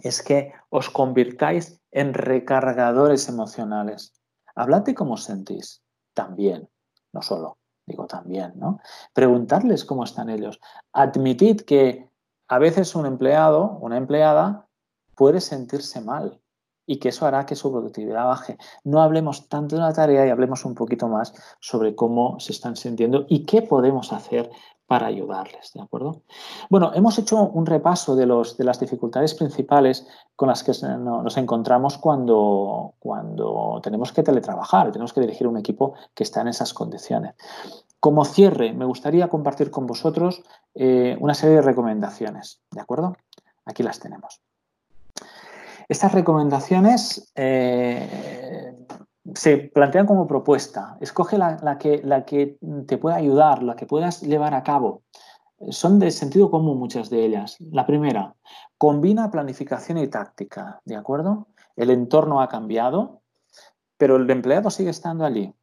es 0.03 0.21
que 0.21 0.53
os 0.69 0.91
convirtáis 0.91 1.81
en 1.93 2.13
recargadores 2.13 3.29
emocionales. 3.29 4.15
Hablad 4.57 4.83
de 4.83 4.97
cómo 4.97 5.17
sentís 5.17 5.81
también 6.13 6.69
no 7.13 7.23
solo, 7.23 7.59
digo 7.87 8.07
también, 8.07 8.53
¿no? 8.57 8.81
Preguntarles 9.13 9.85
cómo 9.85 10.05
están 10.05 10.31
ellos. 10.31 10.61
Admitid 10.93 11.63
que 11.63 12.09
a 12.49 12.59
veces 12.59 12.95
un 12.95 13.07
empleado, 13.07 13.79
una 13.81 13.97
empleada, 13.97 14.67
puede 15.15 15.41
sentirse 15.41 16.01
mal 16.01 16.41
y 16.87 16.99
que 16.99 17.11
eso 17.11 17.27
hará 17.27 17.47
que 17.47 17.55
su 17.55 17.71
productividad 17.71 18.27
baje. 18.27 18.59
No 18.83 19.01
hablemos 19.01 19.49
tanto 19.49 19.77
de 19.77 19.83
la 19.83 19.93
tarea 19.93 20.27
y 20.27 20.31
hablemos 20.31 20.65
un 20.65 20.75
poquito 20.75 21.07
más 21.07 21.33
sobre 21.61 21.95
cómo 21.95 22.41
se 22.41 22.53
están 22.53 22.75
sintiendo 22.75 23.27
y 23.29 23.45
qué 23.45 23.63
podemos 23.63 24.13
hacer 24.13 24.51
para 24.91 25.07
ayudarles, 25.07 25.73
¿de 25.73 25.83
acuerdo? 25.83 26.23
Bueno, 26.69 26.91
hemos 26.93 27.17
hecho 27.17 27.41
un 27.41 27.65
repaso 27.65 28.17
de, 28.17 28.27
los, 28.27 28.57
de 28.57 28.65
las 28.65 28.81
dificultades 28.81 29.35
principales 29.35 30.05
con 30.35 30.49
las 30.49 30.65
que 30.65 30.73
nos 30.99 31.37
encontramos 31.37 31.97
cuando, 31.97 32.95
cuando 32.99 33.81
tenemos 33.85 34.13
que 34.13 34.25
teletrabajar, 34.25 34.91
tenemos 34.91 35.13
que 35.13 35.21
dirigir 35.21 35.47
un 35.47 35.59
equipo 35.59 35.95
que 36.13 36.25
está 36.25 36.41
en 36.41 36.49
esas 36.49 36.75
condiciones. 36.75 37.37
Como 38.01 38.25
cierre, 38.25 38.73
me 38.73 38.85
gustaría 38.85 39.29
compartir 39.29 39.71
con 39.71 39.87
vosotros 39.87 40.43
eh, 40.75 41.17
una 41.21 41.35
serie 41.35 41.55
de 41.55 41.63
recomendaciones, 41.63 42.61
¿de 42.73 42.81
acuerdo? 42.81 43.17
Aquí 43.67 43.85
las 43.85 44.01
tenemos. 44.01 44.41
Estas 45.89 46.11
recomendaciones 46.11 47.31
eh, 47.37 48.75
se 49.35 49.59
plantean 49.59 50.07
como 50.07 50.27
propuesta. 50.27 50.97
Escoge 51.01 51.39
la, 51.39 51.79
que, 51.79 52.01
la 52.05 52.25
que 52.25 52.59
te 52.87 52.99
pueda 52.99 53.17
ayudar, 53.17 53.63
la 53.63 53.77
que 53.77 53.87
puedas 53.87 54.23
llevar 54.23 54.55
a 54.55 54.63
cabo. 54.63 55.03
Son 55.71 55.99
de 55.99 56.11
sentido 56.11 56.51
común 56.51 56.79
muchas 56.79 57.11
de 57.11 57.25
ellas. 57.25 57.57
La 57.71 57.87
primera, 57.87 58.35
combina 58.79 59.31
planificación 59.31 59.99
y 59.99 60.09
táctica, 60.09 60.81
¿de 60.85 60.97
acuerdo? 60.97 61.49
El 61.77 61.91
entorno 61.91 62.41
ha 62.41 62.49
cambiado, 62.49 63.23
pero 63.99 64.17
el 64.17 64.31
empleado 64.31 64.71
sigue 64.71 64.91
estando 64.91 65.25
allí. 65.25 65.55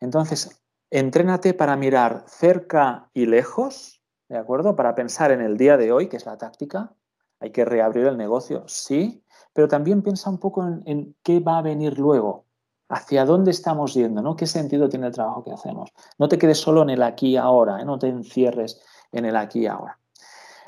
Entonces, 0.00 0.62
entrénate 0.90 1.54
para 1.54 1.76
mirar 1.76 2.24
cerca 2.26 3.08
y 3.14 3.26
lejos, 3.26 4.02
¿de 4.28 4.36
acuerdo? 4.36 4.76
Para 4.76 4.94
pensar 4.94 5.32
en 5.32 5.40
el 5.40 5.56
día 5.56 5.76
de 5.76 5.90
hoy, 5.90 6.08
que 6.08 6.18
es 6.18 6.26
la 6.26 6.36
táctica. 6.36 6.92
Hay 7.40 7.52
que 7.52 7.64
reabrir 7.64 8.04
el 8.04 8.18
negocio, 8.18 8.64
sí, 8.66 9.24
pero 9.54 9.66
también 9.66 10.02
piensa 10.02 10.28
un 10.28 10.38
poco 10.38 10.62
en 10.84 11.16
qué 11.22 11.40
va 11.40 11.56
a 11.56 11.62
venir 11.62 11.98
luego, 11.98 12.44
hacia 12.90 13.24
dónde 13.24 13.52
estamos 13.52 13.94
yendo, 13.94 14.20
¿no? 14.20 14.36
¿Qué 14.36 14.46
sentido 14.46 14.88
tiene 14.88 15.06
el 15.06 15.12
trabajo 15.12 15.44
que 15.44 15.52
hacemos? 15.52 15.90
No 16.18 16.28
te 16.28 16.38
quedes 16.38 16.58
solo 16.58 16.82
en 16.82 16.90
el 16.90 17.02
aquí 17.02 17.30
y 17.30 17.36
ahora, 17.36 17.80
¿eh? 17.80 17.84
no 17.84 17.98
te 17.98 18.08
encierres 18.08 18.80
en 19.12 19.24
el 19.24 19.36
aquí 19.36 19.60
y 19.60 19.66
ahora. 19.66 19.96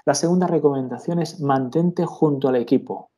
La 0.05 0.14
segunda 0.14 0.47
recomendación 0.47 1.20
es 1.20 1.41
mantente 1.41 2.07
junto 2.07 2.49
al 2.49 2.57
equipo, 2.57 3.11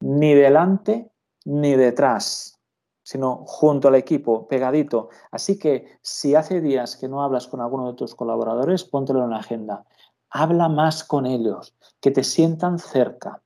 ni 0.00 0.34
delante 0.34 1.10
ni 1.44 1.74
detrás, 1.74 2.58
sino 3.02 3.44
junto 3.46 3.88
al 3.88 3.96
equipo, 3.96 4.46
pegadito. 4.46 5.08
Así 5.32 5.58
que 5.58 5.98
si 6.00 6.34
hace 6.34 6.60
días 6.60 6.96
que 6.96 7.08
no 7.08 7.22
hablas 7.22 7.48
con 7.48 7.60
alguno 7.60 7.88
de 7.88 7.94
tus 7.94 8.14
colaboradores, 8.14 8.84
póntelo 8.84 9.24
en 9.24 9.30
la 9.30 9.38
agenda. 9.38 9.84
Habla 10.30 10.68
más 10.68 11.02
con 11.02 11.26
ellos, 11.26 11.74
que 12.00 12.10
te 12.10 12.22
sientan 12.22 12.78
cerca. 12.78 13.40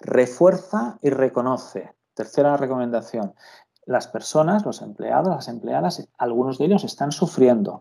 Refuerza 0.00 0.98
y 1.02 1.10
reconoce. 1.10 1.92
Tercera 2.14 2.56
recomendación. 2.56 3.32
Las 3.88 4.06
personas, 4.06 4.66
los 4.66 4.82
empleados, 4.82 5.34
las 5.34 5.48
empleadas, 5.48 6.06
algunos 6.18 6.58
de 6.58 6.66
ellos 6.66 6.84
están 6.84 7.10
sufriendo. 7.10 7.80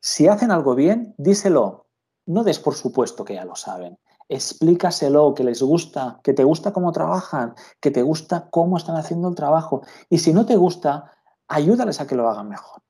Si 0.00 0.26
hacen 0.26 0.50
algo 0.50 0.74
bien, 0.74 1.14
díselo. 1.18 1.84
No 2.24 2.44
des 2.44 2.58
por 2.58 2.74
supuesto 2.74 3.26
que 3.26 3.34
ya 3.34 3.44
lo 3.44 3.54
saben 3.54 3.98
explícaselo, 4.28 5.34
que 5.34 5.44
les 5.44 5.62
gusta, 5.62 6.18
que 6.22 6.32
te 6.32 6.44
gusta 6.44 6.72
cómo 6.72 6.92
trabajan, 6.92 7.54
que 7.78 7.90
te 7.90 8.00
gusta 8.00 8.48
cómo 8.50 8.78
están 8.78 8.96
haciendo 8.96 9.28
el 9.28 9.34
trabajo. 9.34 9.82
Y 10.08 10.18
si 10.18 10.32
no 10.32 10.46
te 10.46 10.56
gusta, 10.56 11.12
ayúdales 11.46 12.00
a 12.00 12.06
que 12.06 12.14
lo 12.14 12.28
hagan 12.28 12.48
mejor. 12.48 12.82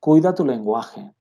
Cuida 0.00 0.34
tu 0.34 0.44
lenguaje. 0.44 1.14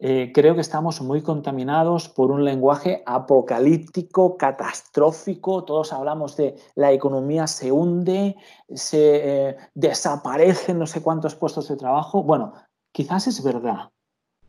Eh, 0.00 0.30
creo 0.32 0.54
que 0.54 0.60
estamos 0.60 1.00
muy 1.00 1.22
contaminados 1.22 2.08
por 2.08 2.30
un 2.30 2.44
lenguaje 2.44 3.02
apocalíptico, 3.04 4.36
catastrófico. 4.36 5.64
Todos 5.64 5.92
hablamos 5.92 6.36
de 6.36 6.54
la 6.76 6.92
economía 6.92 7.48
se 7.48 7.72
hunde, 7.72 8.36
se 8.72 9.48
eh, 9.48 9.56
desaparecen 9.74 10.78
no 10.78 10.86
sé 10.86 11.02
cuántos 11.02 11.34
puestos 11.34 11.68
de 11.68 11.76
trabajo. 11.76 12.22
Bueno, 12.22 12.52
quizás 12.92 13.26
es 13.26 13.42
verdad, 13.42 13.90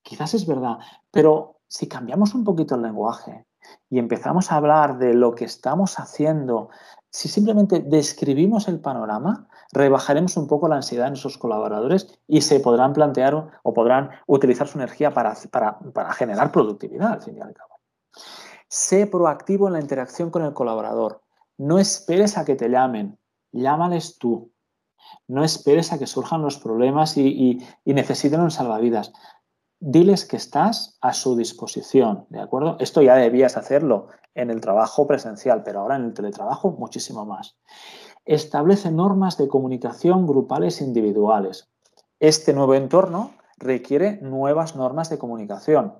quizás 0.04 0.36
es 0.36 0.46
verdad, 0.46 0.78
pero 1.12 1.62
si 1.68 1.88
cambiamos 1.88 2.36
un 2.36 2.44
poquito 2.44 2.76
el 2.76 2.84
lenguaje, 2.84 3.46
y 3.90 4.00
empezamos 4.00 4.52
a 4.52 4.56
hablar 4.56 4.98
de 4.98 5.14
lo 5.14 5.36
que 5.36 5.46
estamos 5.46 6.00
haciendo, 6.00 6.70
si 7.12 7.28
simplemente 7.28 7.80
describimos 7.80 8.68
el 8.68 8.80
panorama, 8.80 9.48
rebajaremos 9.72 10.36
un 10.38 10.48
poco 10.48 10.68
la 10.68 10.78
ansiedad 10.78 11.08
en 11.08 11.12
nuestros 11.14 11.38
colaboradores 11.38 12.20
y 12.28 12.42
se 12.42 12.60
podrán 12.60 12.94
plantear 12.94 13.52
o 13.64 13.74
podrán 13.74 14.10
utilizar 14.28 14.68
su 14.68 14.78
energía 14.78 15.14
para, 15.14 15.36
para 15.52 16.14
generar 16.14 16.52
productividad, 16.52 17.14
al 17.14 17.22
fin 17.22 17.38
y 17.38 17.42
al 17.42 17.54
cabo. 17.54 17.76
Sé 18.68 19.08
proactivo 19.08 19.68
en 19.68 19.74
la 19.74 19.80
interacción 19.80 20.30
con 20.30 20.44
el 20.44 20.54
colaborador. 20.54 21.22
No 21.58 21.80
esperes 21.80 22.38
a 22.38 22.46
que 22.46 22.56
te 22.56 22.70
llamen, 22.70 23.18
llámales 23.52 24.18
tú. 24.18 24.52
No 25.28 25.44
esperes 25.44 25.92
a 25.92 25.98
que 25.98 26.08
surjan 26.08 26.42
los 26.42 26.58
problemas 26.58 27.18
y, 27.18 27.60
y 27.84 27.94
necesiten 27.94 28.42
un 28.42 28.52
salvavidas 28.52 29.12
diles 29.80 30.26
que 30.26 30.38
estás 30.38 30.98
a 31.02 31.14
su 31.14 31.36
disposición, 31.36 32.26
¿de 32.30 32.40
acuerdo? 32.40 32.78
Esto 32.80 33.02
ya 33.02 33.16
debías 33.16 33.58
hacerlo 33.58 34.08
en 34.36 34.50
el 34.50 34.62
trabajo 34.62 35.08
presencial, 35.08 35.64
pero 35.64 35.82
ahora 35.82 35.96
en 35.96 36.06
el 36.06 36.14
teletrabajo 36.14 36.72
muchísimo 36.72 37.26
más. 37.26 37.58
Establece 38.26 38.92
normas 38.92 39.38
de 39.38 39.48
comunicación 39.48 40.28
grupales 40.28 40.82
individuales. 40.82 41.70
Este 42.20 42.54
nuevo 42.54 42.76
entorno 42.76 43.32
requiere 43.58 44.20
nuevas 44.22 44.76
normas 44.76 45.10
de 45.10 45.18
comunicación. 45.18 45.94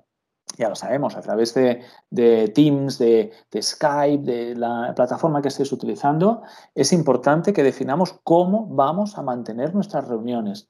Ya 0.58 0.68
lo 0.68 0.74
sabemos, 0.74 1.16
a 1.16 1.20
través 1.20 1.54
de, 1.54 1.82
Teams, 2.54 2.98
de, 2.98 3.32
de, 3.50 3.62
Skype, 3.62 4.24
de 4.24 4.54
la 4.56 4.92
plataforma 4.94 5.40
que 5.40 5.48
estés 5.48 5.72
utilizando, 5.72 6.42
es 6.74 6.92
importante 6.92 7.52
que 7.52 7.62
definamos 7.62 8.18
cómo 8.24 8.66
vamos 8.66 9.16
a 9.16 9.22
mantener 9.22 9.74
nuestras 9.74 10.08
reuniones, 10.08 10.68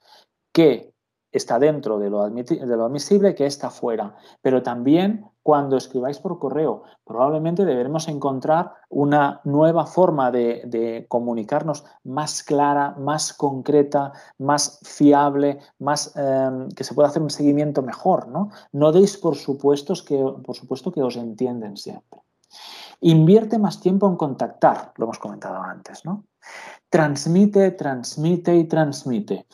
qué 0.53 0.93
está 1.33 1.59
dentro 1.59 1.99
de 1.99 2.11
lo, 2.11 2.23
admisible 2.23 3.35
que 3.35 3.47
está 3.47 3.71
fuera. 3.71 4.17
Pero 4.43 4.63
también 4.63 5.27
cuando 5.43 5.77
escribáis 5.77 6.19
por 6.19 6.39
correo, 6.39 6.83
probablemente 7.05 7.65
deberemos 7.65 8.09
encontrar 8.09 8.73
una 8.89 9.41
nueva 9.45 9.87
forma 9.87 10.31
de, 10.31 11.07
comunicarnos 11.09 11.85
más 12.05 12.43
clara, 12.43 12.95
más 12.99 13.33
concreta, 13.33 14.13
más 14.39 14.81
fiable, 14.83 15.59
más 15.79 16.15
em, 16.17 16.69
que 16.71 16.85
se 16.85 16.95
pueda 16.95 17.09
hacer 17.09 17.23
un 17.23 17.31
seguimiento 17.31 17.83
mejor. 17.83 18.29
No, 18.29 18.51
no 18.73 18.93
deis 18.93 19.17
por, 19.17 19.37
supuestos 19.37 20.03
que, 20.03 20.17
por 20.45 20.55
supuesto 20.55 20.93
que 20.93 21.03
os 21.03 21.17
entienden 21.17 21.77
siempre. 21.77 22.21
Invierte 23.01 23.59
más 23.59 23.81
tiempo 23.81 24.09
en 24.09 24.17
contactar, 24.17 24.93
lo 24.97 25.05
hemos 25.05 25.19
comentado 25.19 25.57
antes, 25.63 26.05
¿no? 26.05 26.25
Transmite, 26.91 27.71
transmite 27.71 28.57
y 28.57 28.65
transmite 28.65 29.47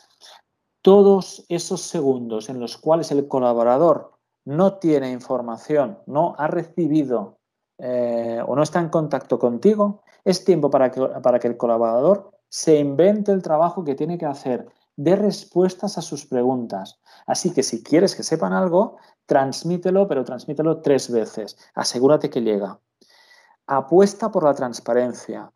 todos 0.87 1.45
esos 1.49 1.81
segundos 1.81 2.49
en 2.49 2.61
los 2.61 2.77
cuales 2.77 3.11
el 3.11 3.27
colaborador 3.27 4.13
no 4.45 4.75
tiene 4.75 5.11
información, 5.11 5.99
no 6.07 6.37
ha 6.39 6.47
recibido 6.47 7.41
eh, 7.79 8.41
o 8.47 8.55
no 8.55 8.63
está 8.63 8.79
en 8.79 8.89
contacto 8.89 9.37
contigo, 9.37 10.05
es 10.25 10.45
tiempo 10.45 10.71
para 10.71 10.93
que, 10.93 11.01
para 11.01 11.41
que 11.41 11.49
el 11.49 11.57
colaborador 11.57 12.31
se 12.49 12.79
invente 12.79 13.33
el 13.33 13.43
trabajo 13.43 13.83
que 13.83 13.97
tiene 13.97 14.17
que 14.17 14.27
hacer, 14.27 14.69
dé 14.95 15.17
respuestas 15.17 15.99
a 15.99 16.03
sus 16.03 16.25
preguntas. 16.25 17.01
Así 17.27 17.53
que 17.53 17.65
si 17.65 17.83
quieres 17.83 18.15
que 18.15 18.23
sepan 18.23 18.53
algo, 18.53 18.99
transmítelo, 19.27 20.07
pero 20.07 20.23
transmítelo 20.23 20.83
tres 20.83 21.11
veces. 21.11 21.59
Asegúrate 21.75 22.31
que 22.31 22.43
llega. 22.43 22.79
Apuesta 23.67 24.31
por 24.31 24.45
la 24.45 24.55
transparencia. 24.55 25.51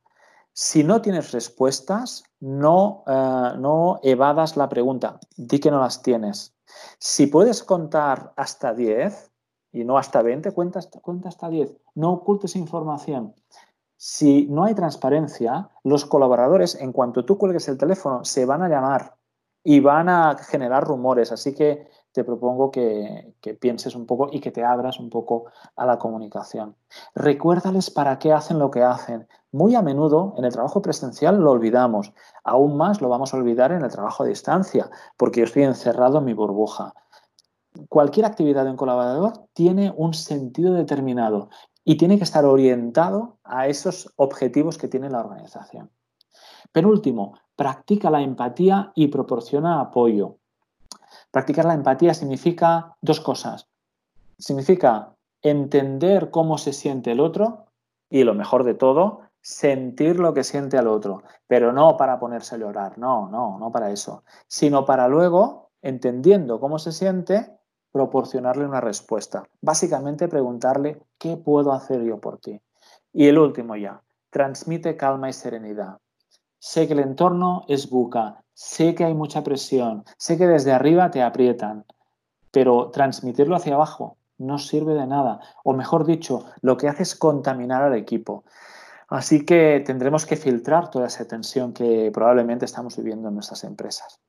Si 0.52 0.84
no 0.84 1.00
tienes 1.00 1.32
respuestas, 1.32 2.24
no, 2.40 3.04
eh, 3.06 3.52
no 3.58 4.00
evadas 4.02 4.56
la 4.56 4.68
pregunta, 4.68 5.20
di 5.36 5.58
que 5.60 5.70
no 5.70 5.80
las 5.80 6.02
tienes. 6.02 6.54
Si 6.98 7.26
puedes 7.26 7.62
contar 7.62 8.32
hasta 8.36 8.74
10 8.74 9.30
y 9.72 9.84
no 9.84 9.98
hasta 9.98 10.22
20, 10.22 10.52
cuenta, 10.52 10.80
cuenta 11.02 11.28
hasta 11.28 11.48
10. 11.48 11.72
No 11.94 12.12
ocultes 12.12 12.56
información. 12.56 13.34
Si 13.96 14.46
no 14.46 14.64
hay 14.64 14.74
transparencia, 14.74 15.68
los 15.84 16.06
colaboradores, 16.06 16.74
en 16.74 16.92
cuanto 16.92 17.24
tú 17.24 17.36
cuelgues 17.36 17.68
el 17.68 17.76
teléfono, 17.76 18.24
se 18.24 18.46
van 18.46 18.62
a 18.62 18.68
llamar 18.68 19.14
y 19.62 19.80
van 19.80 20.08
a 20.08 20.36
generar 20.38 20.84
rumores. 20.84 21.32
Así 21.32 21.54
que 21.54 21.86
te 22.12 22.24
propongo 22.24 22.70
que, 22.70 23.34
pienses 23.60 23.94
un 23.94 24.06
poco 24.06 24.28
y 24.32 24.40
que 24.40 24.50
te 24.50 24.64
abras 24.64 24.98
un 24.98 25.10
poco 25.10 25.46
a 25.76 25.86
la 25.86 25.98
comunicación. 25.98 26.76
Recuérdales 27.14 27.90
para 27.90 28.18
qué 28.18 28.32
hacen 28.32 28.58
lo 28.58 28.70
que 28.70 28.82
hacen. 28.82 29.28
Muy 29.52 29.74
a 29.74 29.82
menudo 29.82 30.34
en 30.38 30.44
el 30.44 30.52
trabajo 30.52 30.80
presencial 30.80 31.40
lo 31.40 31.50
olvidamos. 31.50 32.12
Aún 32.44 32.76
más 32.76 33.00
lo 33.00 33.08
vamos 33.08 33.34
a 33.34 33.36
olvidar 33.36 33.72
en 33.72 33.82
el 33.82 33.90
trabajo 33.90 34.22
a 34.22 34.26
distancia, 34.26 34.90
porque 35.16 35.40
yo 35.40 35.44
estoy 35.44 35.64
encerrado 35.64 36.18
en 36.18 36.24
mi 36.24 36.34
burbuja. 36.34 36.94
Cualquier 37.88 38.26
actividad 38.26 38.64
de 38.64 38.70
un 38.70 38.76
colaborador 38.76 39.32
tiene 39.52 39.92
un 39.96 40.14
sentido 40.14 40.74
determinado 40.74 41.50
y 41.84 41.96
tiene 41.96 42.18
que 42.18 42.24
estar 42.24 42.44
orientado 42.44 43.38
a 43.42 43.66
esos 43.66 44.12
objetivos 44.16 44.78
que 44.78 44.88
tiene 44.88 45.10
la 45.10 45.20
organización. 45.20 45.90
Penúltimo, 46.72 47.38
practica 47.56 48.10
la 48.10 48.22
empatía 48.22 48.92
y 48.94 49.08
proporciona 49.08 49.80
apoyo. 49.80 50.36
Practicar 51.32 51.64
la 51.64 51.74
empatía 51.74 52.14
significa 52.14 52.96
dos 53.00 53.20
cosas. 53.20 53.66
Significa 54.38 55.14
entender 55.42 56.30
cómo 56.30 56.58
se 56.58 56.72
siente 56.72 57.12
el 57.12 57.20
otro 57.20 57.66
y 58.08 58.24
lo 58.24 58.34
mejor 58.34 58.64
de 58.64 58.74
todo, 58.74 59.22
sentir 59.40 60.18
lo 60.18 60.34
que 60.34 60.44
siente 60.44 60.78
al 60.78 60.88
otro, 60.88 61.22
pero 61.46 61.72
no 61.72 61.96
para 61.96 62.18
ponerse 62.18 62.54
a 62.54 62.58
llorar, 62.58 62.98
no, 62.98 63.28
no, 63.28 63.58
no 63.58 63.72
para 63.72 63.90
eso, 63.90 64.24
sino 64.46 64.84
para 64.84 65.08
luego, 65.08 65.70
entendiendo 65.82 66.60
cómo 66.60 66.78
se 66.78 66.92
siente, 66.92 67.56
proporcionarle 67.92 68.64
una 68.64 68.80
respuesta. 68.80 69.44
Básicamente 69.60 70.28
preguntarle, 70.28 71.02
¿qué 71.18 71.36
puedo 71.36 71.72
hacer 71.72 72.02
yo 72.02 72.20
por 72.20 72.38
ti? 72.38 72.60
Y 73.12 73.26
el 73.26 73.38
último 73.38 73.76
ya, 73.76 74.02
transmite 74.30 74.96
calma 74.96 75.28
y 75.28 75.32
serenidad. 75.32 75.98
Sé 76.58 76.86
que 76.86 76.92
el 76.92 77.00
entorno 77.00 77.64
es 77.68 77.88
buca, 77.88 78.44
sé 78.52 78.94
que 78.94 79.04
hay 79.04 79.14
mucha 79.14 79.42
presión, 79.42 80.04
sé 80.18 80.36
que 80.36 80.46
desde 80.46 80.72
arriba 80.72 81.10
te 81.10 81.22
aprietan, 81.22 81.86
pero 82.50 82.90
transmitirlo 82.90 83.56
hacia 83.56 83.74
abajo 83.74 84.18
no 84.38 84.58
sirve 84.58 84.94
de 84.94 85.06
nada. 85.06 85.40
O 85.64 85.74
mejor 85.74 86.04
dicho, 86.04 86.46
lo 86.62 86.76
que 86.76 86.88
hace 86.88 87.02
es 87.02 87.14
contaminar 87.14 87.82
al 87.82 87.94
equipo. 87.94 88.44
Así 89.10 89.44
que 89.44 89.82
tendremos 89.84 90.24
que 90.24 90.36
filtrar 90.36 90.90
toda 90.90 91.08
esa 91.08 91.26
tensión 91.26 91.72
que 91.72 92.10
probablemente 92.14 92.64
estamos 92.64 92.96
viviendo 92.96 93.28
en 93.28 93.34
nuestras 93.34 93.64
empresas. 93.64 94.20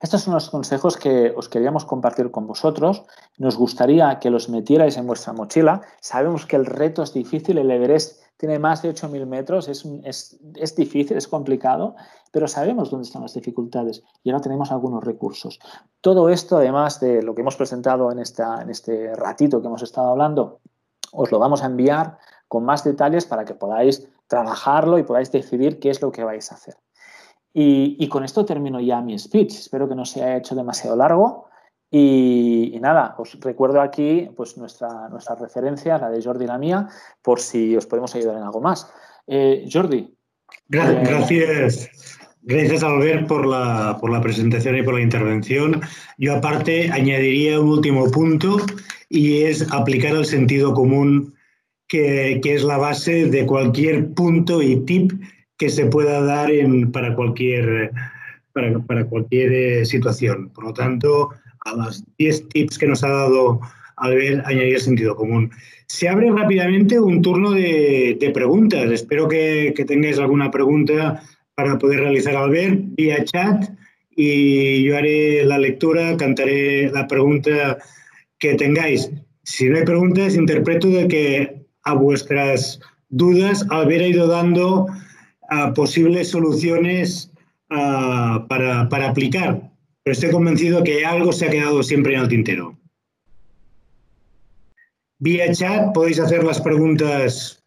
Estos 0.00 0.22
son 0.22 0.34
los 0.34 0.48
consejos 0.50 0.96
que 0.96 1.32
os 1.36 1.48
queríamos 1.48 1.84
compartir 1.84 2.30
con 2.30 2.46
vosotros. 2.46 3.04
Nos 3.38 3.56
gustaría 3.56 4.18
que 4.20 4.30
los 4.30 4.48
metierais 4.48 4.96
en 4.96 5.06
vuestra 5.06 5.32
mochila. 5.32 5.80
Sabemos 6.00 6.46
que 6.46 6.56
el 6.56 6.66
reto 6.66 7.02
es 7.02 7.12
difícil, 7.12 7.58
el 7.58 7.70
Everest 7.70 8.22
tiene 8.36 8.58
más 8.58 8.82
de 8.82 8.94
8.000 8.94 9.26
metros, 9.26 9.66
es, 9.66 9.88
es, 10.04 10.76
difícil, 10.76 11.16
es 11.16 11.26
complicado, 11.26 11.96
pero 12.30 12.46
sabemos 12.46 12.90
dónde 12.90 13.06
están 13.06 13.22
las 13.22 13.32
dificultades 13.32 14.02
y 14.22 14.30
ahora 14.30 14.42
tenemos 14.42 14.70
algunos 14.70 15.02
recursos. 15.02 15.58
Todo 16.02 16.28
esto, 16.28 16.58
además 16.58 17.00
de 17.00 17.22
lo 17.22 17.34
que 17.34 17.40
hemos 17.40 17.56
presentado 17.56 18.12
en, 18.12 18.18
esta, 18.18 18.60
en 18.60 18.68
este 18.68 19.16
ratito 19.16 19.62
que 19.62 19.68
hemos 19.68 19.82
estado 19.82 20.10
hablando, 20.10 20.60
os 21.12 21.32
lo 21.32 21.38
vamos 21.38 21.62
a 21.62 21.66
enviar 21.66 22.18
con 22.48 22.64
más 22.64 22.84
detalles 22.84 23.26
para 23.26 23.44
que 23.44 23.54
podáis 23.54 24.08
trabajarlo 24.26 24.98
y 24.98 25.02
podáis 25.02 25.30
decidir 25.32 25.78
qué 25.78 25.90
es 25.90 26.00
lo 26.02 26.12
que 26.12 26.24
vais 26.24 26.50
a 26.50 26.54
hacer. 26.56 26.74
Y, 27.52 27.96
y 27.98 28.08
con 28.08 28.24
esto 28.24 28.44
termino 28.44 28.80
ya 28.80 29.00
mi 29.00 29.18
speech. 29.18 29.54
Espero 29.54 29.88
que 29.88 29.94
no 29.94 30.04
se 30.04 30.22
haya 30.22 30.36
hecho 30.36 30.54
demasiado 30.54 30.96
largo. 30.96 31.46
Y, 31.90 32.76
nada, 32.80 33.14
os 33.18 33.38
recuerdo 33.40 33.80
aquí 33.80 34.28
pues 34.36 34.58
nuestra, 34.58 35.08
nuestra 35.08 35.36
referencia, 35.36 35.98
la 35.98 36.10
de 36.10 36.22
Jordi 36.22 36.44
y 36.44 36.48
la 36.48 36.58
mía, 36.58 36.88
por 37.22 37.40
si 37.40 37.76
os 37.76 37.86
podemos 37.86 38.14
ayudar 38.14 38.36
en 38.36 38.42
algo 38.42 38.60
más. 38.60 38.92
Eh, 39.26 39.68
Jordi. 39.72 40.14
Gracias. 40.68 41.88
Gracias, 42.42 42.84
Albert, 42.84 43.26
por 43.26 43.44
la, 43.44 43.98
por 44.00 44.10
la 44.10 44.20
presentación 44.20 44.76
y 44.76 44.82
por 44.82 44.94
la 44.94 45.00
intervención. 45.00 45.80
Yo, 46.16 46.36
aparte, 46.36 46.90
añadiría 46.92 47.58
un 47.58 47.70
último 47.70 48.08
punto 48.10 48.58
y 49.08 49.42
es 49.42 49.66
aplicar 49.72 50.14
el 50.14 50.26
sentido 50.26 50.72
común, 50.72 51.34
que, 51.88 52.40
que 52.42 52.54
es 52.54 52.64
la 52.64 52.78
base 52.78 53.26
de 53.26 53.46
cualquier 53.46 54.12
punto 54.14 54.62
y 54.62 54.84
tip 54.84 55.12
que 55.56 55.70
se 55.70 55.86
pueda 55.86 56.20
dar 56.20 56.50
en, 56.50 56.92
para 56.92 57.14
cualquier, 57.14 57.92
para, 58.52 58.78
para 58.80 59.04
cualquier 59.06 59.52
eh, 59.52 59.84
situación. 59.86 60.50
Por 60.50 60.64
lo 60.64 60.72
tanto, 60.72 61.30
a 61.64 61.74
los 61.74 62.04
10 62.18 62.48
tips 62.50 62.78
que 62.78 62.86
nos 62.86 63.02
ha 63.04 63.08
dado 63.08 63.60
Albert, 63.96 64.46
añadir 64.46 64.80
sentido 64.80 65.16
común. 65.16 65.50
Se 65.88 66.08
abre 66.08 66.30
rápidamente 66.30 67.00
un 67.00 67.22
turno 67.22 67.52
de, 67.52 68.16
de 68.20 68.30
preguntas. 68.30 68.90
Espero 68.90 69.28
que, 69.28 69.72
que, 69.76 69.84
tengáis 69.84 70.18
alguna 70.18 70.50
pregunta 70.50 71.22
para 71.54 71.78
poder 71.78 72.00
realizar 72.00 72.36
Albert 72.36 72.80
vía 72.96 73.24
chat 73.24 73.70
y 74.14 74.82
yo 74.82 74.96
haré 74.96 75.44
la 75.44 75.58
lectura, 75.58 76.16
cantaré 76.16 76.90
la 76.90 77.06
pregunta 77.06 77.78
que 78.38 78.54
tengáis. 78.54 79.10
Si 79.42 79.68
no 79.68 79.78
hay 79.78 79.84
preguntas, 79.84 80.34
interpreto 80.34 80.88
de 80.88 81.08
que 81.08 81.65
a 81.86 81.94
vuestras 81.94 82.80
dudas 83.08 83.64
Albert 83.70 84.02
ha 84.02 84.08
ido 84.08 84.26
dando 84.26 84.86
a 85.48 85.72
posibles 85.72 86.28
soluciones 86.30 87.30
a, 87.70 88.44
para, 88.48 88.88
para, 88.88 89.10
aplicar, 89.10 89.70
pero 90.02 90.12
estoy 90.12 90.30
convencido 90.30 90.82
que 90.82 91.06
algo 91.06 91.32
se 91.32 91.46
ha 91.46 91.50
quedado 91.50 91.82
siempre 91.82 92.14
en 92.14 92.20
el 92.20 92.28
tintero. 92.28 92.76
Vía 95.18 95.52
chat 95.52 95.94
podéis 95.94 96.20
hacer 96.20 96.44
las 96.44 96.60
preguntas 96.60 97.64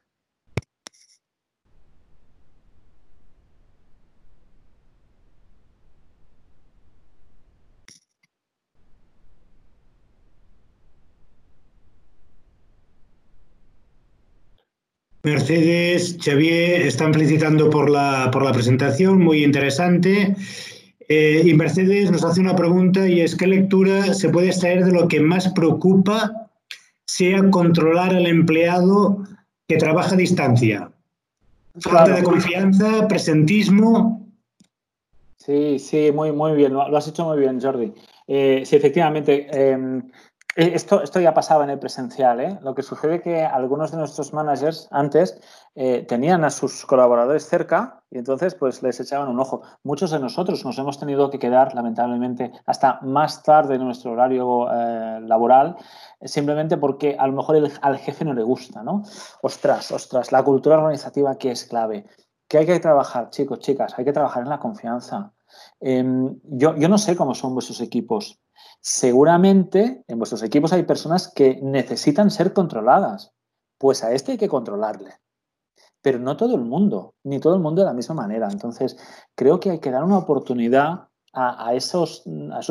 Mercedes, 15.23 16.17
Xavier, 16.23 16.81
están 16.81 17.13
felicitando 17.13 17.69
por 17.69 17.89
la, 17.89 18.29
por 18.31 18.43
la 18.43 18.53
presentación, 18.53 19.19
muy 19.19 19.43
interesante. 19.43 20.35
Eh, 21.09 21.41
y 21.43 21.53
Mercedes 21.53 22.09
nos 22.11 22.23
hace 22.23 22.39
una 22.39 22.55
pregunta 22.55 23.07
y 23.07 23.21
es, 23.21 23.35
¿qué 23.35 23.47
lectura 23.47 24.13
se 24.13 24.29
puede 24.29 24.47
extraer 24.47 24.85
de 24.85 24.91
lo 24.91 25.07
que 25.07 25.19
más 25.19 25.49
preocupa 25.49 26.49
sea 27.05 27.49
controlar 27.49 28.15
al 28.15 28.27
empleado 28.27 29.23
que 29.67 29.77
trabaja 29.77 30.13
a 30.13 30.17
distancia? 30.17 30.91
Falta 31.79 32.05
claro. 32.05 32.15
de 32.15 32.23
confianza, 32.23 33.07
presentismo. 33.07 34.27
Sí, 35.37 35.79
sí, 35.79 36.11
muy, 36.13 36.31
muy 36.31 36.53
bien, 36.53 36.73
lo, 36.73 36.95
has 36.95 37.07
hecho 37.07 37.25
muy 37.25 37.39
bien, 37.39 37.59
Jordi. 37.59 37.91
Eh, 38.27 38.61
sí, 38.65 38.75
efectivamente. 38.75 39.47
Eh, 39.51 40.01
esto, 40.59 41.01
esto, 41.01 41.19
ya 41.19 41.33
pasaba 41.33 41.63
en 41.63 41.69
el 41.69 41.79
presencial. 41.79 42.39
¿eh? 42.41 42.59
Lo 42.61 42.75
que 42.75 42.83
sucede 42.83 43.15
es 43.15 43.21
que 43.21 43.43
algunos 43.43 43.91
de 43.91 43.97
nuestros 43.97 44.33
managers 44.33 44.87
antes 44.91 45.39
eh, 45.75 46.05
tenían 46.07 46.43
a 46.43 46.49
sus 46.49 46.85
colaboradores 46.85 47.47
cerca 47.47 48.03
y 48.11 48.17
entonces 48.17 48.55
pues 48.55 48.83
les 48.83 48.99
echaban 48.99 49.29
un 49.29 49.39
ojo. 49.39 49.61
Muchos 49.83 50.11
de 50.11 50.19
nosotros 50.19 50.65
nos 50.65 50.77
hemos 50.77 50.99
tenido 50.99 51.29
que 51.29 51.39
quedar 51.39 51.73
lamentablemente 51.75 52.51
hasta 52.65 52.99
más 53.01 53.43
tarde 53.43 53.75
en 53.75 53.85
nuestro 53.85 54.11
horario 54.11 54.67
eh, 54.71 55.21
laboral 55.21 55.77
simplemente 56.21 56.77
porque 56.77 57.15
a 57.17 57.27
lo 57.27 57.33
mejor 57.33 57.57
al 57.81 57.97
jefe 57.97 58.25
no 58.25 58.33
le 58.33 58.43
gusta. 58.43 58.83
¿no? 58.83 59.03
Ostras, 59.41 59.91
ostras, 59.91 60.31
la 60.31 60.43
cultura 60.43 60.77
organizativa 60.77 61.37
que 61.37 61.51
es 61.51 61.65
clave. 61.65 62.05
Que 62.47 62.57
hay 62.57 62.65
que 62.65 62.79
trabajar, 62.79 63.29
chicos, 63.29 63.59
chicas, 63.59 63.93
hay 63.97 64.05
que 64.05 64.13
trabajar 64.13 64.43
en 64.43 64.49
la 64.49 64.59
confianza. 64.59 65.31
Em, 65.79 66.39
yo, 66.43 66.75
yo 66.75 66.89
no 66.89 66.97
sé 66.97 67.15
cómo 67.15 67.33
son 67.35 67.53
vuestros 67.53 67.81
equipos 67.81 68.39
Seguramente 68.81 70.03
en 70.07 70.17
vuestros 70.17 70.43
equipos 70.43 70.73
hay 70.73 70.83
personas 70.83 71.31
que 71.33 71.59
necesitan 71.61 72.31
ser 72.31 72.53
controladas. 72.53 73.31
Pues 73.77 74.03
a 74.03 74.11
este 74.11 74.33
hay 74.33 74.37
que 74.37 74.49
controlarle. 74.49 75.13
Pero 76.01 76.19
no 76.19 76.37
todo 76.37 76.55
el 76.55 76.61
mundo, 76.61 77.15
ni 77.23 77.39
todo 77.39 77.55
el 77.55 77.61
mundo 77.61 77.81
de 77.81 77.87
la 77.87 77.93
misma 77.93 78.15
manera. 78.15 78.47
Entonces, 78.49 78.97
creo 79.35 79.59
que 79.59 79.71
hay 79.71 79.79
que 79.79 79.91
dar 79.91 80.03
una 80.03 80.17
oportunidad 80.17 81.09
a, 81.33 81.67
a, 81.67 81.73
esos, 81.73 82.23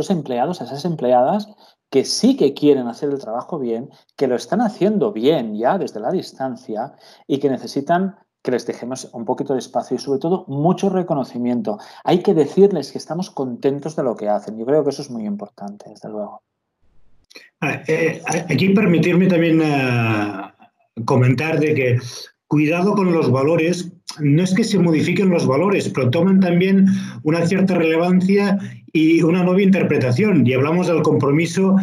empleados, 0.09 0.61
a 0.61 0.65
esas 0.65 0.85
empleadas 0.85 1.49
que 1.91 2.05
sí 2.05 2.37
que 2.37 2.55
quieren 2.55 2.87
hacer 2.89 3.11
el 3.11 3.19
trabajo 3.19 3.59
bien, 3.59 3.91
que 4.17 4.27
lo 4.27 4.37
están 4.37 4.61
haciendo 4.61 5.13
bien 5.13 5.57
ya 5.57 5.79
desde 5.79 6.01
la 6.01 6.11
distancia 6.11 6.95
y 7.27 7.39
que 7.39 7.49
necesitan 7.49 8.19
que 8.43 8.51
les 8.51 8.67
dejemos 8.67 9.11
un 9.13 9.25
poquito 9.25 9.53
de 9.53 9.59
espacio 9.59 9.97
y 9.97 10.01
sobre 10.01 10.21
todo 10.21 10.45
mucho 10.49 10.89
reconocimiento. 10.89 11.79
Hay 12.05 12.23
que 12.23 12.35
decirles 12.35 12.93
que 12.93 12.99
estamos 12.99 13.31
contentos 13.31 13.97
de 13.97 14.05
lo 14.05 14.17
que 14.17 14.29
hacen. 14.29 14.57
Yo 14.59 14.65
creo 14.65 14.85
que 14.85 14.91
eso 14.91 15.03
es 15.03 15.11
muy 15.11 15.27
importante, 15.27 15.91
desde 15.91 16.09
luego. 16.09 16.43
Ah, 17.61 17.83
eh, 17.87 18.23
aquí 18.49 18.69
permitirme 18.71 19.27
también 19.27 19.61
uh, 19.61 21.05
comentar 21.05 21.59
de 21.59 21.75
que 21.75 21.99
cuidado 22.47 22.95
con 22.95 23.13
los 23.13 23.31
valores, 23.31 23.93
no 24.21 24.43
es 24.43 24.55
que 24.55 24.65
se 24.65 24.79
modifiquen 24.79 25.29
los 25.29 25.47
valores, 25.47 25.89
pero 25.91 26.11
toman 26.11 26.41
también 26.41 26.87
una 27.23 27.47
cierta 27.47 27.75
relevancia 27.75 28.59
y 28.93 29.23
una 29.23 29.45
nueva 29.45 29.63
interpretación. 29.63 30.47
Y 30.47 30.55
hablamos 30.55 30.87
del 30.87 31.03
compromiso 31.03 31.77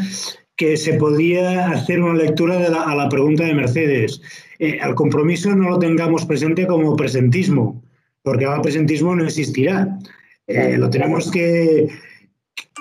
que 0.56 0.78
se 0.78 0.94
podía 0.94 1.70
hacer 1.70 2.02
una 2.02 2.14
lectura 2.14 2.58
de 2.58 2.70
la, 2.70 2.84
a 2.84 2.96
la 2.96 3.10
pregunta 3.10 3.44
de 3.44 3.54
Mercedes. 3.54 4.22
Eh, 4.60 4.80
al 4.82 4.96
compromiso 4.96 5.54
no 5.54 5.70
lo 5.70 5.80
tengamos 5.80 6.26
presente 6.26 6.66
como 6.66 6.96
presentismo, 6.96 7.84
porque 8.24 8.46
el 8.46 8.62
presentismo 8.62 9.16
no 9.16 9.26
existirá. 9.26 10.00
Eh, 10.48 10.78
lo 10.78 10.90
tenemos 10.90 11.30
que, 11.30 11.90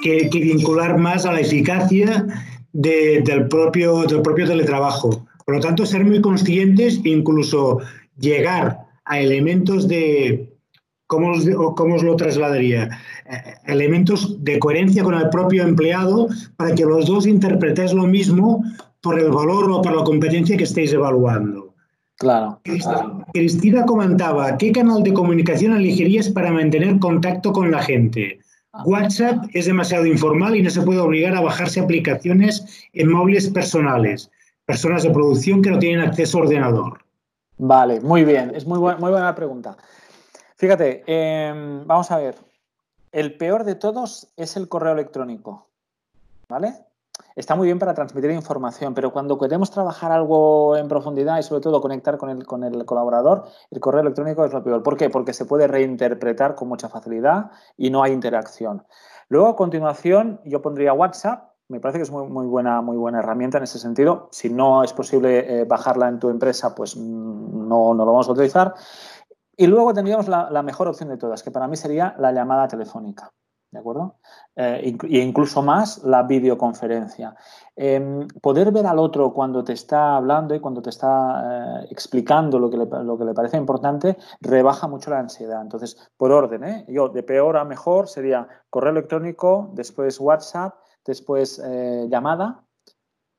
que, 0.02 0.28
que, 0.30 0.38
vincular 0.38 0.98
más 0.98 1.26
a 1.26 1.32
la 1.32 1.40
eficacia 1.40 2.26
de, 2.72 3.22
del, 3.24 3.48
propio, 3.48 4.02
del 4.04 4.22
propio 4.22 4.46
teletrabajo. 4.46 5.26
Por 5.44 5.56
lo 5.56 5.60
tanto, 5.60 5.84
ser 5.84 6.04
muy 6.04 6.20
conscientes 6.20 7.00
e 7.04 7.08
incluso 7.08 7.80
llegar 8.18 8.78
a 9.04 9.20
elementos 9.20 9.88
de, 9.88 10.53
¿cómo 11.06 11.32
os, 11.32 11.44
cómo 11.76 11.96
os 11.96 12.02
lo 12.02 12.16
trasladaría? 12.16 12.98
Eh, 13.30 13.54
elementos 13.66 14.42
de 14.42 14.58
coherencia 14.58 15.02
con 15.02 15.14
el 15.14 15.28
propio 15.30 15.62
empleado 15.62 16.28
para 16.56 16.74
que 16.74 16.84
los 16.84 17.06
dos 17.06 17.26
interpretéis 17.26 17.92
lo 17.92 18.06
mismo 18.06 18.62
por 19.00 19.18
el 19.18 19.30
valor 19.30 19.70
o 19.70 19.82
por 19.82 19.94
la 19.94 20.04
competencia 20.04 20.56
que 20.56 20.64
estéis 20.64 20.92
evaluando. 20.92 21.74
Claro, 22.16 22.60
claro. 22.62 23.24
Cristina 23.32 23.84
comentaba, 23.84 24.56
¿qué 24.56 24.70
canal 24.72 25.02
de 25.02 25.12
comunicación 25.12 25.74
elegirías 25.74 26.28
para 26.28 26.52
mantener 26.52 26.98
contacto 27.00 27.52
con 27.52 27.70
la 27.70 27.82
gente? 27.82 28.38
WhatsApp 28.84 29.44
es 29.52 29.66
demasiado 29.66 30.06
informal 30.06 30.56
y 30.56 30.62
no 30.62 30.70
se 30.70 30.82
puede 30.82 31.00
obligar 31.00 31.34
a 31.36 31.40
bajarse 31.40 31.80
aplicaciones 31.80 32.88
en 32.92 33.10
móviles 33.10 33.48
personales. 33.48 34.30
Personas 34.66 35.02
de 35.02 35.10
producción 35.10 35.62
que 35.62 35.70
no 35.70 35.78
tienen 35.78 36.06
acceso 36.06 36.38
a 36.38 36.42
ordenador. 36.42 36.98
Vale, 37.58 38.00
muy 38.00 38.24
bien. 38.24 38.52
Es 38.54 38.66
muy, 38.66 38.78
bu 38.78 38.90
muy 38.98 39.10
buena 39.10 39.34
pregunta. 39.34 39.76
Fíjate, 40.56 41.02
eh, 41.06 41.82
vamos 41.84 42.10
a 42.10 42.18
ver. 42.18 42.36
El 43.12 43.36
peor 43.36 43.64
de 43.64 43.74
todos 43.74 44.32
es 44.36 44.56
el 44.56 44.68
correo 44.68 44.92
electrónico. 44.92 45.68
¿Vale? 46.48 46.74
Está 47.36 47.56
muy 47.56 47.66
bien 47.66 47.78
para 47.78 47.94
transmitir 47.94 48.30
información, 48.30 48.94
pero 48.94 49.12
cuando 49.12 49.38
queremos 49.38 49.70
trabajar 49.70 50.12
algo 50.12 50.76
en 50.76 50.88
profundidad 50.88 51.38
y 51.38 51.42
sobre 51.42 51.60
todo 51.60 51.80
conectar 51.80 52.16
con 52.16 52.30
el, 52.30 52.46
con 52.46 52.62
el 52.64 52.84
colaborador, 52.84 53.44
el 53.70 53.80
correo 53.80 54.02
electrónico 54.02 54.44
es 54.44 54.52
lo 54.52 54.62
peor. 54.62 54.82
¿Por 54.82 54.96
qué? 54.96 55.10
Porque 55.10 55.32
se 55.32 55.44
puede 55.44 55.66
reinterpretar 55.66 56.54
con 56.54 56.68
mucha 56.68 56.88
facilidad 56.88 57.50
y 57.76 57.90
no 57.90 58.02
hay 58.02 58.12
interacción. 58.12 58.84
Luego, 59.28 59.48
a 59.48 59.56
continuación, 59.56 60.40
yo 60.44 60.62
pondría 60.62 60.92
WhatsApp. 60.92 61.50
Me 61.68 61.80
parece 61.80 61.98
que 61.98 62.02
es 62.02 62.10
muy, 62.10 62.26
muy, 62.28 62.46
buena, 62.46 62.82
muy 62.82 62.96
buena 62.96 63.20
herramienta 63.20 63.58
en 63.58 63.64
ese 63.64 63.78
sentido. 63.78 64.28
Si 64.30 64.50
no 64.50 64.84
es 64.84 64.92
posible 64.92 65.60
eh, 65.60 65.64
bajarla 65.64 66.08
en 66.08 66.18
tu 66.18 66.28
empresa, 66.28 66.74
pues 66.74 66.96
mm, 66.96 67.68
no, 67.68 67.94
no 67.94 68.04
lo 68.04 68.12
vamos 68.12 68.28
a 68.28 68.32
utilizar. 68.32 68.74
Y 69.56 69.66
luego 69.66 69.94
tendríamos 69.94 70.28
la, 70.28 70.62
mejor 70.62 70.88
opción 70.88 71.08
de 71.08 71.16
todas, 71.16 71.42
que 71.42 71.50
para 71.50 71.68
mí 71.68 71.76
sería 71.76 72.14
la 72.18 72.32
llamada 72.32 72.68
telefónica. 72.68 73.30
¿De 73.70 73.80
acuerdo? 73.80 74.20
Eh, 74.54 74.96
e 75.02 75.18
incluso 75.18 75.60
más 75.60 76.04
la 76.04 76.22
videoconferencia. 76.22 77.34
Eh, 77.74 78.24
poder 78.40 78.70
ver 78.70 78.86
al 78.86 79.00
otro 79.00 79.32
cuando 79.32 79.64
te 79.64 79.72
está 79.72 80.14
hablando 80.14 80.54
y 80.54 80.60
cuando 80.60 80.80
te 80.80 80.90
está 80.90 81.80
eh, 81.82 81.88
explicando 81.90 82.60
lo 82.60 82.70
que, 82.70 82.76
le, 82.76 82.86
lo 82.86 83.18
que, 83.18 83.24
le, 83.24 83.34
parece 83.34 83.56
importante, 83.56 84.16
rebaja 84.40 84.86
mucho 84.86 85.10
la 85.10 85.18
ansiedad. 85.18 85.60
Entonces, 85.60 85.96
por 86.16 86.30
orden, 86.30 86.62
¿eh? 86.62 86.84
yo 86.88 87.08
de 87.08 87.24
peor 87.24 87.56
a 87.56 87.64
mejor 87.64 88.06
sería 88.06 88.46
correo 88.70 88.92
electrónico, 88.92 89.70
después 89.74 90.20
WhatsApp, 90.20 90.76
después 91.04 91.60
eh, 91.64 92.06
llamada 92.08 92.64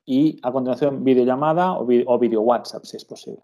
y 0.04 0.38
a 0.42 0.52
continuación 0.52 1.02
videollamada 1.02 1.72
o, 1.72 1.86
o 2.06 2.18
video 2.18 2.42
WhatsApp, 2.42 2.84
si 2.84 2.98
es 2.98 3.06
posible. 3.06 3.42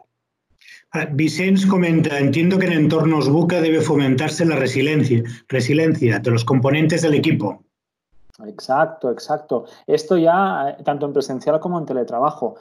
Ah, 0.92 1.06
Vicens 1.10 1.64
comenta, 1.64 2.18
entiendo 2.18 2.58
que 2.58 2.66
en 2.66 2.74
entornos 2.74 3.28
buca 3.28 3.60
debe 3.60 3.80
fomentarse 3.80 4.44
la 4.44 4.56
resiliencia, 4.56 5.22
resiliencia 5.48 6.18
de 6.18 6.30
los 6.30 6.44
componentes 6.44 7.00
del 7.00 7.14
equipo. 7.14 7.64
Exacto, 8.46 9.10
exacto. 9.10 9.64
Esto 9.86 10.16
ya 10.18 10.70
eh, 10.70 10.82
tanto 10.84 11.06
en 11.06 11.12
presencial 11.12 11.60
como 11.60 11.78
en 11.78 11.86
teletrabajo. 11.86 12.56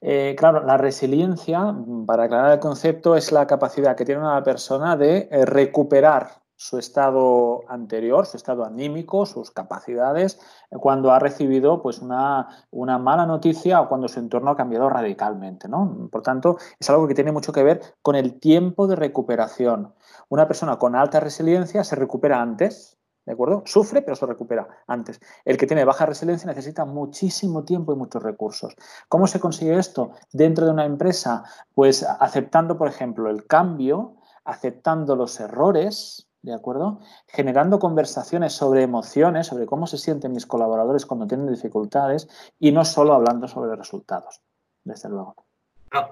Eh, 0.00 0.34
claro, 0.38 0.64
la 0.64 0.76
resiliencia, 0.76 1.74
para 2.06 2.24
aclarar 2.24 2.52
el 2.52 2.58
concepto, 2.58 3.16
es 3.16 3.32
la 3.32 3.46
capacidad 3.46 3.96
que 3.96 4.04
tiene 4.04 4.20
una 4.20 4.42
persona 4.42 4.96
de 4.96 5.28
eh, 5.30 5.44
recuperar 5.44 6.28
su 6.56 6.78
estado 6.78 7.60
anterior, 7.68 8.24
su 8.26 8.38
estado 8.38 8.64
anímico, 8.64 9.26
sus 9.26 9.50
capacidades, 9.50 10.40
cuando 10.70 11.12
ha 11.12 11.18
recibido 11.18 11.82
pues, 11.82 11.98
una, 11.98 12.48
una, 12.70 12.98
mala 12.98 13.26
noticia 13.26 13.80
o 13.80 13.88
cuando 13.88 14.08
su 14.08 14.18
entorno 14.18 14.50
ha 14.50 14.56
cambiado 14.56 14.88
radicalmente. 14.88 15.68
¿no? 15.68 16.08
Por 16.10 16.22
tanto, 16.22 16.56
es 16.78 16.88
algo 16.90 17.06
que 17.06 17.14
tiene 17.14 17.32
mucho 17.32 17.52
que 17.52 17.62
ver 17.62 17.82
con 18.02 18.16
el 18.16 18.40
tiempo 18.40 18.86
de 18.86 18.96
recuperación. 18.96 19.94
Una 20.28 20.48
persona 20.48 20.78
con 20.78 20.96
alta 20.96 21.20
resiliencia 21.20 21.84
se 21.84 21.94
recupera 21.94 22.40
antes, 22.40 22.98
¿de 23.26 23.32
acuerdo? 23.32 23.62
Sufre, 23.66 24.00
pero 24.02 24.16
se 24.16 24.24
recupera 24.24 24.66
antes. 24.86 25.20
El 25.44 25.58
que 25.58 25.66
tiene 25.66 25.84
baja 25.84 26.06
resiliencia 26.06 26.48
necesita 26.48 26.84
muchísimo 26.84 27.64
tiempo 27.64 27.92
y 27.92 27.96
muchos 27.96 28.22
recursos. 28.22 28.74
¿Cómo 29.08 29.26
se 29.26 29.40
consigue 29.40 29.78
esto? 29.78 30.12
Dentro 30.32 30.64
de 30.64 30.72
una 30.72 30.86
empresa, 30.86 31.44
pues 31.74 32.02
aceptando, 32.02 32.78
por 32.78 32.88
ejemplo, 32.88 33.28
el 33.28 33.46
cambio, 33.46 34.16
aceptando 34.44 35.16
los 35.16 35.38
errores, 35.40 36.25
¿de 36.46 36.54
acuerdo? 36.54 37.00
Generando 37.26 37.80
conversaciones 37.80 38.52
sobre 38.52 38.82
emociones, 38.82 39.48
sobre 39.48 39.66
cómo 39.66 39.88
se 39.88 39.98
sienten 39.98 40.32
mis 40.32 40.46
colaboradores 40.46 41.04
cuando 41.04 41.26
tienen 41.26 41.52
dificultades 41.52 42.28
y 42.60 42.70
no 42.70 42.84
solo 42.84 43.14
hablando 43.14 43.48
sobre 43.48 43.74
resultados, 43.74 44.40
desde 44.84 45.08
luego. 45.08 45.34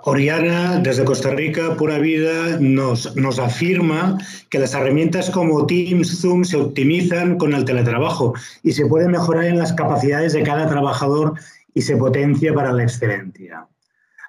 Oriana, 0.02 0.78
desde 0.80 1.04
Costa 1.04 1.30
Rica, 1.30 1.76
Pura 1.76 1.98
Vida, 1.98 2.58
nos, 2.58 3.14
nos 3.16 3.38
afirma 3.38 4.18
que 4.50 4.58
las 4.58 4.74
herramientas 4.74 5.30
como 5.30 5.66
Teams, 5.66 6.20
Zoom 6.20 6.44
se 6.44 6.56
optimizan 6.56 7.38
con 7.38 7.54
el 7.54 7.64
teletrabajo 7.64 8.34
y 8.62 8.72
se 8.72 8.86
puede 8.86 9.08
mejorar 9.08 9.44
en 9.44 9.58
las 9.58 9.72
capacidades 9.72 10.32
de 10.32 10.42
cada 10.42 10.68
trabajador 10.68 11.34
y 11.74 11.82
se 11.82 11.96
potencia 11.96 12.52
para 12.54 12.72
la 12.72 12.82
excelencia. 12.82 13.68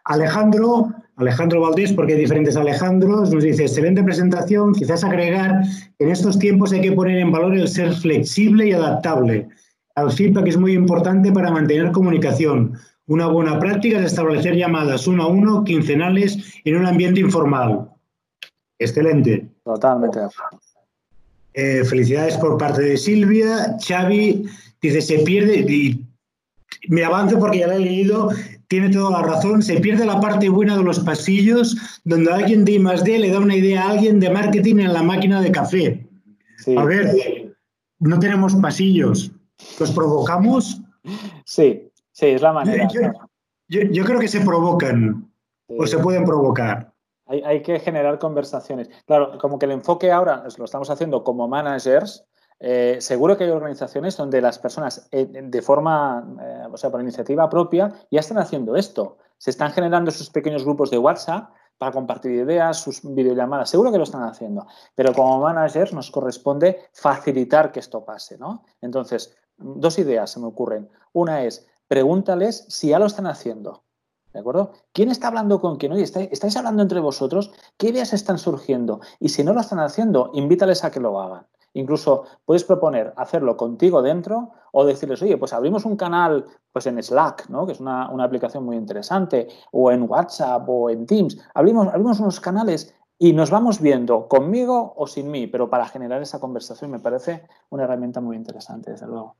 Alejandro, 0.03 0.93
Alejandro 1.17 1.61
Valdés, 1.61 1.93
porque 1.93 2.13
hay 2.13 2.19
diferentes 2.19 2.57
Alejandros, 2.57 3.31
nos 3.31 3.43
dice, 3.43 3.63
excelente 3.63 4.03
presentación, 4.03 4.73
quizás 4.73 5.03
agregar 5.03 5.61
que 5.97 6.05
en 6.05 6.11
estos 6.11 6.37
tiempos 6.37 6.73
hay 6.73 6.81
que 6.81 6.91
poner 6.91 7.17
en 7.19 7.31
valor 7.31 7.55
el 7.55 7.67
ser 7.67 7.93
flexible 7.93 8.67
y 8.67 8.73
adaptable. 8.73 9.47
El 9.95 10.11
feedback 10.11 10.47
es 10.47 10.57
muy 10.57 10.73
importante 10.73 11.31
para 11.31 11.51
mantener 11.51 11.93
comunicación. 11.93 12.77
Una 13.07 13.27
buena 13.27 13.59
práctica 13.59 13.99
es 13.99 14.07
establecer 14.07 14.55
llamadas 14.55 15.07
uno 15.07 15.23
a 15.23 15.27
uno, 15.27 15.63
quincenales, 15.63 16.37
en 16.65 16.75
un 16.75 16.85
ambiente 16.85 17.21
informal. 17.21 17.89
Excelente. 18.77 19.47
Totalmente. 19.63 20.19
Eh, 21.53 21.85
felicidades 21.85 22.35
por 22.37 22.57
parte 22.57 22.81
de 22.81 22.97
Silvia. 22.97 23.77
Xavi 23.79 24.45
dice, 24.81 25.01
se 25.01 25.19
pierde, 25.19 25.59
y 25.59 26.05
me 26.89 27.05
avanzo 27.05 27.39
porque 27.39 27.59
ya 27.59 27.67
lo 27.67 27.73
he 27.73 27.79
leído, 27.79 28.31
tiene 28.67 28.89
toda 28.89 29.11
la 29.11 29.21
razón, 29.21 29.61
se 29.61 29.79
pierde 29.79 30.05
la 30.05 30.19
parte 30.19 30.49
buena 30.49 30.77
de 30.77 30.83
los 30.83 30.99
pasillos 30.99 31.75
donde 32.03 32.31
alguien 32.31 32.65
de 32.65 32.73
I 32.73 32.79
D 33.03 33.19
le 33.19 33.31
da 33.31 33.39
una 33.39 33.55
idea 33.55 33.83
a 33.83 33.91
alguien 33.91 34.19
de 34.19 34.29
marketing 34.29 34.79
en 34.79 34.93
la 34.93 35.03
máquina 35.03 35.41
de 35.41 35.51
café. 35.51 36.07
A 36.77 36.83
ver, 36.85 37.55
no 37.99 38.19
tenemos 38.19 38.55
pasillos, 38.55 39.31
¿los 39.79 39.91
provocamos? 39.91 40.81
Sí, 41.45 41.89
sí, 42.11 42.25
es 42.27 42.41
la 42.41 42.53
manera. 42.53 42.87
Yo, 43.67 44.05
creo 44.05 44.19
que 44.19 44.27
se 44.27 44.41
provocan 44.41 45.29
o 45.67 45.87
se 45.87 45.97
pueden 45.97 46.25
provocar. 46.25 46.93
Hay, 47.27 47.41
hay, 47.41 47.63
que 47.63 47.79
generar 47.79 48.19
conversaciones. 48.19 48.89
Claro, 49.07 49.39
como 49.39 49.57
que 49.57 49.65
el 49.65 49.71
enfoque 49.71 50.11
ahora 50.11 50.43
lo 50.57 50.65
estamos 50.65 50.89
haciendo 50.91 51.23
como 51.23 51.47
managers, 51.47 52.23
eh, 52.67 52.97
seguro 52.99 53.37
que 53.37 53.43
hay 53.43 53.51
organizaciones 53.51 54.17
donde 54.17 54.41
las 54.41 54.57
personas 54.57 55.07
eh, 55.11 55.27
de 55.27 55.61
forma, 55.61 56.35
eh, 56.41 56.63
o 56.71 56.75
sea, 56.77 56.89
por 56.89 56.99
iniciativa 56.99 57.47
propia, 57.47 57.93
ya 58.09 58.21
están 58.21 58.39
haciendo 58.39 58.75
esto. 58.75 59.19
Se 59.37 59.51
están 59.51 59.71
generando 59.71 60.09
sus 60.09 60.31
pequeños 60.31 60.65
grupos 60.65 60.89
de 60.89 60.97
WhatsApp 60.97 61.51
para 61.77 61.91
compartir 61.91 62.31
ideas, 62.31 62.77
sus 62.77 63.01
videollamadas. 63.03 63.69
Seguro 63.69 63.91
que 63.91 63.99
lo 63.99 64.03
están 64.03 64.23
haciendo. 64.23 64.65
Pero 64.95 65.13
como 65.13 65.41
managers 65.41 65.93
nos 65.93 66.09
corresponde 66.09 66.89
facilitar 66.91 67.71
que 67.71 67.81
esto 67.81 68.03
pase, 68.03 68.39
¿no? 68.39 68.63
Entonces, 68.81 69.37
dos 69.57 69.99
ideas 69.99 70.31
se 70.31 70.39
me 70.39 70.47
ocurren. 70.47 70.89
Una 71.13 71.43
es, 71.43 71.67
pregúntales 71.87 72.65
si 72.67 72.87
ya 72.87 72.97
lo 72.97 73.05
están 73.05 73.27
haciendo. 73.27 73.83
¿De 74.33 74.39
acuerdo? 74.39 74.71
¿Quién 74.91 75.11
está 75.11 75.27
hablando 75.27 75.61
con 75.61 75.77
quién? 75.77 75.91
Oye, 75.91 76.01
¿estáis 76.01 76.57
hablando 76.57 76.81
entre 76.81 76.99
vosotros? 76.99 77.51
¿Qué 77.77 77.89
ideas 77.89 78.11
están 78.11 78.39
surgiendo? 78.39 79.01
Y 79.19 79.29
si 79.29 79.43
no 79.43 79.53
lo 79.53 79.61
están 79.61 79.79
haciendo, 79.79 80.31
invítales 80.33 80.83
a 80.83 80.89
que 80.89 80.99
lo 80.99 81.21
hagan. 81.21 81.45
Incluso 81.75 82.23
puedes 82.45 82.63
proponer 82.63 83.13
hacerlo 83.17 83.57
contigo 83.57 84.01
dentro 84.01 84.51
o 84.71 84.85
decirles, 84.85 85.21
oye, 85.21 85.37
pues 85.37 85.53
abrimos 85.53 85.85
un 85.85 85.97
canal 85.97 86.45
pues 86.71 86.87
en 86.87 87.01
Slack, 87.01 87.49
¿no? 87.49 87.65
que 87.65 87.73
es 87.73 87.79
una, 87.79 88.05
aplicación 88.23 88.63
muy 88.63 88.77
interesante, 88.77 89.47
o 89.71 89.91
en 89.91 90.09
WhatsApp 90.09 90.67
o 90.67 90.89
en 90.89 91.05
Teams. 91.05 91.37
Abrimos, 91.53 91.87
abrimos 91.87 92.19
unos 92.19 92.39
canales 92.39 92.93
y 93.19 93.33
nos 93.33 93.49
vamos 93.49 93.81
viendo 93.81 94.27
conmigo 94.27 94.93
o 94.95 95.05
sin 95.05 95.29
mí, 95.29 95.47
pero 95.47 95.69
para 95.69 95.87
generar 95.87 96.21
esa 96.21 96.39
conversación 96.39 96.91
me 96.91 96.99
parece 96.99 97.43
una 97.69 97.83
herramienta 97.83 98.21
muy 98.21 98.37
interesante, 98.37 98.91
desde 98.91 99.07
luego. 99.07 99.35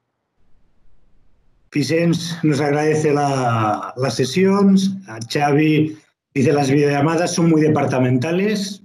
Vicens 1.72 2.38
nos 2.44 2.60
agradece 2.62 3.14
la, 3.14 3.94
la 3.96 4.10
sesión. 4.10 4.78
A 5.08 5.20
Xavi 5.20 5.98
dice 6.34 6.54
las 6.54 6.70
videollamadas 6.70 7.34
son 7.34 7.50
muy 7.50 7.62
departamentales. 7.62 8.85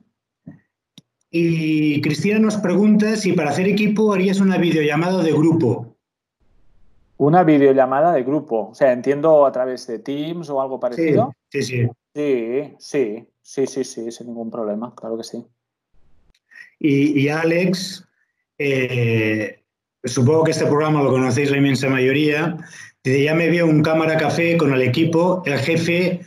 Y 1.31 2.01
Cristina 2.03 2.41
nos 2.41 2.57
pregunta 2.57 3.15
si 3.17 3.33
para 3.33 3.51
hacer 3.51 3.69
equipo 3.69 4.13
harías 4.13 4.41
una 4.41 4.59
videollamada 4.59 5.23
de 5.23 5.33
grupo. 5.33 5.97
Una 7.19 7.45
videollamada 7.45 8.13
de 8.13 8.25
grupo. 8.25 8.71
O 8.71 8.75
sea, 8.75 8.93
entiendo 8.93 9.47
a 9.47 9.53
través 9.53 9.87
de 9.87 10.01
Teams 10.01 10.51
o 10.51 10.61
algo 10.61 10.81
parecido. 10.81 11.33
Sí, 11.51 11.63
sí. 11.63 11.89
Sí, 12.15 12.75
sí, 12.79 13.29
sí, 13.43 13.67
sí, 13.67 13.85
sí, 13.85 14.11
sin 14.11 14.27
ningún 14.27 14.51
problema, 14.51 14.93
claro 14.97 15.17
que 15.17 15.25
sí. 15.25 15.45
Y, 16.81 17.29
Alex, 17.29 18.05
eh, 18.59 19.63
supongo 20.03 20.45
que 20.45 20.51
este 20.51 20.67
programa 20.67 21.03
lo 21.03 21.11
conocéis 21.11 21.51
la 21.51 21.59
inmensa 21.59 21.89
mayoría. 21.89 22.57
Desde 23.05 23.25
ya 23.25 23.35
me 23.35 23.51
veo 23.51 23.67
un 23.67 23.83
cámara 23.83 24.17
café 24.17 24.57
con 24.57 24.73
el 24.73 24.83
equipo, 24.83 25.43
el 25.45 25.59
jefe 25.59 26.23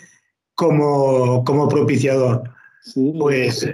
como, 0.54 1.44
como 1.44 1.68
propiciador. 1.68 2.44
Sí. 2.82 3.14
Pues 3.18 3.68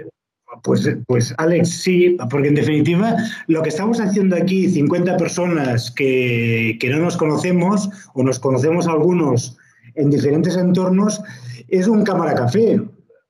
pues, 0.62 0.88
pues 1.06 1.34
Alex, 1.38 1.68
sí, 1.68 2.16
porque 2.30 2.48
en 2.48 2.54
definitiva 2.54 3.16
lo 3.46 3.62
que 3.62 3.68
estamos 3.68 4.00
haciendo 4.00 4.36
aquí, 4.36 4.68
50 4.68 5.16
personas 5.16 5.90
que, 5.90 6.78
no 6.90 6.98
nos 6.98 7.16
conocemos 7.16 7.88
o 8.14 8.22
nos 8.22 8.38
conocemos 8.38 8.86
algunos 8.86 9.56
en 9.94 10.10
diferentes 10.10 10.56
entornos, 10.56 11.20
es 11.68 11.86
un 11.88 12.04
cámara 12.04 12.34
café. 12.34 12.80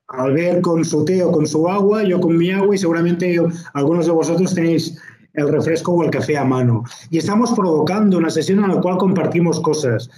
Al 0.07 0.33
ver 0.33 0.59
con 0.59 0.83
su 0.83 1.05
té 1.05 1.23
o 1.23 1.31
con 1.31 1.47
su 1.47 1.69
agua, 1.69 2.03
yo 2.03 2.19
con 2.19 2.37
mi 2.37 2.51
agua 2.51 2.75
y 2.75 2.77
seguramente 2.77 3.39
algunos 3.73 4.07
de 4.07 4.11
vosotros 4.11 4.53
tenéis 4.53 4.97
el 5.33 5.47
refresco 5.47 5.93
o 5.93 6.03
el 6.03 6.09
café 6.09 6.37
a 6.37 6.43
mano. 6.43 6.83
Y 7.09 7.17
estamos 7.17 7.53
provocando 7.53 8.17
una 8.17 8.29
sesión 8.29 8.61
en 8.61 8.75
la 8.75 8.81
cual 8.81 8.97
compartimos 8.97 9.61
cosas. 9.61 10.09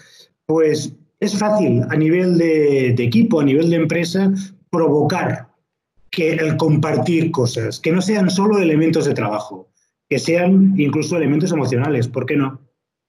Pues 0.48 0.94
es 1.20 1.38
fácil 1.38 1.84
a 1.90 1.96
nivel 1.96 2.40
de 2.40 2.90
equipo, 2.98 3.40
a 3.40 3.44
nivel 3.44 3.70
de 3.70 3.76
empresa, 3.76 4.32
provocar 4.72 5.53
que 6.14 6.34
el 6.34 6.58
compartir 6.58 7.32
cosas, 7.32 7.80
que 7.80 7.92
no 7.92 8.00
sean 8.00 8.30
solo 8.30 8.60
elementos 8.60 9.06
de 9.06 9.16
trabajo, 9.16 9.70
que 10.08 10.20
sean 10.20 10.76
incluso 10.78 11.18
elementos 11.18 11.52
emocionales, 11.52 12.08
¿por 12.08 12.28
qué 12.28 12.38
no? 12.38 12.62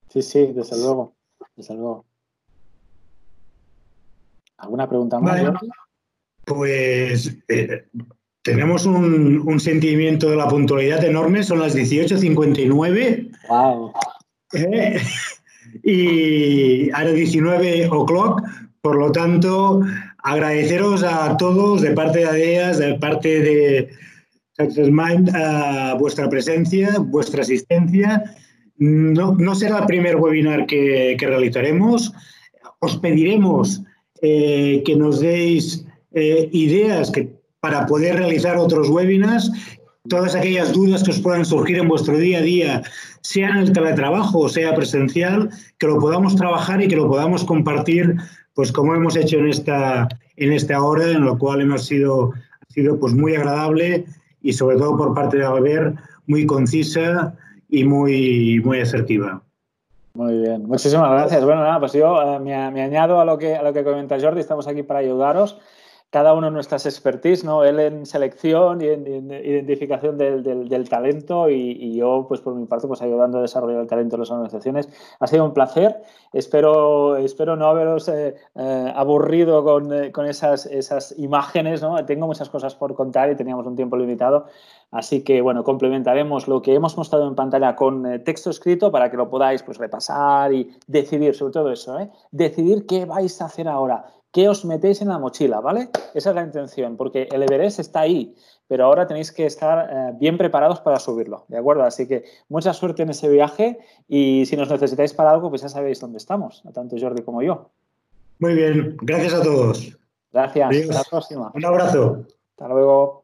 Sí, 0.09 0.23
sí, 0.23 0.53
desde 0.55 0.79
luego, 0.79 1.13
desde 1.55 1.75
luego. 1.75 2.07
¿Alguna 4.57 4.89
pregunta 4.89 5.21
más? 5.21 5.43
pues 6.47 7.37
eh, 7.49 7.87
tenemos 8.41 8.87
un, 8.87 9.61
sentimiento 9.61 10.31
de 10.31 10.37
la 10.37 10.49
puntualidad 10.49 11.05
enorme, 11.05 11.43
son 11.43 11.59
las 11.59 11.77
18.59. 11.77 13.31
Wow. 13.51 13.93
Eh, 14.55 14.99
y 15.83 16.91
ahora 16.91 17.13
19 17.13 17.87
o'clock, 17.89 18.41
por 18.85 18.97
lo 18.97 19.11
tanto, 19.13 19.81
agradeceros 20.19 21.03
a 21.03 21.39
todos 21.39 21.81
de 21.81 21.93
parte 21.93 22.19
de 22.19 22.27
ADEAS, 22.27 22.79
de 22.79 22.95
parte 22.97 23.41
de 23.41 23.89
Success 24.59 24.91
Mind, 24.91 25.33
vuestra 25.99 26.29
presencia, 26.29 26.99
vuestra 26.99 27.41
asistencia. 27.41 28.23
No, 28.77 29.37
no, 29.37 29.55
será 29.55 29.79
el 29.79 29.87
primer 29.87 30.17
webinar 30.17 30.67
que, 30.67 31.17
realizaremos. 31.19 32.13
Os 32.81 32.99
pediremos 32.99 33.81
eh, 34.21 34.83
que 34.85 34.97
nos 34.97 35.21
deis 35.21 35.87
eh, 36.13 36.51
ideas 36.53 37.11
que, 37.11 37.33
para 37.61 37.87
poder 37.87 38.17
realizar 38.17 38.59
otros 38.59 38.91
webinars. 38.91 39.51
Todas 40.11 40.35
aquellas 40.35 40.75
dudas 40.75 41.03
que 41.03 41.13
os 41.13 41.21
puedan 41.21 41.47
surgir 41.47 41.79
en 41.79 41.89
vuestro 41.89 42.19
día 42.19 42.41
a 42.41 42.43
día, 42.43 42.83
sea 43.23 43.49
en 43.49 43.57
el 43.57 43.73
teletrabajo 43.73 44.41
o 44.41 44.49
sea 44.51 44.75
presencial, 44.75 45.49
que 45.79 45.87
lo 45.87 45.99
podamos 45.99 46.37
trabajar 46.37 46.83
y 46.83 46.89
que 46.89 46.97
lo 46.97 47.09
podamos 47.09 47.45
compartir 47.45 48.17
pues 48.55 48.73
como 48.73 48.95
hemos 48.95 49.17
hecho 49.17 49.39
en 49.39 49.49
esta, 49.49 50.09
en 50.37 50.53
esta 50.53 50.83
hora, 50.83 51.11
en 51.11 51.25
lo 51.25 51.39
cual 51.39 51.61
hemos 51.61 51.87
sido, 51.87 52.33
ha 52.33 52.73
sido 52.73 52.99
pues 52.99 53.15
muy 53.15 53.35
agradable 53.35 54.07
y 54.43 54.53
sobre 54.53 54.77
todo 54.77 54.97
por 54.97 55.15
parte 55.15 55.39
de 55.39 55.45
Albert, 55.45 55.97
muy 56.27 56.47
concisa 56.47 57.35
y 57.69 57.85
muy, 57.85 58.61
muy 58.65 58.81
asertiva. 58.81 59.43
Muy 60.15 60.39
bien, 60.39 60.67
muchísimas 60.67 61.11
gracias. 61.11 61.45
Bueno, 61.45 61.63
nada, 61.63 61.81
pues 61.81 61.93
yo 61.93 62.37
eh, 62.37 62.39
me, 62.41 62.55
añado 62.55 63.21
a 63.21 63.25
lo, 63.25 63.37
que, 63.37 63.57
a 63.57 63.63
lo 63.63 63.73
que 63.73 63.83
comenta 63.83 64.21
Jordi, 64.21 64.41
estamos 64.41 64.69
aquí 64.69 64.85
para 64.85 65.01
ayudaros 65.01 65.59
cada 66.15 66.33
uno 66.33 66.49
nuestras 66.49 66.87
expertise, 66.87 67.43
¿no? 67.43 67.65
Él 67.65 67.81
en 67.81 68.07
selección 68.07 68.81
y 68.81 68.87
en, 68.87 69.33
identificación 69.33 70.17
del, 70.17 70.89
talento 70.89 71.51
y, 71.51 71.97
yo, 71.97 72.27
pues 72.29 72.41
por 72.41 72.55
mi 72.55 72.67
parte, 72.67 72.87
pues 72.87 73.03
ayudando 73.03 73.39
a 73.39 73.43
desarrollar 73.43 73.81
el 73.81 73.89
talento 73.89 74.15
de 74.15 74.21
las 74.21 74.31
organizaciones. 74.31 74.89
Ha 75.19 75.27
sido 75.27 75.45
un 75.45 75.53
placer. 75.53 76.05
Espero, 76.33 77.17
espero 77.17 77.57
no 77.57 77.67
haberos 77.67 78.07
eh, 78.07 78.37
eh, 78.55 78.93
aburrido 78.95 79.65
con, 79.65 79.93
eh, 79.93 80.13
con, 80.13 80.27
esas, 80.27 80.67
esas 80.67 81.19
imágenes, 81.19 81.83
¿no? 81.83 82.07
Tengo 82.07 82.29
muchas 82.29 82.49
cosas 82.49 82.77
por 82.77 82.95
contar 82.95 83.33
y 83.33 83.35
teníamos 83.35 83.67
un 83.67 83.75
tiempo 83.75 83.97
limitado. 83.97 84.47
Así 84.93 85.25
que, 85.25 85.41
bueno, 85.41 85.65
complementaremos 85.65 86.47
lo 86.47 86.63
que 86.63 86.75
hemos 86.75 86.97
mostrado 86.97 87.27
en 87.27 87.35
pantalla 87.35 87.75
con 87.75 88.23
texto 88.23 88.51
escrito 88.51 88.93
para 88.93 89.11
que 89.11 89.17
lo 89.17 89.29
podáis 89.29 89.65
pues, 89.65 89.79
repasar 89.79 90.53
y 90.53 90.71
decidir, 90.87 91.35
sobre 91.35 91.53
todo 91.55 91.73
eso, 91.73 91.99
decidir 92.31 92.87
qué 92.87 93.05
vais 93.05 93.43
a 93.43 93.47
hacer 93.47 93.67
ahora 93.67 94.05
¿Qué 94.35 94.49
os 94.49 94.65
metéis 94.65 95.01
en 95.01 95.11
la 95.11 95.19
mochila? 95.21 95.61
¿Vale? 95.61 95.91
Esa 96.13 96.31
es 96.31 96.35
la 96.35 96.43
intención, 96.43 96.97
porque 96.97 97.29
el 97.31 97.45
Everest 97.45 97.79
está 97.79 98.01
ahí, 98.01 98.35
pero 98.67 98.85
ahora 98.85 99.07
tenéis 99.07 99.31
que 99.31 99.47
estar 99.47 99.89
eh, 99.89 100.13
bien 100.19 100.37
preparados 100.37 100.81
para 100.81 100.99
subirlo, 100.99 101.45
¿de 101.47 101.57
acuerdo? 101.57 101.85
Así 101.85 102.09
que 102.09 102.25
mucha 102.49 102.73
suerte 102.73 103.05
en 103.05 103.11
ese 103.11 103.29
viaje 103.29 103.79
y 104.09 104.45
si 104.47 104.57
nos 104.57 104.69
necesitáis 104.69 105.15
para 105.15 105.31
algo, 105.31 105.51
pues 105.51 105.63
ya 105.63 105.69
sabéis 105.69 106.01
dónde 106.01 106.19
estamos, 106.19 106.65
tanto 106.75 106.97
Jordi 106.99 107.23
como 107.23 107.43
yo. 107.43 107.71
Muy 108.41 108.55
bien, 108.55 108.97
gracias 109.03 109.35
a 109.35 109.43
todos. 109.45 109.97
Gracias, 110.33 110.69
hasta 110.69 110.95
la 110.95 111.05
próxima. 111.09 111.53
Un 111.55 111.65
abrazo. 111.65 112.27
Hasta 112.57 112.67
luego. 112.67 113.24